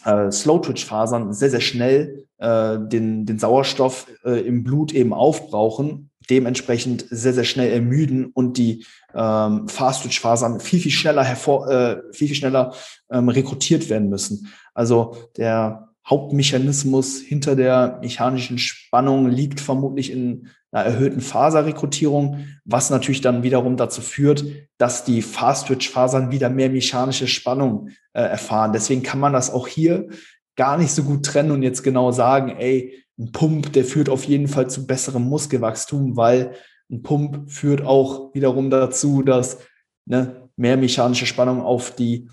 [0.04, 7.06] äh, Slow-Twitch-Fasern sehr, sehr schnell äh, den, den Sauerstoff äh, im Blut eben aufbrauchen, dementsprechend
[7.10, 12.36] sehr, sehr schnell ermüden und die ähm, Fast-Twitch-Fasern viel, viel schneller hervor, äh, viel, viel
[12.36, 12.72] schneller
[13.10, 14.48] ähm, rekrutiert werden müssen.
[14.74, 23.20] Also der Hauptmechanismus hinter der mechanischen Spannung liegt vermutlich in einer erhöhten Faserrekrutierung, was natürlich
[23.20, 24.44] dann wiederum dazu führt,
[24.76, 28.72] dass die Fast-Twitch-Fasern wieder mehr mechanische Spannung äh, erfahren.
[28.72, 30.08] Deswegen kann man das auch hier
[30.56, 34.24] gar nicht so gut trennen und jetzt genau sagen, ey, ein Pump, der führt auf
[34.24, 36.54] jeden Fall zu besserem Muskelwachstum, weil
[36.90, 39.58] ein Pump führt auch wiederum dazu, dass
[40.06, 42.28] ne, mehr mechanische Spannung auf die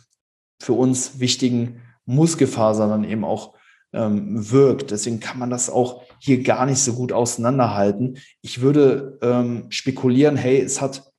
[0.59, 3.56] für uns wichtigen Muskelfasern dann eben auch
[3.93, 4.91] ähm, wirkt.
[4.91, 8.17] Deswegen kann man das auch hier gar nicht so gut auseinanderhalten.
[8.41, 11.11] Ich würde ähm, spekulieren, hey, es hat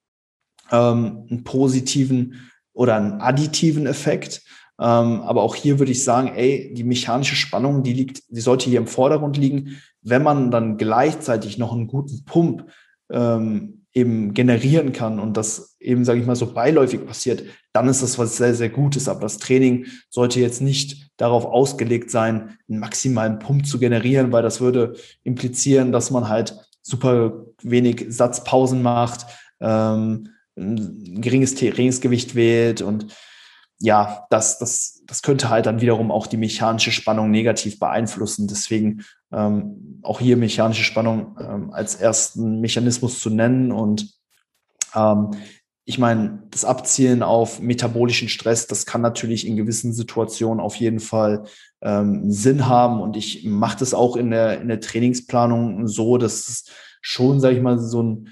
[0.70, 4.42] ähm, einen positiven oder einen additiven Effekt.
[4.80, 8.70] Ähm, aber auch hier würde ich sagen, ey, die mechanische Spannung, die liegt, die sollte
[8.70, 9.80] hier im Vordergrund liegen.
[10.02, 12.70] Wenn man dann gleichzeitig noch einen guten Pump
[13.10, 18.02] ähm, eben generieren kann und das eben, sage ich mal, so beiläufig passiert, dann ist
[18.02, 19.08] das was sehr, sehr Gutes.
[19.08, 24.42] Aber das Training sollte jetzt nicht darauf ausgelegt sein, einen maximalen Pump zu generieren, weil
[24.42, 29.26] das würde implizieren, dass man halt super wenig Satzpausen macht,
[29.60, 33.06] ähm, ein geringes Trainingsgewicht wählt und
[33.78, 38.46] ja, das, das, das könnte halt dann wiederum auch die mechanische Spannung negativ beeinflussen.
[38.46, 43.72] Deswegen ähm, auch hier mechanische Spannung ähm, als ersten Mechanismus zu nennen.
[43.72, 44.12] Und
[44.94, 45.30] ähm,
[45.86, 51.00] ich meine, das Abzielen auf metabolischen Stress, das kann natürlich in gewissen Situationen auf jeden
[51.00, 51.44] Fall
[51.80, 53.00] ähm, Sinn haben.
[53.00, 56.64] Und ich mache das auch in der, in der Trainingsplanung so, dass es
[57.00, 58.28] schon, sage ich mal, so ein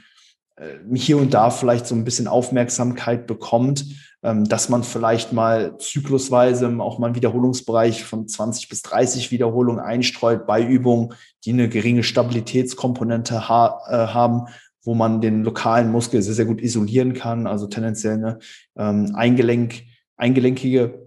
[0.57, 3.87] äh, hier und da vielleicht so ein bisschen Aufmerksamkeit bekommt,
[4.35, 10.47] dass man vielleicht mal zyklusweise auch mal einen Wiederholungsbereich von 20 bis 30 Wiederholungen einstreut
[10.47, 14.47] bei Übungen, die eine geringe Stabilitätskomponente ha äh, haben,
[14.83, 18.39] wo man den lokalen Muskel sehr, sehr gut isolieren kann, also tendenziell eine
[18.77, 19.83] ähm, Eingelenk,
[20.17, 21.07] eingelenkige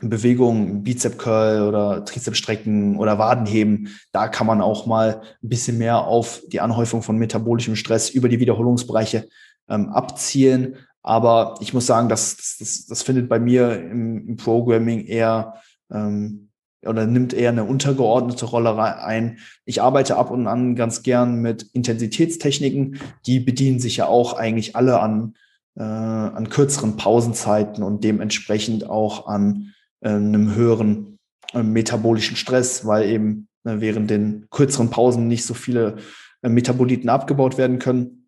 [0.00, 5.78] Bewegungen, Bizep Curl oder Trizep strecken oder Wadenheben, da kann man auch mal ein bisschen
[5.78, 9.28] mehr auf die Anhäufung von metabolischem Stress über die Wiederholungsbereiche
[9.68, 10.76] ähm, abzielen.
[11.04, 15.54] Aber ich muss sagen, das, das, das findet bei mir im, im Programming eher
[15.92, 16.48] ähm,
[16.84, 19.38] oder nimmt eher eine untergeordnete Rolle ein.
[19.64, 22.98] Ich arbeite ab und an ganz gern mit Intensitätstechniken.
[23.26, 25.34] Die bedienen sich ja auch eigentlich alle an,
[25.76, 31.18] äh, an kürzeren Pausenzeiten und dementsprechend auch an äh, einem höheren
[31.52, 35.96] äh, metabolischen Stress, weil eben äh, während den kürzeren Pausen nicht so viele
[36.42, 38.23] äh, Metaboliten abgebaut werden können.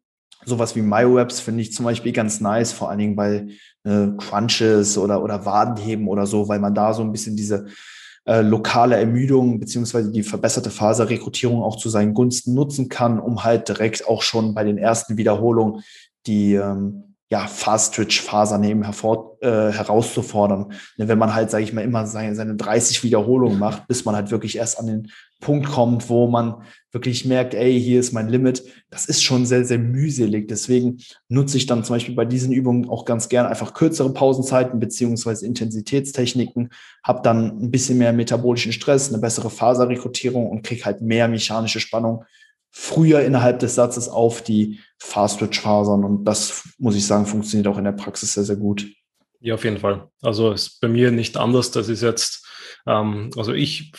[0.47, 3.49] Sowas wie MyoWebs finde ich zum Beispiel ganz nice, vor allen Dingen bei
[3.85, 7.67] äh, Crunches oder, oder Wadenheben oder so, weil man da so ein bisschen diese
[8.27, 13.69] äh, lokale Ermüdung beziehungsweise die verbesserte Faserrekrutierung auch zu seinen Gunsten nutzen kann, um halt
[13.69, 15.83] direkt auch schon bei den ersten Wiederholungen
[16.27, 20.73] die ähm, ja, Fast-Twitch-Fasern eben hervor, äh, herauszufordern.
[20.97, 24.15] Ne, wenn man halt, sage ich mal, immer seine, seine 30 Wiederholungen macht, bis man
[24.15, 26.63] halt wirklich erst an den Punkt kommt, wo man
[26.93, 28.63] wirklich merkt, ey, hier ist mein Limit.
[28.91, 30.47] Das ist schon sehr, sehr mühselig.
[30.49, 30.99] Deswegen
[31.29, 35.47] nutze ich dann zum Beispiel bei diesen Übungen auch ganz gern einfach kürzere Pausenzeiten beziehungsweise
[35.47, 36.71] Intensitätstechniken,
[37.03, 41.81] habe dann ein bisschen mehr metabolischen Stress, eine bessere Faserrekrutierung und kriege halt mehr mechanische
[41.81, 42.25] Spannung
[42.79, 46.05] früher innerhalb des Satzes auf die Fast-Twitch-Fasern.
[46.05, 48.87] Und das, muss ich sagen, funktioniert auch in der Praxis sehr, sehr gut.
[49.41, 50.09] Ja, auf jeden Fall.
[50.21, 51.71] Also ist bei mir nicht anders.
[51.71, 52.47] Das ist jetzt,
[52.87, 53.93] ähm, also ich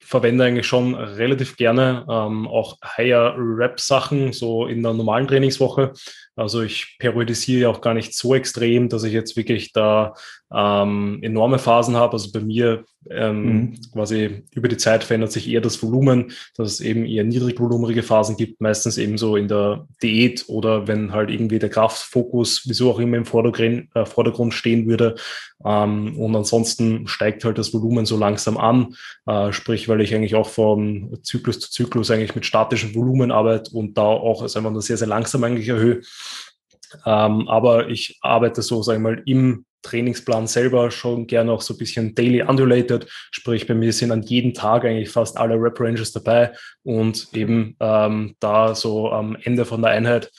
[0.00, 5.92] verwende eigentlich schon relativ gerne ähm, auch Higher Rap Sachen so in der normalen Trainingswoche.
[6.36, 10.14] Also ich periodisiere ja auch gar nicht so extrem, dass ich jetzt wirklich da
[10.52, 12.14] ähm, enorme Phasen habe.
[12.14, 13.80] Also bei mir ähm, mhm.
[13.92, 18.36] quasi über die Zeit verändert sich eher das Volumen, dass es eben eher niedrigvolumerige Phasen
[18.36, 22.98] gibt, meistens eben so in der Diät oder wenn halt irgendwie der Kraftfokus, wieso auch
[22.98, 25.16] immer im Vordergrund, äh, Vordergrund stehen würde.
[25.64, 28.94] Ähm, und ansonsten steigt halt das Volumen so langsam an,
[29.26, 33.70] äh, sprich, weil ich eigentlich auch von Zyklus zu Zyklus eigentlich mit statischem Volumen arbeite
[33.72, 36.00] und da auch es einfach nur sehr, sehr langsam eigentlich erhöhe.
[37.06, 41.74] Ähm, aber ich arbeite so, sag ich mal, im Trainingsplan selber schon gerne auch so
[41.74, 45.78] ein bisschen daily undulated, sprich bei mir sind an jedem Tag eigentlich fast alle Rep
[45.78, 46.52] Ranges dabei
[46.82, 50.30] und eben ähm, da so am Ende von der Einheit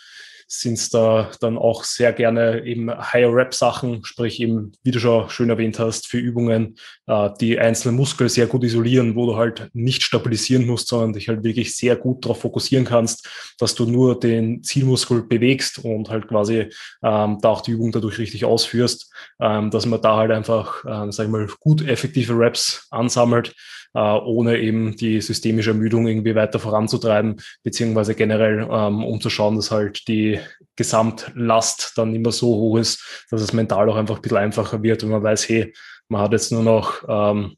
[0.47, 5.49] sind es da dann auch sehr gerne eben Higher-Rap-Sachen, sprich eben, wie du schon schön
[5.49, 6.77] erwähnt hast, für Übungen,
[7.07, 11.29] äh, die einzelnen Muskeln sehr gut isolieren, wo du halt nicht stabilisieren musst, sondern dich
[11.29, 13.27] halt wirklich sehr gut darauf fokussieren kannst,
[13.57, 16.69] dass du nur den Zielmuskel bewegst und halt quasi
[17.03, 21.11] ähm, da auch die Übung dadurch richtig ausführst, ähm, dass man da halt einfach, äh,
[21.11, 23.53] sag ich mal, gut effektive Raps ansammelt
[23.95, 30.07] äh, ohne eben die systemische Ermüdung irgendwie weiter voranzutreiben, beziehungsweise generell, ähm, um dass halt
[30.07, 30.39] die
[30.75, 35.01] Gesamtlast dann immer so hoch ist, dass es mental auch einfach ein bisschen einfacher wird,
[35.01, 35.73] wenn man weiß, hey,
[36.09, 37.55] man hat jetzt nur noch ähm,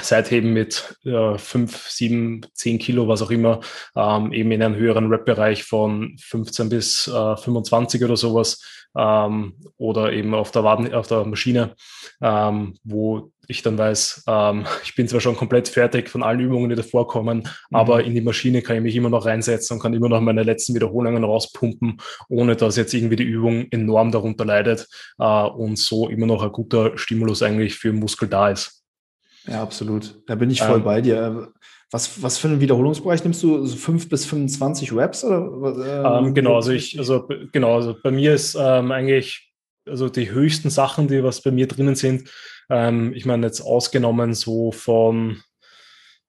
[0.00, 3.60] Seitheben mit äh, 5, 7, 10 Kilo, was auch immer,
[3.94, 10.12] ähm, eben in einem höheren Rap-Bereich von 15 bis äh, 25 oder sowas ähm, oder
[10.12, 11.74] eben auf der, Waden, auf der Maschine,
[12.20, 16.70] ähm, wo ich dann weiß, ähm, ich bin zwar schon komplett fertig von allen Übungen,
[16.70, 17.76] die davor kommen, mhm.
[17.76, 20.42] aber in die Maschine kann ich mich immer noch reinsetzen und kann immer noch meine
[20.42, 21.98] letzten Wiederholungen rauspumpen,
[22.28, 24.88] ohne dass jetzt irgendwie die Übung enorm darunter leidet
[25.18, 28.84] äh, und so immer noch ein guter Stimulus eigentlich für den Muskel da ist.
[29.46, 30.22] Ja, absolut.
[30.26, 31.52] Da bin ich voll ähm, bei dir.
[31.90, 33.64] Was, was für einen Wiederholungsbereich nimmst du?
[33.66, 35.22] So 5 bis 25 Reps?
[35.22, 39.52] Oder, ähm, genau, also ich, also genau, also bei mir ist ähm, eigentlich,
[39.86, 42.30] also die höchsten Sachen, die was bei mir drinnen sind,
[42.70, 45.42] ähm, ich meine jetzt ausgenommen so von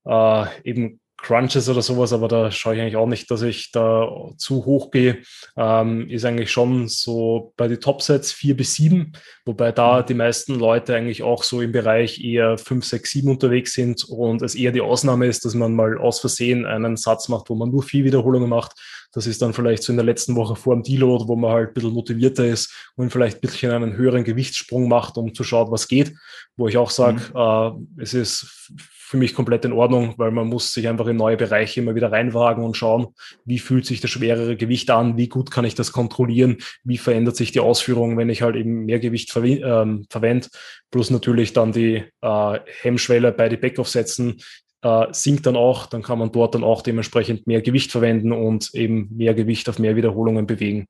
[0.06, 4.08] äh, eben Crunches oder sowas, aber da schaue ich eigentlich auch nicht, dass ich da
[4.38, 5.20] zu hoch gehe.
[5.56, 9.14] Ähm, ist eigentlich schon so bei den Topsets 4 bis 7,
[9.46, 10.06] wobei da mhm.
[10.08, 14.42] die meisten Leute eigentlich auch so im Bereich eher 5, 6, 7 unterwegs sind und
[14.42, 17.72] es eher die Ausnahme ist, dass man mal aus Versehen einen Satz macht, wo man
[17.72, 18.74] nur vier Wiederholungen macht
[19.14, 21.70] Das ist dann vielleicht so in der letzten Woche vor dem Deload, wo man halt
[21.70, 25.72] ein bisschen motivierter ist und vielleicht ein bisschen einen höheren Gewichtssprung macht, um zu schauen,
[25.72, 26.14] was geht.
[26.58, 27.90] Wo ich auch sage, mhm.
[27.98, 28.72] äh, es ist
[29.08, 32.12] für mich komplett in Ordnung, weil man muss sich einfach in neue Bereiche immer wieder
[32.12, 33.08] reinwagen und schauen,
[33.46, 37.36] wie fühlt sich das schwerere Gewicht an, wie gut kann ich das kontrollieren, wie verändert
[37.36, 40.48] sich die Ausführung, wenn ich halt eben mehr Gewicht ver ähm, verwende,
[40.90, 44.42] plus natürlich dann die äh, Hemmschwelle bei die Backoff-Sätzen
[44.82, 48.74] äh, sinkt dann auch, dann kann man dort dann auch dementsprechend mehr Gewicht verwenden und
[48.74, 50.88] eben mehr Gewicht auf mehr Wiederholungen bewegen.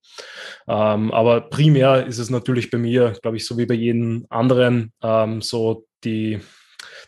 [0.69, 4.93] Ähm, aber primär ist es natürlich bei mir, glaube ich, so wie bei jedem anderen,
[5.03, 6.39] ähm, so die,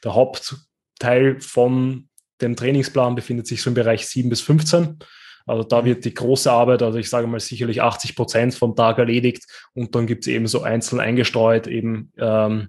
[0.04, 0.67] der Haupt
[1.00, 2.10] Teil von
[2.42, 5.00] dem Trainingsplan befindet sich so im Bereich 7 bis 15.
[5.46, 8.98] Also da wird die große Arbeit, also ich sage mal sicherlich 80 Prozent vom Tag
[8.98, 12.68] erledigt und dann gibt es eben so einzeln eingestreut eben ähm,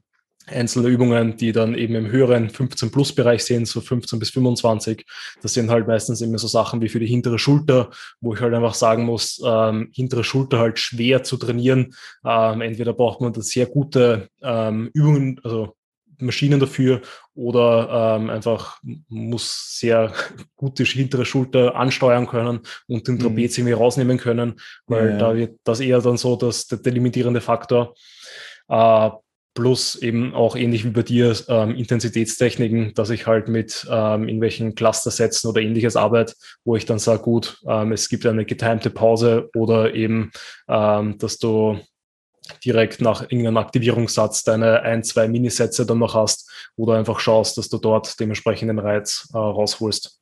[0.51, 5.05] einzelne Übungen, die dann eben im höheren 15 Plus Bereich sind, so 15 bis 25.
[5.43, 7.91] Das sind halt meistens immer so Sachen wie für die hintere Schulter,
[8.21, 11.95] wo ich halt einfach sagen muss, ähm, hintere Schulter halt schwer zu trainieren.
[12.25, 15.75] Ähm, entweder braucht man da sehr gute ähm, Übungen, also
[16.20, 17.03] Maschinen dafür
[17.35, 20.12] oder ähm, einfach muss sehr
[20.57, 23.62] gut die hintere Schulter ansteuern können und den Trapez mhm.
[23.62, 25.19] irgendwie rausnehmen können, weil ja.
[25.19, 27.95] da wird das eher dann so dass der delimitierende Faktor.
[28.69, 29.11] Äh,
[29.59, 34.77] plus eben auch ähnlich wie bei dir ähm, Intensitätstechniken, dass ich halt mit ähm, irgendwelchen
[34.77, 36.35] Clustersätzen oder ähnliches arbeite,
[36.65, 40.31] wo ich dann sage, gut, ähm, es gibt eine getimte Pause oder eben,
[40.69, 41.81] ähm, dass du
[42.65, 47.69] direkt nach irgendeinem Aktivierungssatz deine ein, zwei Minisätze dann noch hast oder einfach schaust, dass
[47.69, 50.20] du dort dementsprechend den Reiz äh, rausholst.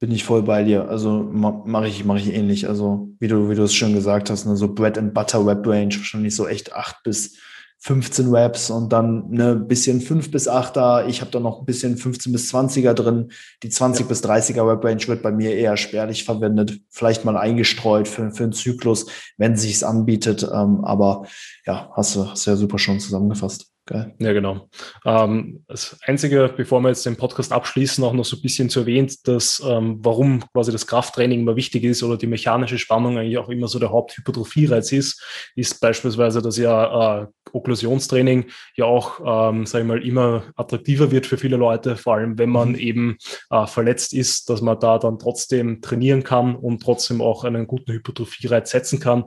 [0.00, 0.88] Bin ich voll bei dir.
[0.88, 2.66] Also mache ich, mache ich ähnlich.
[2.66, 5.66] Also wie du, wie du es schon gesagt hast, ne, so Bread and Butter Web
[5.66, 7.36] Range, wahrscheinlich so echt acht bis
[7.82, 11.06] 15 Webs und dann ne bisschen 5 bis 8er.
[11.06, 13.32] Ich habe da noch ein bisschen 15 bis 20er drin.
[13.62, 14.08] Die 20 ja.
[14.08, 18.44] bis 30er Web Range wird bei mir eher spärlich verwendet, vielleicht mal eingestreut für, für
[18.44, 19.06] einen Zyklus,
[19.38, 20.42] wenn sich's anbietet.
[20.42, 21.26] Ähm, aber
[21.66, 23.69] ja, hast du, hast du ja super schon zusammengefasst.
[23.86, 24.14] Geil.
[24.20, 24.68] Ja, genau.
[25.04, 28.80] Ähm, das Einzige, bevor wir jetzt den Podcast abschließen, auch noch so ein bisschen zu
[28.80, 33.38] erwähnt, dass ähm, warum quasi das Krafttraining immer wichtig ist oder die mechanische Spannung eigentlich
[33.38, 38.46] auch immer so der Haupthypertrophie-Reiz ist, ist beispielsweise, dass ja äh, Okklusionstraining
[38.76, 42.50] ja auch, ähm, sag ich mal, immer attraktiver wird für viele Leute, vor allem wenn
[42.50, 42.78] man mhm.
[42.78, 43.16] eben
[43.50, 47.92] äh, verletzt ist, dass man da dann trotzdem trainieren kann und trotzdem auch einen guten
[47.92, 49.24] Hypertrophie-Reiz setzen kann.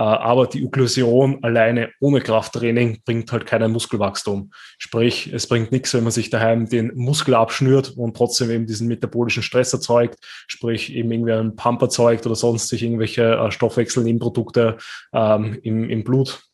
[0.00, 4.50] Äh, aber die Okklusion alleine ohne Krafttraining bringt halt keinen Muskelwachstum.
[4.78, 8.88] Sprich, es bringt nichts, wenn man sich daheim den Muskel abschnürt und trotzdem eben diesen
[8.88, 14.78] metabolischen Stress erzeugt, sprich eben irgendwie einen Pump erzeugt oder sonst sich irgendwelche äh, Stoffwechselnebenprodukte
[15.12, 16.44] ähm, im, im Blut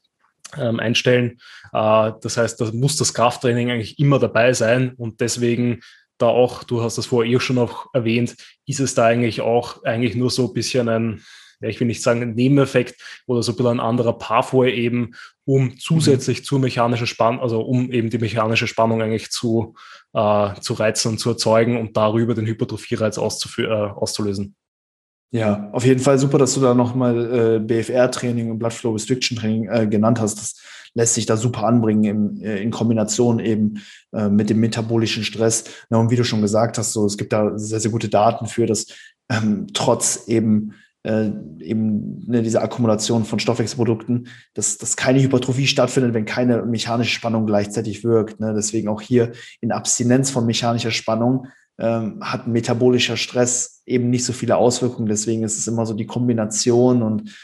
[0.59, 1.39] ähm, einstellen.
[1.73, 5.83] Äh, das heißt, da muss das Krafttraining eigentlich immer dabei sein und deswegen
[6.19, 8.35] da auch, du hast das vorher eh schon noch erwähnt,
[8.67, 11.23] ist es da eigentlich auch eigentlich nur so ein bisschen ein,
[11.61, 15.13] ja, ich will nicht sagen Nebeneffekt oder so ein bisschen ein anderer Pathway eben,
[15.45, 16.45] um zusätzlich mhm.
[16.45, 19.75] zur mechanischen Spannung, also um eben die mechanische Spannung eigentlich zu,
[20.13, 24.55] äh, zu reizen und zu erzeugen und darüber den Hypertrophie-Reiz äh, auszulösen.
[25.33, 29.37] Ja, auf jeden Fall super, dass du da nochmal äh, BFR-Training und Blood Flow Restriction
[29.37, 30.39] Training äh, genannt hast.
[30.39, 30.55] Das
[30.95, 35.65] lässt sich da super anbringen im, äh, in Kombination eben äh, mit dem metabolischen Stress.
[35.91, 38.47] Ja, und wie du schon gesagt hast, so es gibt da sehr, sehr gute Daten
[38.47, 38.87] für, dass
[39.29, 40.75] ähm, trotz eben
[41.07, 41.31] äh,
[41.61, 47.47] eben ne, diese Akkumulation von Stoffwechselprodukten, dass, dass keine Hypertrophie stattfindet, wenn keine mechanische Spannung
[47.47, 48.41] gleichzeitig wirkt.
[48.41, 48.53] Ne?
[48.55, 51.47] Deswegen auch hier in Abstinenz von mechanischer Spannung
[51.79, 55.09] ähm, hat metabolischer Stress eben nicht so viele Auswirkungen.
[55.09, 57.37] Deswegen ist es immer so die Kombination und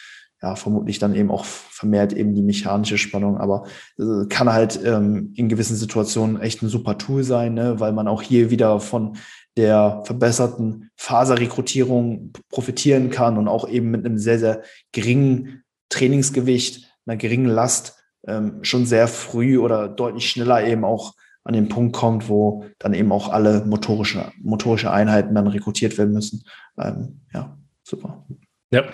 [0.43, 3.65] ja, vermutlich dann eben auch vermehrt eben die mechanische Spannung, aber
[3.97, 7.79] äh, kann halt ähm, in gewissen Situationen echt ein super Tool sein, ne?
[7.79, 9.17] weil man auch hier wieder von
[9.57, 14.63] der verbesserten Faserrekrutierung profitieren kann und auch eben mit einem sehr, sehr
[14.93, 21.15] geringen Trainingsgewicht, einer geringen Last ähm, schon sehr früh oder deutlich schneller eben auch
[21.45, 26.15] an den Punkt kommt, wo dann eben auch alle motorische, motorische Einheiten dann rekrutiert werden
[26.15, 26.45] müssen.
[26.79, 28.25] Ähm, ja, super.
[28.73, 28.85] Ja.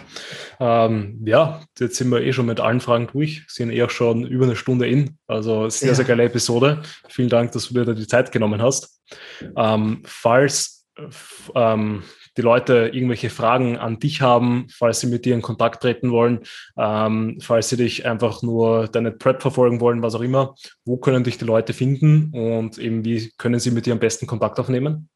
[0.60, 4.26] Ähm, ja, jetzt sind wir eh schon mit allen Fragen durch, sind eh auch schon
[4.26, 5.16] über eine Stunde in.
[5.28, 5.94] Also sehr, ja.
[5.94, 6.82] sehr geile Episode.
[7.08, 9.00] Vielen Dank, dass du dir da die Zeit genommen hast.
[9.56, 10.86] Ähm, falls
[11.54, 12.02] ähm,
[12.36, 16.40] die Leute irgendwelche Fragen an dich haben, falls sie mit dir in Kontakt treten wollen,
[16.76, 21.24] ähm, falls sie dich einfach nur deine Prep verfolgen wollen, was auch immer, wo können
[21.24, 25.08] dich die Leute finden und eben wie können sie mit dir am besten Kontakt aufnehmen?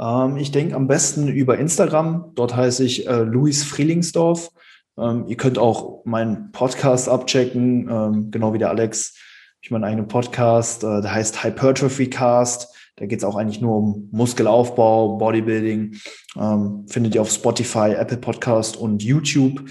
[0.00, 2.32] Ähm, ich denke am besten über Instagram.
[2.34, 4.50] Dort heiße ich äh, Luis Frielingsdorf.
[4.98, 9.16] Ähm, ihr könnt auch meinen Podcast abchecken, ähm, genau wie der Alex.
[9.60, 12.74] Ich meinen eigenen Podcast, äh, der heißt Hypertrophy Cast.
[12.96, 15.96] Da geht es auch eigentlich nur um Muskelaufbau, Bodybuilding.
[16.38, 19.62] Ähm, findet ihr auf Spotify, Apple Podcast und YouTube.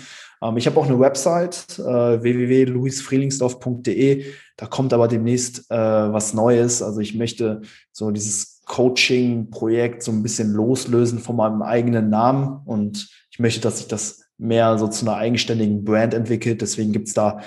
[0.41, 4.25] Ähm, ich habe auch eine Website, äh, www.luisfrielingsdorf.de.
[4.57, 6.81] Da kommt aber demnächst äh, was Neues.
[6.81, 7.61] Also ich möchte
[7.91, 13.79] so dieses Coaching-Projekt so ein bisschen loslösen von meinem eigenen Namen und ich möchte, dass
[13.79, 16.61] sich das mehr so zu einer eigenständigen Brand entwickelt.
[16.61, 17.39] Deswegen gibt es da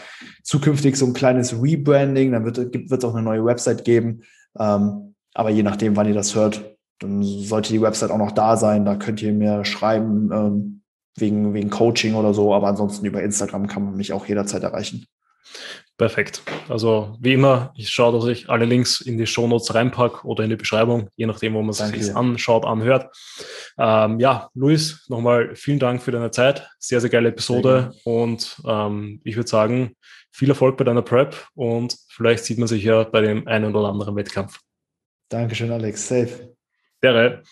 [0.43, 2.33] zukünftig so ein kleines Rebranding.
[2.33, 4.23] Dann wird es auch eine neue Website geben.
[4.59, 8.57] Ähm, aber je nachdem, wann ihr das hört, dann sollte die Website auch noch da
[8.57, 8.85] sein.
[8.85, 10.83] Da könnt ihr mir schreiben ähm,
[11.17, 12.53] wegen, wegen Coaching oder so.
[12.53, 15.07] Aber ansonsten über Instagram kann man mich auch jederzeit erreichen.
[16.03, 16.43] Perfekt.
[16.69, 20.51] Also wie immer, ich schaue, dass ich alle Links in die Shownotes reinpacke oder in
[20.51, 23.17] die Beschreibung, je nachdem, wo man sich anschaut, anhört.
[23.79, 26.69] Ähm, ja, Luis, nochmal vielen Dank für deine Zeit.
[26.81, 27.93] Sehr, sehr geile Episode.
[27.93, 29.95] Sehr und ähm, ich würde sagen,
[30.33, 33.89] viel Erfolg bei deiner Prep und vielleicht sieht man sich ja bei dem einen oder
[33.89, 34.59] anderen Wettkampf.
[35.29, 36.09] Dankeschön, Alex.
[36.09, 36.53] Safe.
[37.01, 37.45] Dere.